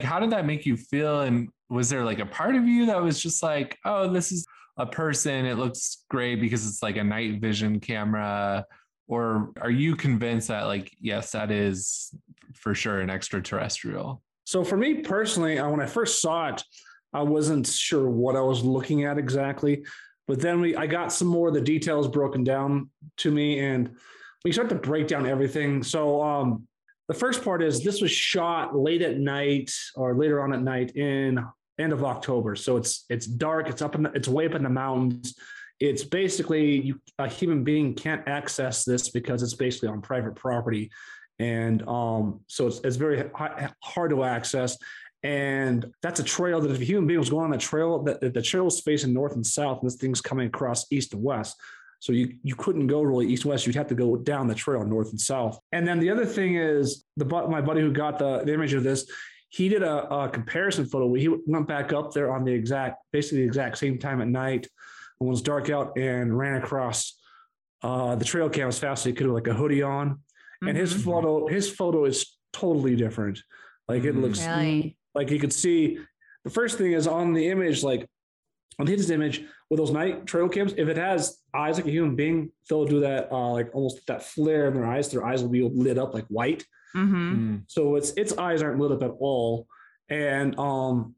how 0.01 0.19
did 0.19 0.31
that 0.31 0.47
make 0.47 0.65
you 0.65 0.75
feel 0.75 1.21
and 1.21 1.51
was 1.69 1.91
there 1.91 2.03
like 2.03 2.19
a 2.19 2.25
part 2.25 2.55
of 2.55 2.65
you 2.67 2.87
that 2.87 3.03
was 3.03 3.23
just 3.23 3.43
like 3.43 3.77
oh 3.85 4.11
this 4.11 4.33
is 4.33 4.47
a 4.77 4.87
person 4.87 5.47
it 5.47 5.57
looks 5.57 6.05
great 6.11 6.41
because 6.41 6.67
it's 6.67 6.83
like 6.83 6.97
a 6.97 7.05
night 7.05 7.41
vision 7.41 7.81
camera 7.81 8.65
or 9.09 9.53
are 9.61 9.71
you 9.71 9.97
convinced 9.97 10.49
that 10.49 10.65
like 10.65 10.93
yes 11.01 11.33
that 11.33 11.51
is 11.51 12.15
for 12.55 12.75
sure 12.75 13.01
an 13.01 13.11
extraterrestrial 13.11 14.23
So 14.47 14.63
for 14.63 14.77
me 14.77 15.03
personally, 15.03 15.59
uh, 15.59 15.69
when 15.69 15.81
I 15.81 15.87
first 15.87 16.23
saw 16.23 16.49
it, 16.49 16.63
I 17.13 17.23
wasn't 17.23 17.67
sure 17.67 18.09
what 18.09 18.37
I 18.37 18.41
was 18.41 18.63
looking 18.63 19.05
at 19.05 19.19
exactly. 19.19 19.85
But 20.29 20.41
then 20.41 20.61
we, 20.61 20.77
I 20.77 20.87
got 20.87 21.13
some 21.13 21.29
more 21.29 21.49
of 21.49 21.55
the 21.55 21.61
details 21.61 22.07
broken 22.09 22.45
down 22.45 22.91
to 23.19 23.31
me, 23.31 23.59
and 23.59 23.97
we 24.45 24.53
start 24.53 24.69
to 24.69 24.77
break 24.77 25.09
down 25.09 25.27
everything. 25.27 25.83
So 25.83 26.23
um, 26.23 26.67
the 27.09 27.15
first 27.15 27.43
part 27.43 27.63
is 27.63 27.83
this 27.83 28.01
was 28.01 28.11
shot 28.13 28.77
late 28.77 29.03
at 29.03 29.19
night 29.19 29.73
or 29.97 30.17
later 30.17 30.43
on 30.43 30.53
at 30.53 30.63
night 30.63 30.97
in 30.97 31.45
end 31.79 31.93
of 31.93 32.05
October. 32.05 32.57
So 32.57 32.77
it's 32.77 33.05
it's 33.09 33.27
dark. 33.27 33.69
It's 33.69 33.83
up 33.83 33.95
in 33.95 34.05
the, 34.05 34.13
it's 34.13 34.29
way 34.29 34.47
up 34.47 34.55
in 34.55 34.63
the 34.63 34.71
mountains. 34.71 35.35
It's 35.79 36.05
basically 36.05 36.81
you, 36.81 37.01
a 37.19 37.29
human 37.29 37.65
being 37.65 37.95
can't 37.95 38.27
access 38.27 38.85
this 38.85 39.11
because 39.11 39.43
it's 39.43 39.55
basically 39.55 39.89
on 39.89 40.01
private 40.01 40.35
property, 40.35 40.91
and 41.39 41.87
um, 41.89 42.41
so 42.47 42.67
it's 42.67 42.81
it's 42.83 42.97
very 42.97 43.31
hard 43.35 44.11
to 44.11 44.25
access. 44.25 44.79
And 45.23 45.93
that's 46.03 46.21
a 46.21 46.25
trail 46.25 46.61
that 46.61 46.71
if 46.71 46.81
a 46.81 46.85
human 46.85 47.07
being 47.07 47.19
was 47.19 47.31
going 47.31 47.47
on 47.47 47.53
a 47.53 47.59
trail, 47.59 48.03
that 48.05 48.21
the 48.21 48.43
trail 48.43 48.67
is 48.69 48.81
facing 48.81 49.13
north 49.13 49.35
and 49.35 49.47
south, 49.47 49.81
and 49.81 49.91
this 49.91 49.97
thing's 49.97 50.21
coming 50.21 50.47
across 50.47 50.91
east 50.93 51.15
and 51.15 51.23
west. 51.23 51.57
So 51.99 52.13
you 52.13 52.35
you 52.43 52.55
couldn't 52.55 52.87
go 52.87 53.03
really 53.03 53.27
east 53.27 53.45
west. 53.45 53.67
You'd 53.67 53.77
have 53.77 53.89
to 53.89 53.95
go 53.95 54.17
down 54.17 54.47
the 54.47 54.55
trail 54.55 54.85
north 54.85 55.11
and 55.11 55.21
south. 55.21 55.59
And 55.73 55.87
then 55.87 55.99
the 55.99 56.11
other 56.11 56.27
thing 56.27 56.57
is 56.57 57.05
the 57.17 57.25
my 57.25 57.61
buddy 57.61 57.81
who 57.81 57.93
got 57.93 58.19
the, 58.19 58.45
the 58.45 58.55
image 58.55 58.75
of 58.75 58.83
this, 58.83 59.11
he 59.49 59.69
did 59.69 59.83
a, 59.83 60.09
a 60.13 60.29
comparison 60.29 60.85
photo. 60.87 61.13
He 61.15 61.29
went 61.47 61.67
back 61.69 61.93
up 61.93 62.13
there 62.13 62.33
on 62.33 62.45
the 62.45 62.53
exact 62.53 63.03
basically 63.13 63.39
the 63.39 63.47
exact 63.47 63.79
same 63.79 63.99
time 63.99 64.21
at 64.21 64.29
night 64.29 64.67
when 65.19 65.29
it 65.29 65.31
was 65.31 65.43
dark 65.43 65.71
out 65.71 65.97
and 65.97 66.37
ran 66.37 66.61
across 66.63 67.19
uh, 67.83 68.17
the 68.17 68.25
trail 68.25 68.49
cam 68.51 68.69
as 68.69 68.79
fast 68.79 69.03
as 69.03 69.05
he 69.07 69.13
could 69.13 69.27
with 69.27 69.35
like 69.35 69.47
a 69.47 69.55
hoodie 69.57 69.83
on. 69.83 70.21
And 70.63 70.77
his 70.77 70.95
Mhm. 70.95 71.05
photo 71.05 71.47
his 71.47 71.71
photo 71.71 72.05
is 72.07 72.37
totally 72.53 72.97
different. 72.97 73.39
Like 73.89 74.05
it 74.05 74.15
Mhm. 74.15 74.23
looks 74.23 74.47
Really? 74.47 74.99
like 75.15 75.31
you 75.31 75.39
could 75.39 75.53
see 75.53 75.99
the 76.45 76.51
first 76.51 76.79
thing 76.79 76.93
is 76.93 77.07
on 77.07 77.33
the 77.35 77.49
image, 77.49 77.83
like 77.83 78.07
on 78.79 78.87
his 78.87 79.11
image 79.11 79.45
with 79.71 79.79
those 79.79 79.91
night 79.91 80.27
trail 80.27 80.49
cams, 80.49 80.75
if 80.77 80.89
it 80.89 80.97
has 80.97 81.39
eyes 81.55 81.77
like 81.77 81.87
a 81.87 81.91
human 81.91 82.15
being, 82.15 82.51
they'll 82.69 82.85
do 82.85 83.01
that 83.01 83.31
uh, 83.33 83.51
like 83.51 83.75
almost 83.75 84.07
that 84.07 84.23
flare 84.23 84.69
in 84.69 84.75
their 84.75 84.87
eyes. 84.87 85.11
Their 85.11 85.25
eyes 85.25 85.43
will 85.43 85.51
be 85.51 85.63
lit 85.63 85.99
up 85.99 86.15
like 86.15 86.27
white. 86.29 86.65
Mm-hmm. 86.95 87.59
So 87.67 87.97
its 87.97 88.11
its 88.17 88.37
eyes 88.39 88.63
aren't 88.63 88.79
lit 88.79 88.93
up 88.93 89.03
at 89.03 89.15
all, 89.19 89.67
and 90.09 90.59
um, 90.59 91.15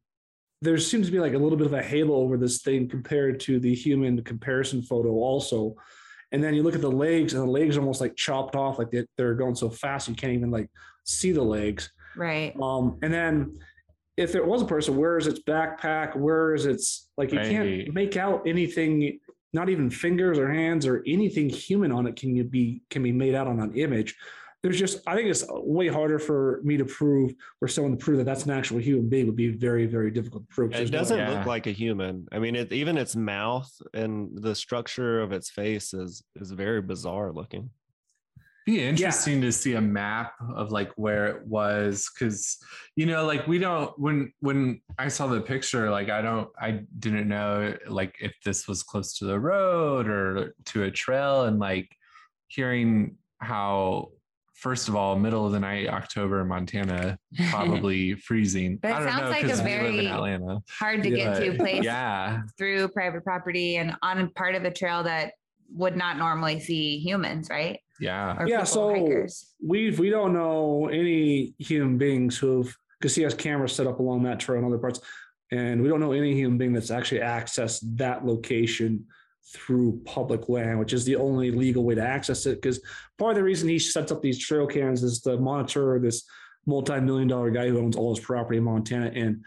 there 0.62 0.78
seems 0.78 1.06
to 1.06 1.12
be 1.12 1.20
like 1.20 1.34
a 1.34 1.38
little 1.38 1.58
bit 1.58 1.66
of 1.66 1.74
a 1.74 1.82
halo 1.82 2.14
over 2.16 2.36
this 2.36 2.62
thing 2.62 2.88
compared 2.88 3.40
to 3.40 3.60
the 3.60 3.74
human 3.74 4.22
comparison 4.24 4.82
photo 4.82 5.10
also. 5.10 5.76
And 6.30 6.44
then 6.44 6.52
you 6.52 6.62
look 6.62 6.74
at 6.74 6.82
the 6.82 6.90
legs, 6.90 7.32
and 7.32 7.42
the 7.42 7.50
legs 7.50 7.76
are 7.76 7.80
almost 7.80 8.00
like 8.00 8.16
chopped 8.16 8.54
off, 8.54 8.78
like 8.78 8.90
they, 8.90 9.06
they're 9.16 9.34
going 9.34 9.54
so 9.54 9.70
fast 9.70 10.08
you 10.08 10.14
can't 10.14 10.34
even 10.34 10.50
like 10.50 10.68
see 11.04 11.32
the 11.32 11.42
legs. 11.42 11.90
Right. 12.16 12.54
Um, 12.60 12.98
and 13.02 13.12
then 13.12 13.58
if 14.18 14.32
there 14.32 14.44
was 14.44 14.60
a 14.62 14.66
person, 14.66 14.96
where 14.96 15.16
is 15.16 15.26
its 15.28 15.38
backpack? 15.40 16.16
Where 16.16 16.54
is 16.54 16.66
its 16.66 17.08
like 17.16 17.32
you 17.32 17.38
Right. 17.38 17.48
can't 17.50 17.94
make 17.94 18.16
out 18.16 18.46
anything, 18.46 19.20
not 19.52 19.68
even 19.68 19.88
fingers 19.90 20.38
or 20.38 20.52
hands 20.52 20.86
or 20.86 21.02
anything 21.06 21.48
human 21.48 21.92
on 21.92 22.06
it 22.06 22.16
can 22.16 22.34
you 22.34 22.44
be 22.44 22.82
can 22.90 23.02
be 23.02 23.12
made 23.12 23.34
out 23.34 23.46
on 23.46 23.60
an 23.60 23.74
image. 23.74 24.16
There's 24.62 24.78
just 24.78 25.06
I 25.06 25.14
think 25.14 25.28
it's 25.28 25.44
way 25.48 25.86
harder 25.86 26.18
for 26.18 26.60
me 26.64 26.76
to 26.78 26.84
prove 26.84 27.32
or 27.60 27.68
someone 27.68 27.92
to 27.96 28.04
prove 28.04 28.18
that 28.18 28.24
that's 28.24 28.44
an 28.44 28.50
actual 28.50 28.78
human 28.78 29.08
being 29.08 29.26
would 29.26 29.36
be 29.36 29.48
very 29.50 29.86
very 29.86 30.10
difficult 30.10 30.48
to 30.48 30.54
prove. 30.54 30.74
It 30.74 30.90
doesn't 30.90 31.16
Yeah. 31.16 31.30
look 31.38 31.46
like 31.46 31.68
a 31.68 31.70
human. 31.70 32.26
I 32.32 32.40
mean, 32.40 32.56
it, 32.56 32.72
even 32.72 32.98
its 32.98 33.14
mouth 33.14 33.70
and 33.94 34.30
the 34.42 34.56
structure 34.56 35.20
of 35.20 35.30
its 35.30 35.48
face 35.48 35.94
is 35.94 36.24
is 36.34 36.50
very 36.50 36.82
bizarre 36.82 37.32
looking. 37.32 37.70
Be 38.68 38.82
interesting 38.82 39.40
to 39.40 39.50
see 39.50 39.74
a 39.74 39.80
map 39.80 40.34
of 40.54 40.70
like 40.70 40.90
where 40.96 41.26
it 41.26 41.46
was 41.46 42.10
because 42.12 42.58
you 42.96 43.06
know 43.06 43.24
like 43.24 43.46
we 43.46 43.58
don't 43.58 43.98
when 43.98 44.30
when 44.40 44.80
i 44.98 45.08
saw 45.08 45.26
the 45.26 45.40
picture 45.40 45.90
like 45.90 46.10
i 46.10 46.20
don't 46.20 46.50
i 46.60 46.82
didn't 46.98 47.28
know 47.28 47.74
like 47.88 48.14
if 48.20 48.34
this 48.44 48.68
was 48.68 48.82
close 48.82 49.16
to 49.16 49.24
the 49.24 49.38
road 49.38 50.06
or 50.06 50.54
to 50.66 50.82
a 50.82 50.90
trail 50.90 51.44
and 51.44 51.58
like 51.58 51.88
hearing 52.48 53.16
how 53.38 54.10
first 54.52 54.88
of 54.88 54.94
all 54.94 55.16
middle 55.16 55.46
of 55.46 55.52
the 55.52 55.60
night 55.60 55.88
october 55.88 56.44
montana 56.44 57.18
probably 57.50 58.14
freezing. 58.16 58.76
But 58.76 58.90
it 58.90 59.08
sounds 59.08 59.22
know 59.22 59.30
like 59.30 59.44
a 59.44 59.46
because 59.46 59.62
we 59.62 59.70
live 59.70 59.94
in 59.94 60.40
very 60.40 60.58
Hard 60.78 61.02
to 61.04 61.10
get 61.10 61.40
to 61.40 61.54
place 61.56 61.84
yeah. 61.84 62.42
through 62.58 62.88
private 62.88 63.24
property 63.24 63.76
and 63.76 63.94
on 64.02 64.30
part 64.30 64.54
of 64.54 64.62
the 64.62 64.70
trail 64.70 65.04
that 65.04 65.32
would 65.72 65.96
not 65.96 66.18
normally 66.18 66.60
see 66.60 66.98
humans, 66.98 67.48
right? 67.50 67.80
Yeah 68.00 68.36
Or 68.38 68.48
yeah, 68.48 68.64
so 68.64 68.90
hikers. 68.90 69.54
we 69.64 69.90
we 69.90 70.10
don't 70.10 70.32
know 70.32 70.88
any 70.88 71.54
human 71.58 71.98
beings 71.98 72.38
who've 72.38 72.76
because 73.00 73.14
he 73.14 73.22
has 73.22 73.34
cameras 73.34 73.72
set 73.72 73.86
up 73.86 74.00
along 74.00 74.24
that 74.24 74.40
trail 74.40 74.58
and 74.58 74.66
other 74.66 74.78
parts, 74.78 75.00
and 75.52 75.80
we 75.82 75.88
don't 75.88 76.00
know 76.00 76.12
any 76.12 76.34
human 76.34 76.58
being 76.58 76.72
that's 76.72 76.90
actually 76.90 77.20
accessed 77.20 77.80
that 77.96 78.24
location 78.26 79.06
through 79.54 80.00
public 80.04 80.48
land, 80.48 80.78
which 80.78 80.92
is 80.92 81.04
the 81.04 81.16
only 81.16 81.50
legal 81.50 81.84
way 81.84 81.94
to 81.94 82.02
access 82.02 82.44
it. 82.44 82.56
Because 82.60 82.80
part 83.18 83.30
of 83.30 83.36
the 83.36 83.42
reason 83.44 83.68
he 83.68 83.78
sets 83.78 84.12
up 84.12 84.20
these 84.20 84.38
trail 84.38 84.66
cams 84.66 85.02
is 85.02 85.20
to 85.22 85.38
monitor 85.38 85.98
this 85.98 86.24
multi-million 86.66 87.28
dollar 87.28 87.50
guy 87.50 87.68
who 87.68 87.78
owns 87.78 87.96
all 87.96 88.14
his 88.14 88.22
property 88.24 88.58
in 88.58 88.64
Montana. 88.64 89.10
And 89.14 89.44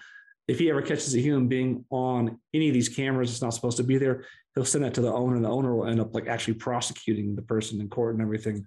if 0.47 0.57
he 0.59 0.69
ever 0.69 0.81
catches 0.81 1.13
a 1.13 1.19
human 1.19 1.47
being 1.47 1.85
on 1.91 2.39
any 2.53 2.67
of 2.69 2.73
these 2.73 2.89
cameras, 2.89 3.31
it's 3.31 3.41
not 3.41 3.53
supposed 3.53 3.77
to 3.77 3.83
be 3.83 3.97
there. 3.97 4.25
He'll 4.55 4.65
send 4.65 4.83
that 4.83 4.93
to 4.95 5.01
the 5.01 5.11
owner, 5.11 5.35
and 5.35 5.45
the 5.45 5.49
owner 5.49 5.75
will 5.75 5.87
end 5.87 5.99
up 6.01 6.13
like 6.13 6.27
actually 6.27 6.55
prosecuting 6.55 7.35
the 7.35 7.41
person 7.41 7.79
in 7.79 7.89
court 7.89 8.13
and 8.15 8.21
everything. 8.21 8.65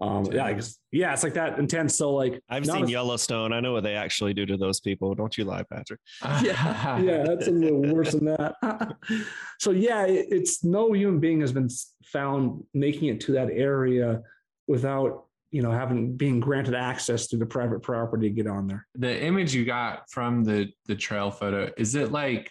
Um, 0.00 0.24
yeah, 0.32 0.46
I 0.46 0.54
guess, 0.54 0.78
yeah, 0.92 1.12
it's 1.12 1.22
like 1.22 1.34
that 1.34 1.58
intense. 1.58 1.94
So 1.94 2.14
like, 2.14 2.40
I've 2.48 2.64
seen 2.64 2.84
as- 2.84 2.90
Yellowstone. 2.90 3.52
I 3.52 3.60
know 3.60 3.72
what 3.74 3.82
they 3.84 3.94
actually 3.96 4.32
do 4.32 4.46
to 4.46 4.56
those 4.56 4.80
people. 4.80 5.14
Don't 5.14 5.36
you 5.36 5.44
lie, 5.44 5.62
Patrick? 5.62 6.00
yeah, 6.42 6.98
yeah, 7.00 7.22
that's 7.22 7.48
a 7.48 7.50
little 7.50 7.82
worse 7.82 8.12
than 8.12 8.24
that. 8.24 8.54
so 9.60 9.72
yeah, 9.72 10.06
it- 10.06 10.28
it's 10.30 10.64
no 10.64 10.92
human 10.94 11.20
being 11.20 11.40
has 11.42 11.52
been 11.52 11.68
found 12.04 12.64
making 12.72 13.08
it 13.08 13.20
to 13.20 13.32
that 13.32 13.50
area 13.52 14.22
without 14.66 15.26
you 15.50 15.62
know 15.62 15.70
having 15.70 16.16
being 16.16 16.40
granted 16.40 16.74
access 16.74 17.26
to 17.26 17.36
the 17.36 17.44
private 17.46 17.82
property 17.82 18.28
to 18.28 18.34
get 18.34 18.46
on 18.46 18.66
there. 18.66 18.86
the 18.94 19.22
image 19.22 19.52
you 19.54 19.64
got 19.64 20.08
from 20.10 20.44
the 20.44 20.68
the 20.86 20.94
trail 20.94 21.30
photo 21.30 21.68
is 21.76 21.94
it 21.94 22.10
like 22.12 22.50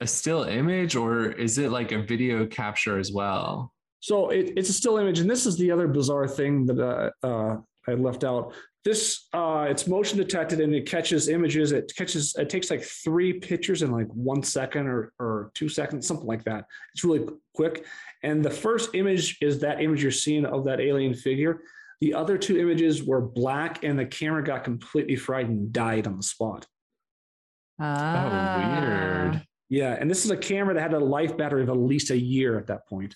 a 0.00 0.06
still 0.06 0.44
image 0.44 0.96
or 0.96 1.26
is 1.26 1.58
it 1.58 1.70
like 1.70 1.92
a 1.92 2.02
video 2.02 2.46
capture 2.46 2.98
as 2.98 3.12
well? 3.12 3.72
So 4.00 4.30
it, 4.30 4.54
it's 4.56 4.70
a 4.70 4.72
still 4.72 4.96
image, 4.96 5.18
and 5.18 5.28
this 5.28 5.44
is 5.46 5.58
the 5.58 5.70
other 5.70 5.86
bizarre 5.86 6.26
thing 6.26 6.64
that 6.66 6.80
uh, 6.80 7.26
uh, 7.26 7.56
I 7.86 7.92
left 7.92 8.24
out. 8.24 8.54
This 8.82 9.28
uh, 9.34 9.66
it's 9.68 9.86
motion 9.86 10.16
detected 10.16 10.60
and 10.60 10.74
it 10.74 10.86
catches 10.86 11.28
images. 11.28 11.72
It 11.72 11.92
catches. 11.94 12.34
It 12.36 12.48
takes 12.48 12.70
like 12.70 12.82
three 12.82 13.34
pictures 13.34 13.82
in 13.82 13.90
like 13.90 14.08
one 14.08 14.42
second 14.42 14.86
or 14.86 15.12
or 15.18 15.50
two 15.54 15.68
seconds, 15.68 16.06
something 16.06 16.26
like 16.26 16.44
that. 16.44 16.64
It's 16.94 17.04
really 17.04 17.28
quick. 17.54 17.84
And 18.22 18.42
the 18.42 18.50
first 18.50 18.94
image 18.94 19.36
is 19.42 19.58
that 19.60 19.82
image 19.82 20.02
you're 20.02 20.10
seeing 20.12 20.46
of 20.46 20.64
that 20.64 20.80
alien 20.80 21.12
figure. 21.12 21.60
The 22.00 22.14
other 22.14 22.38
two 22.38 22.58
images 22.58 23.04
were 23.04 23.20
black, 23.20 23.84
and 23.84 23.98
the 23.98 24.06
camera 24.06 24.42
got 24.42 24.64
completely 24.64 25.16
fried 25.16 25.50
and 25.50 25.70
died 25.70 26.06
on 26.06 26.16
the 26.16 26.22
spot. 26.22 26.66
Ah. 27.78 28.24
Oh, 28.24 28.80
weird. 28.80 29.46
Yeah, 29.70 29.96
and 29.98 30.10
this 30.10 30.24
is 30.24 30.30
a 30.30 30.36
camera 30.36 30.74
that 30.74 30.80
had 30.82 30.92
a 30.94 30.98
life 30.98 31.36
battery 31.36 31.62
of 31.62 31.68
at 31.70 31.76
least 31.76 32.10
a 32.10 32.18
year 32.18 32.58
at 32.58 32.66
that 32.66 32.86
point. 32.88 33.14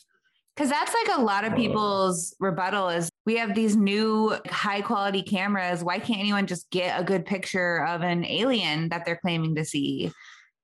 Because 0.56 0.70
that's 0.70 0.94
like 0.94 1.18
a 1.18 1.20
lot 1.20 1.44
of 1.44 1.56
people's 1.56 2.36
rebuttal 2.38 2.88
is 2.88 3.10
we 3.26 3.36
have 3.38 3.56
these 3.56 3.74
new 3.74 4.36
high 4.48 4.80
quality 4.82 5.20
cameras. 5.20 5.82
Why 5.82 5.98
can't 5.98 6.20
anyone 6.20 6.46
just 6.46 6.70
get 6.70 6.98
a 6.98 7.02
good 7.02 7.26
picture 7.26 7.84
of 7.84 8.02
an 8.02 8.24
alien 8.24 8.88
that 8.90 9.04
they're 9.04 9.18
claiming 9.20 9.56
to 9.56 9.64
see? 9.64 10.12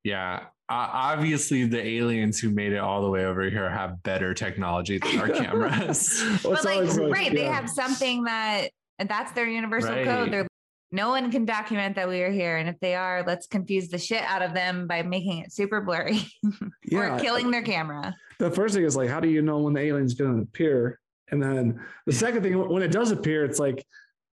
Yeah. 0.05 0.45
Uh, 0.68 0.88
obviously, 0.93 1.64
the 1.64 1.84
aliens 1.84 2.38
who 2.38 2.51
made 2.51 2.72
it 2.72 2.78
all 2.78 3.03
the 3.03 3.11
way 3.11 3.24
over 3.24 3.43
here 3.51 3.68
have 3.68 4.01
better 4.05 4.32
technology 4.32 4.99
than 4.99 5.18
our 5.18 5.28
cameras. 5.43 6.22
but 6.45 6.64
like, 6.64 6.88
right, 6.97 7.32
they 7.34 7.47
have 7.47 7.68
something 7.68 8.22
that 8.24 8.68
and 9.01 9.09
that's 9.09 9.32
their 9.32 9.49
universal 9.49 9.91
Right. 9.91 10.05
code. 10.05 10.30
They're 10.32 10.47
no 10.93 11.11
one 11.11 11.30
can 11.30 11.45
document 11.45 11.97
that 11.97 12.09
we 12.09 12.20
are 12.22 12.30
here. 12.30 12.57
And 12.57 12.68
if 12.68 12.78
they 12.80 12.95
are, 12.95 13.22
let's 13.26 13.47
confuse 13.47 13.88
the 13.88 13.99
shit 13.99 14.22
out 14.22 14.43
of 14.43 14.55
them 14.55 14.86
by 14.86 15.03
making 15.03 15.38
it 15.38 15.53
super 15.53 15.80
blurry 15.80 16.20
Yeah. 16.84 17.16
or 17.16 17.20
killing 17.20 17.51
their 17.51 17.62
camera. 17.62 18.14
the 18.38 18.51
first 18.51 18.74
thing 18.74 18.84
is 18.84 18.97
like, 18.97 19.09
how 19.09 19.20
do 19.20 19.28
you 19.28 19.43
know 19.43 19.59
when 19.59 19.74
the 19.74 19.80
alien's 19.80 20.14
going 20.14 20.36
to 20.36 20.43
appear? 20.43 20.99
And 21.30 21.41
then 21.43 21.80
the 22.07 22.12
second 22.12 22.43
thing, 22.43 22.59
when 22.68 22.82
it 22.82 22.91
does 22.91 23.12
appear, 23.12 23.45
it's 23.45 23.61
like 23.61 23.86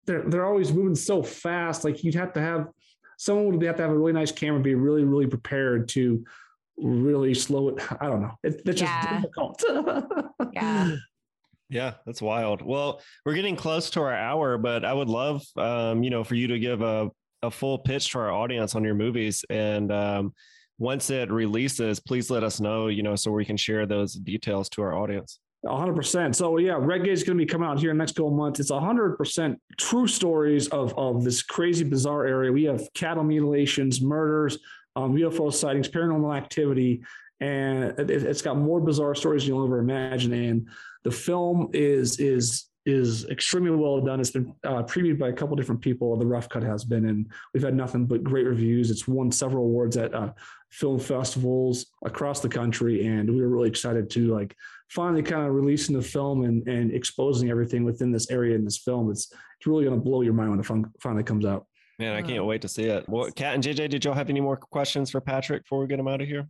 they're 0.07 0.23
they're 0.23 0.47
always 0.47 0.73
moving 0.73 0.97
so 0.97 1.23
fast. 1.23 1.85
Like 1.85 2.03
you'd 2.03 2.17
have 2.17 2.33
to 2.33 2.41
have 2.41 2.67
someone 3.17 3.47
would 3.57 3.63
have 3.67 3.77
to 3.77 3.83
have 3.83 3.93
a 3.93 3.97
really 3.97 4.13
nice 4.13 4.33
camera, 4.33 4.59
be 4.61 4.75
really 4.75 5.05
really 5.05 5.27
prepared 5.29 5.89
to 5.91 6.25
really 6.77 7.35
slow 7.35 7.69
it. 7.69 7.81
I 8.01 8.07
don't 8.07 8.23
know. 8.23 8.33
It, 8.43 8.63
it's 8.67 8.81
just 8.81 8.93
Yeah. 8.93 9.17
difficult. 9.21 9.63
Yeah. 10.53 10.97
Yeah, 11.71 11.95
that's 12.05 12.21
wild. 12.21 12.63
Well, 12.63 13.01
we're 13.25 13.35
getting 13.35 13.55
close 13.55 13.91
to 13.91 14.01
our 14.01 14.13
hour, 14.13 14.59
but 14.59 14.85
I 14.85 14.93
would 14.93 15.09
love, 15.09 15.43
um, 15.57 16.03
you 16.03 16.11
know, 16.11 16.25
for 16.25 16.35
you 16.35 16.49
to 16.49 16.59
give 16.59 16.83
a, 16.83 17.09
a 17.43 17.51
full 17.51 17.79
pitch 17.79 18.11
to 18.11 18.19
our 18.19 18.33
audience 18.33 18.75
on 18.75 18.83
your 18.83 18.97
movies. 18.97 19.45
And 19.49 19.93
um, 19.93 20.35
once 20.79 21.11
it 21.11 21.31
releases, 21.31 22.01
please 22.01 22.29
let 22.29 22.43
us 22.43 22.59
know, 22.59 22.89
you 22.89 23.05
know, 23.05 23.15
so 23.15 23.31
we 23.31 23.45
can 23.45 23.57
share 23.57 23.87
those 23.87 24.15
details 24.15 24.69
to 24.71 24.83
our 24.83 24.95
audience. 24.95 25.39
hundred 25.65 25.95
percent. 25.95 26.35
So 26.35 26.59
yeah, 26.59 26.77
Red 26.77 27.07
is 27.07 27.23
going 27.23 27.39
to 27.39 27.45
be 27.45 27.49
coming 27.49 27.69
out 27.69 27.79
here 27.79 27.93
in 27.93 27.97
the 27.97 28.03
next 28.03 28.17
couple 28.17 28.33
months. 28.33 28.59
It's 28.59 28.71
hundred 28.71 29.17
percent 29.17 29.61
true 29.79 30.09
stories 30.09 30.67
of 30.69 30.93
of 30.99 31.23
this 31.23 31.41
crazy, 31.41 31.85
bizarre 31.85 32.27
area. 32.27 32.51
We 32.51 32.65
have 32.65 32.83
cattle 32.95 33.23
mutilations, 33.23 34.01
murders, 34.03 34.59
um, 34.97 35.15
UFO 35.15 35.53
sightings, 35.53 35.89
paranormal 35.89 36.37
activity, 36.37 37.05
and 37.41 37.99
it, 37.99 38.11
it's 38.11 38.43
got 38.43 38.57
more 38.57 38.81
bizarre 38.81 39.15
stories 39.15 39.43
than 39.43 39.55
you'll 39.55 39.65
ever 39.65 39.79
imagine. 39.79 40.33
And 40.33 40.69
the 41.05 41.11
film 41.11 41.71
is 41.73 42.19
is 42.19 42.67
is 42.87 43.27
extremely 43.29 43.71
well 43.71 44.01
done. 44.01 44.21
It's 44.21 44.31
been 44.31 44.55
uh, 44.65 44.83
previewed 44.83 45.19
by 45.19 45.29
a 45.29 45.33
couple 45.33 45.55
different 45.57 45.81
people. 45.81 46.17
The 46.17 46.27
rough 46.27 46.49
cut 46.49 46.63
has 46.63 46.85
been, 46.85 47.07
and 47.07 47.31
we've 47.53 47.63
had 47.63 47.75
nothing 47.75 48.07
but 48.07 48.25
great 48.25 48.47
reviews. 48.47 48.91
It's 48.91 49.07
won 49.07 49.31
several 49.31 49.65
awards 49.65 49.97
at 49.97 50.15
uh, 50.15 50.33
film 50.71 50.99
festivals 50.99 51.87
across 52.05 52.41
the 52.41 52.49
country, 52.49 53.07
and 53.07 53.31
we 53.31 53.41
were 53.41 53.49
really 53.49 53.69
excited 53.69 54.11
to 54.11 54.35
like 54.35 54.57
finally 54.89 55.23
kind 55.23 55.47
of 55.47 55.55
releasing 55.55 55.97
the 55.97 56.03
film 56.03 56.45
and 56.45 56.67
and 56.69 56.93
exposing 56.93 57.51
everything 57.51 57.85
within 57.85 58.13
this 58.13 58.31
area 58.31 58.55
in 58.55 58.65
this 58.65 58.79
film. 58.79 59.11
It's 59.11 59.33
it's 59.59 59.67
really 59.67 59.85
going 59.85 59.97
to 59.97 60.03
blow 60.03 60.23
your 60.23 60.35
mind 60.35 60.51
when 60.51 60.61
it 60.61 60.67
fin- 60.67 60.93
finally 61.01 61.25
comes 61.25 61.45
out. 61.45 61.67
Man, 61.99 62.17
I 62.17 62.23
can't 62.23 62.47
wait 62.47 62.63
to 62.63 62.69
see 62.69 62.85
it. 62.85 63.07
Well, 63.11 63.31
Cat 63.31 63.55
and 63.55 63.63
JJ, 63.63 63.91
did 63.91 64.05
y'all 64.07 64.15
have 64.15 64.31
any 64.31 64.41
more 64.41 64.57
questions 64.57 65.11
for 65.11 65.21
Patrick 65.21 65.65
before 65.65 65.81
we 65.81 65.87
get 65.87 66.01
him 66.01 66.09
out 66.09 66.23
of 66.23 66.29
here? 66.29 66.49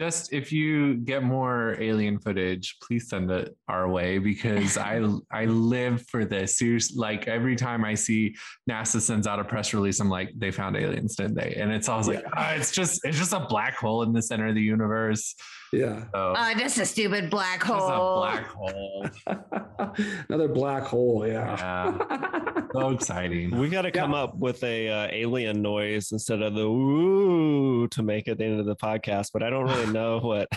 Just 0.00 0.32
if 0.32 0.50
you 0.50 0.94
get 0.94 1.22
more 1.22 1.76
alien 1.78 2.18
footage, 2.18 2.78
please 2.80 3.10
send 3.10 3.30
it 3.30 3.54
our 3.68 3.86
way 3.86 4.16
because 4.16 4.78
I 4.78 5.04
I 5.30 5.44
live 5.44 6.06
for 6.08 6.24
this. 6.24 6.56
Seriously, 6.56 6.96
like 6.98 7.28
every 7.28 7.54
time 7.54 7.84
I 7.84 7.92
see 7.92 8.34
NASA 8.68 8.98
sends 8.98 9.26
out 9.26 9.38
a 9.38 9.44
press 9.44 9.74
release, 9.74 10.00
I'm 10.00 10.08
like, 10.08 10.30
they 10.38 10.50
found 10.52 10.74
aliens, 10.78 11.16
didn't 11.16 11.34
they? 11.34 11.54
And 11.54 11.70
it's 11.70 11.90
always 11.90 12.08
like, 12.08 12.24
"Ah, 12.34 12.52
it's 12.52 12.72
just 12.72 13.04
it's 13.04 13.18
just 13.18 13.34
a 13.34 13.40
black 13.40 13.76
hole 13.76 14.02
in 14.02 14.14
the 14.14 14.22
center 14.22 14.46
of 14.46 14.54
the 14.54 14.62
universe. 14.62 15.34
Yeah. 15.72 16.04
So, 16.12 16.34
Oh, 16.36 16.52
just 16.58 16.78
a 16.78 16.86
stupid 16.86 17.30
black 17.30 17.60
just 17.60 17.70
a 17.70 17.74
hole. 17.76 18.22
black 18.22 18.46
hole. 18.46 19.06
Another 20.28 20.48
black 20.48 20.82
hole. 20.82 21.26
Yeah. 21.26 21.56
Yeah. 21.56 22.62
so 22.72 22.90
exciting. 22.90 23.50
We 23.60 23.68
got 23.68 23.82
to 23.82 23.90
come 23.92 24.14
up 24.14 24.36
with 24.36 24.64
a 24.64 24.88
uh, 24.88 25.08
alien 25.12 25.62
noise 25.62 26.10
instead 26.12 26.42
of 26.42 26.54
the 26.54 26.62
ooh 26.62 27.86
to 27.88 28.02
make 28.02 28.26
it 28.26 28.38
the 28.38 28.44
end 28.46 28.58
of 28.58 28.66
the 28.66 28.74
podcast, 28.74 29.30
but 29.32 29.42
I 29.42 29.50
don't 29.50 29.66
really 29.66 29.89
know 29.92 30.18
what. 30.20 30.48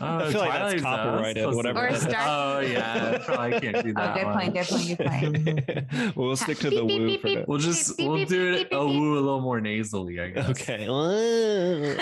Oh, 0.00 0.18
I 0.18 0.30
feel 0.30 0.40
like 0.42 0.52
that's 0.52 0.82
copyrighted, 0.82 1.38
Supposed 1.42 1.56
whatever 1.56 1.88
Or. 1.88 1.94
Star- 1.96 2.22
Oh 2.24 2.60
yeah, 2.60 3.18
probably 3.24 3.60
can't 3.60 3.84
do 3.84 3.90
Oh, 3.96 4.00
that. 4.00 4.14
good 4.14 4.24
one. 4.26 4.34
point. 4.38 4.54
Good 4.54 4.66
point. 4.68 5.44
Good 5.44 5.88
point. 5.90 6.16
we'll 6.16 6.36
stick 6.36 6.58
to 6.58 6.70
the 6.70 6.84
Beep, 6.84 6.88
beep, 6.88 7.00
woo 7.00 7.16
for 7.18 7.22
beep. 7.24 7.38
that. 7.38 7.48
We'll 7.48 7.58
just 7.58 7.98
we'll 7.98 8.24
do 8.26 8.52
it 8.54 8.68
a 8.72 8.86
woo 8.86 9.14
a 9.14 9.20
little 9.20 9.40
more 9.40 9.60
nasally, 9.60 10.20
I 10.20 10.30
guess. 10.30 10.48
Okay. 10.50 10.86
Uh, 10.88 11.96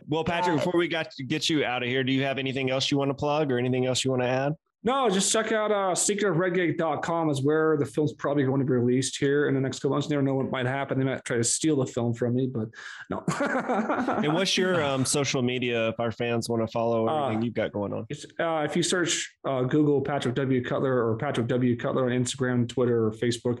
well, 0.08 0.24
Patrick, 0.24 0.56
before 0.56 0.76
we 0.78 0.88
got 0.88 1.10
to 1.12 1.22
get 1.24 1.48
you 1.48 1.64
out 1.64 1.82
of 1.82 1.88
here, 1.88 2.04
do 2.04 2.12
you 2.12 2.24
have 2.24 2.36
anything 2.38 2.70
else 2.70 2.90
you 2.90 2.98
want 2.98 3.08
to 3.10 3.14
plug 3.14 3.50
or 3.50 3.58
anything 3.58 3.86
else 3.86 4.04
you 4.04 4.10
want 4.10 4.22
to 4.22 4.28
add? 4.28 4.52
No, 4.82 5.10
just 5.10 5.30
check 5.30 5.52
out 5.52 5.70
uh, 5.70 5.92
secretofredgate.com 5.94 7.28
is 7.28 7.42
where 7.42 7.76
the 7.76 7.84
film's 7.84 8.14
probably 8.14 8.44
going 8.44 8.60
to 8.60 8.64
be 8.64 8.72
released 8.72 9.18
here 9.18 9.46
in 9.46 9.54
the 9.54 9.60
next 9.60 9.80
couple 9.80 9.90
months. 9.90 10.08
You 10.08 10.16
never 10.16 10.22
know 10.22 10.36
what 10.36 10.50
might 10.50 10.64
happen. 10.64 10.98
They 10.98 11.04
might 11.04 11.22
try 11.22 11.36
to 11.36 11.44
steal 11.44 11.76
the 11.76 11.84
film 11.84 12.14
from 12.14 12.34
me, 12.34 12.46
but 12.46 12.68
no. 13.10 13.22
And 14.24 14.32
what's 14.32 14.56
your 14.56 14.82
um, 14.82 15.04
social 15.04 15.42
media 15.42 15.88
if 15.88 16.00
our 16.00 16.10
fans 16.10 16.48
want 16.48 16.62
to 16.62 16.72
follow 16.72 17.06
everything 17.08 17.42
Uh, 17.42 17.44
you've 17.44 17.54
got 17.54 17.72
going 17.72 17.92
on? 17.92 18.06
It's, 18.08 18.24
uh, 18.38 18.62
if 18.64 18.74
you 18.74 18.82
search 18.82 19.30
uh, 19.46 19.62
Google 19.64 20.00
Patrick 20.00 20.34
W. 20.34 20.64
Cutler 20.64 21.06
or 21.06 21.16
Patrick 21.18 21.46
W. 21.48 21.76
Cutler 21.76 22.06
on 22.06 22.12
Instagram, 22.12 22.66
Twitter, 22.66 23.06
or 23.06 23.10
Facebook, 23.12 23.58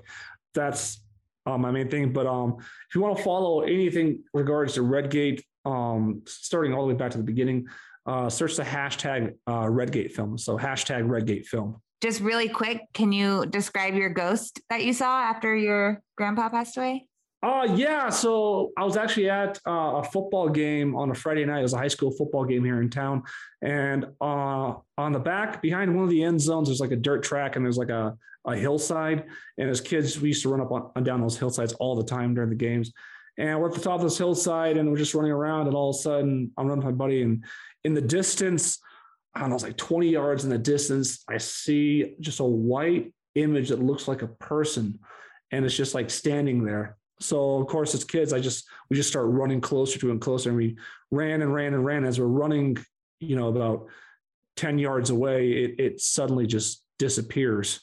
that's 0.54 1.02
uh, 1.44 1.58
my 1.58 1.70
main 1.70 1.90
thing. 1.90 2.14
But 2.14 2.26
um, 2.26 2.56
if 2.58 2.94
you 2.94 3.02
want 3.02 3.18
to 3.18 3.22
follow 3.22 3.60
anything 3.60 4.22
regards 4.32 4.74
to 4.74 4.82
Redgate, 4.82 5.44
um, 5.66 6.22
starting 6.26 6.72
all 6.72 6.86
the 6.86 6.94
way 6.94 6.98
back 6.98 7.10
to 7.10 7.18
the 7.18 7.24
beginning, 7.24 7.66
uh, 8.10 8.28
search 8.28 8.56
the 8.56 8.64
hashtag 8.64 9.20
uh, 9.52 9.68
Redgate 9.78 10.12
film. 10.16 10.36
So 10.36 10.58
hashtag 10.58 11.08
Redgate 11.08 11.46
film. 11.46 11.76
Just 12.02 12.20
really 12.20 12.48
quick, 12.48 12.78
can 12.92 13.12
you 13.12 13.46
describe 13.46 13.94
your 13.94 14.08
ghost 14.08 14.60
that 14.70 14.82
you 14.84 14.92
saw 14.92 15.20
after 15.32 15.54
your 15.54 16.02
grandpa 16.16 16.48
passed 16.48 16.76
away? 16.76 17.06
Uh 17.42 17.66
yeah. 17.74 18.10
So 18.10 18.70
I 18.76 18.84
was 18.84 18.96
actually 19.02 19.30
at 19.30 19.58
uh, 19.66 20.00
a 20.00 20.04
football 20.04 20.48
game 20.50 20.94
on 20.94 21.10
a 21.10 21.14
Friday 21.14 21.44
night. 21.46 21.60
It 21.60 21.68
was 21.70 21.72
a 21.72 21.78
high 21.78 21.88
school 21.96 22.10
football 22.10 22.44
game 22.44 22.64
here 22.64 22.82
in 22.82 22.90
town, 22.90 23.22
and 23.62 24.04
uh, 24.20 24.74
on 25.04 25.12
the 25.12 25.18
back 25.32 25.62
behind 25.62 25.94
one 25.94 26.04
of 26.04 26.10
the 26.10 26.22
end 26.22 26.38
zones, 26.38 26.68
there's 26.68 26.80
like 26.80 26.96
a 26.98 27.02
dirt 27.08 27.22
track, 27.22 27.56
and 27.56 27.64
there's 27.64 27.78
like 27.78 27.88
a 27.88 28.14
a 28.44 28.54
hillside. 28.56 29.24
And 29.56 29.70
as 29.70 29.80
kids, 29.80 30.20
we 30.20 30.28
used 30.28 30.42
to 30.42 30.50
run 30.50 30.60
up 30.60 30.70
on, 30.70 30.82
on 30.96 31.02
down 31.02 31.20
those 31.22 31.38
hillsides 31.38 31.72
all 31.80 31.94
the 31.96 32.04
time 32.16 32.34
during 32.34 32.50
the 32.50 32.56
games. 32.68 32.92
And 33.38 33.58
we're 33.58 33.68
at 33.68 33.74
the 33.74 33.80
top 33.80 34.00
of 34.00 34.02
this 34.02 34.18
hillside, 34.18 34.76
and 34.76 34.90
we're 34.90 34.98
just 34.98 35.14
running 35.14 35.32
around, 35.32 35.66
and 35.66 35.74
all 35.74 35.90
of 35.90 35.96
a 35.96 35.98
sudden, 35.98 36.52
I'm 36.58 36.66
running 36.66 36.84
with 36.84 36.92
my 36.92 37.04
buddy, 37.04 37.22
and 37.22 37.44
in 37.84 37.94
the 37.94 38.00
distance, 38.00 38.78
I 39.34 39.40
don't 39.40 39.50
know, 39.50 39.54
it's 39.54 39.64
like 39.64 39.76
20 39.76 40.08
yards 40.08 40.44
in 40.44 40.50
the 40.50 40.58
distance, 40.58 41.22
I 41.28 41.38
see 41.38 42.16
just 42.20 42.40
a 42.40 42.44
white 42.44 43.12
image 43.34 43.68
that 43.68 43.82
looks 43.82 44.08
like 44.08 44.22
a 44.22 44.28
person, 44.28 44.98
and 45.50 45.64
it's 45.64 45.76
just 45.76 45.94
like 45.94 46.10
standing 46.10 46.64
there. 46.64 46.96
So 47.20 47.56
of 47.56 47.66
course, 47.66 47.94
as 47.94 48.04
kids, 48.04 48.32
I 48.32 48.40
just 48.40 48.68
we 48.88 48.96
just 48.96 49.08
start 49.08 49.26
running 49.26 49.60
closer 49.60 49.98
to 49.98 50.10
and 50.10 50.20
closer, 50.20 50.48
and 50.50 50.58
we 50.58 50.76
ran 51.10 51.42
and 51.42 51.52
ran 51.52 51.74
and 51.74 51.84
ran. 51.84 52.04
As 52.04 52.18
we're 52.18 52.26
running, 52.26 52.78
you 53.20 53.36
know, 53.36 53.48
about 53.48 53.86
10 54.56 54.78
yards 54.78 55.10
away, 55.10 55.50
it 55.50 55.74
it 55.78 56.00
suddenly 56.00 56.46
just 56.46 56.82
disappears 56.98 57.80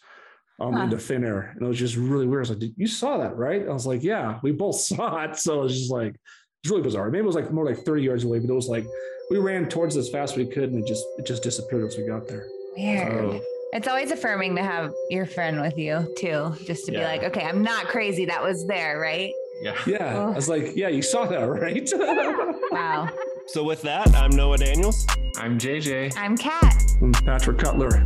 um, 0.60 0.74
Huh. 0.74 0.84
into 0.84 0.98
thin 0.98 1.24
air. 1.24 1.52
And 1.54 1.62
it 1.64 1.68
was 1.68 1.78
just 1.78 1.96
really 1.96 2.26
weird. 2.28 2.48
I 2.48 2.50
was 2.50 2.62
like, 2.62 2.72
You 2.76 2.88
saw 2.88 3.20
that, 3.20 3.38
right? 3.38 3.68
I 3.68 3.74
was 3.74 3.86
like, 3.86 4.04
Yeah, 4.04 4.40
we 4.42 4.52
both 4.52 4.76
saw 4.80 5.24
it. 5.24 5.38
So 5.38 5.60
it 5.60 5.64
was 5.64 5.78
just 5.78 5.92
like 5.92 6.16
it's 6.64 6.70
really 6.72 6.84
bizarre. 6.84 7.10
Maybe 7.10 7.24
it 7.24 7.28
was 7.28 7.36
like 7.36 7.52
more 7.52 7.66
like 7.66 7.78
30 7.80 8.04
yards 8.04 8.24
away, 8.24 8.40
but 8.40 8.50
it 8.50 8.54
was 8.54 8.68
like 8.68 8.86
we 9.30 9.38
ran 9.38 9.68
towards 9.70 9.96
it 9.96 10.00
as 10.00 10.10
fast 10.10 10.34
as 10.34 10.38
we 10.38 10.46
could, 10.46 10.72
and 10.72 10.84
it 10.84 10.88
just 10.88 11.04
it 11.18 11.26
just 11.26 11.44
disappeared 11.44 11.86
as 11.86 11.98
we 11.98 12.06
got 12.08 12.28
there. 12.28 12.46
Weird. 12.76 13.12
So- 13.12 13.42
It's 13.74 13.88
always 13.88 14.12
affirming 14.12 14.56
to 14.56 14.64
have 14.64 14.92
your 15.10 15.26
friend 15.26 15.62
with 15.62 15.78
you 15.78 16.14
too, 16.18 16.54
just 16.66 16.86
to 16.86 16.92
be 16.92 17.00
like, 17.00 17.24
okay, 17.24 17.44
I'm 17.44 17.62
not 17.64 17.88
crazy. 17.88 18.26
That 18.26 18.42
was 18.42 18.66
there, 18.68 19.00
right? 19.00 19.32
Yeah. 19.62 19.76
Yeah. 19.86 20.20
I 20.30 20.36
was 20.36 20.48
like, 20.48 20.76
Yeah, 20.76 20.88
you 20.90 21.02
saw 21.02 21.26
that, 21.26 21.44
right? 21.44 21.90
Wow. 22.72 23.10
So 23.48 23.64
with 23.64 23.82
that, 23.84 24.14
I'm 24.16 24.32
Noah 24.32 24.58
Daniels. 24.58 25.06
I'm 25.38 25.58
JJ. 25.58 26.16
I'm 26.18 26.38
Cat. 26.38 26.76
And 27.02 27.14
Patrick 27.26 27.58
Cutler. 27.60 28.04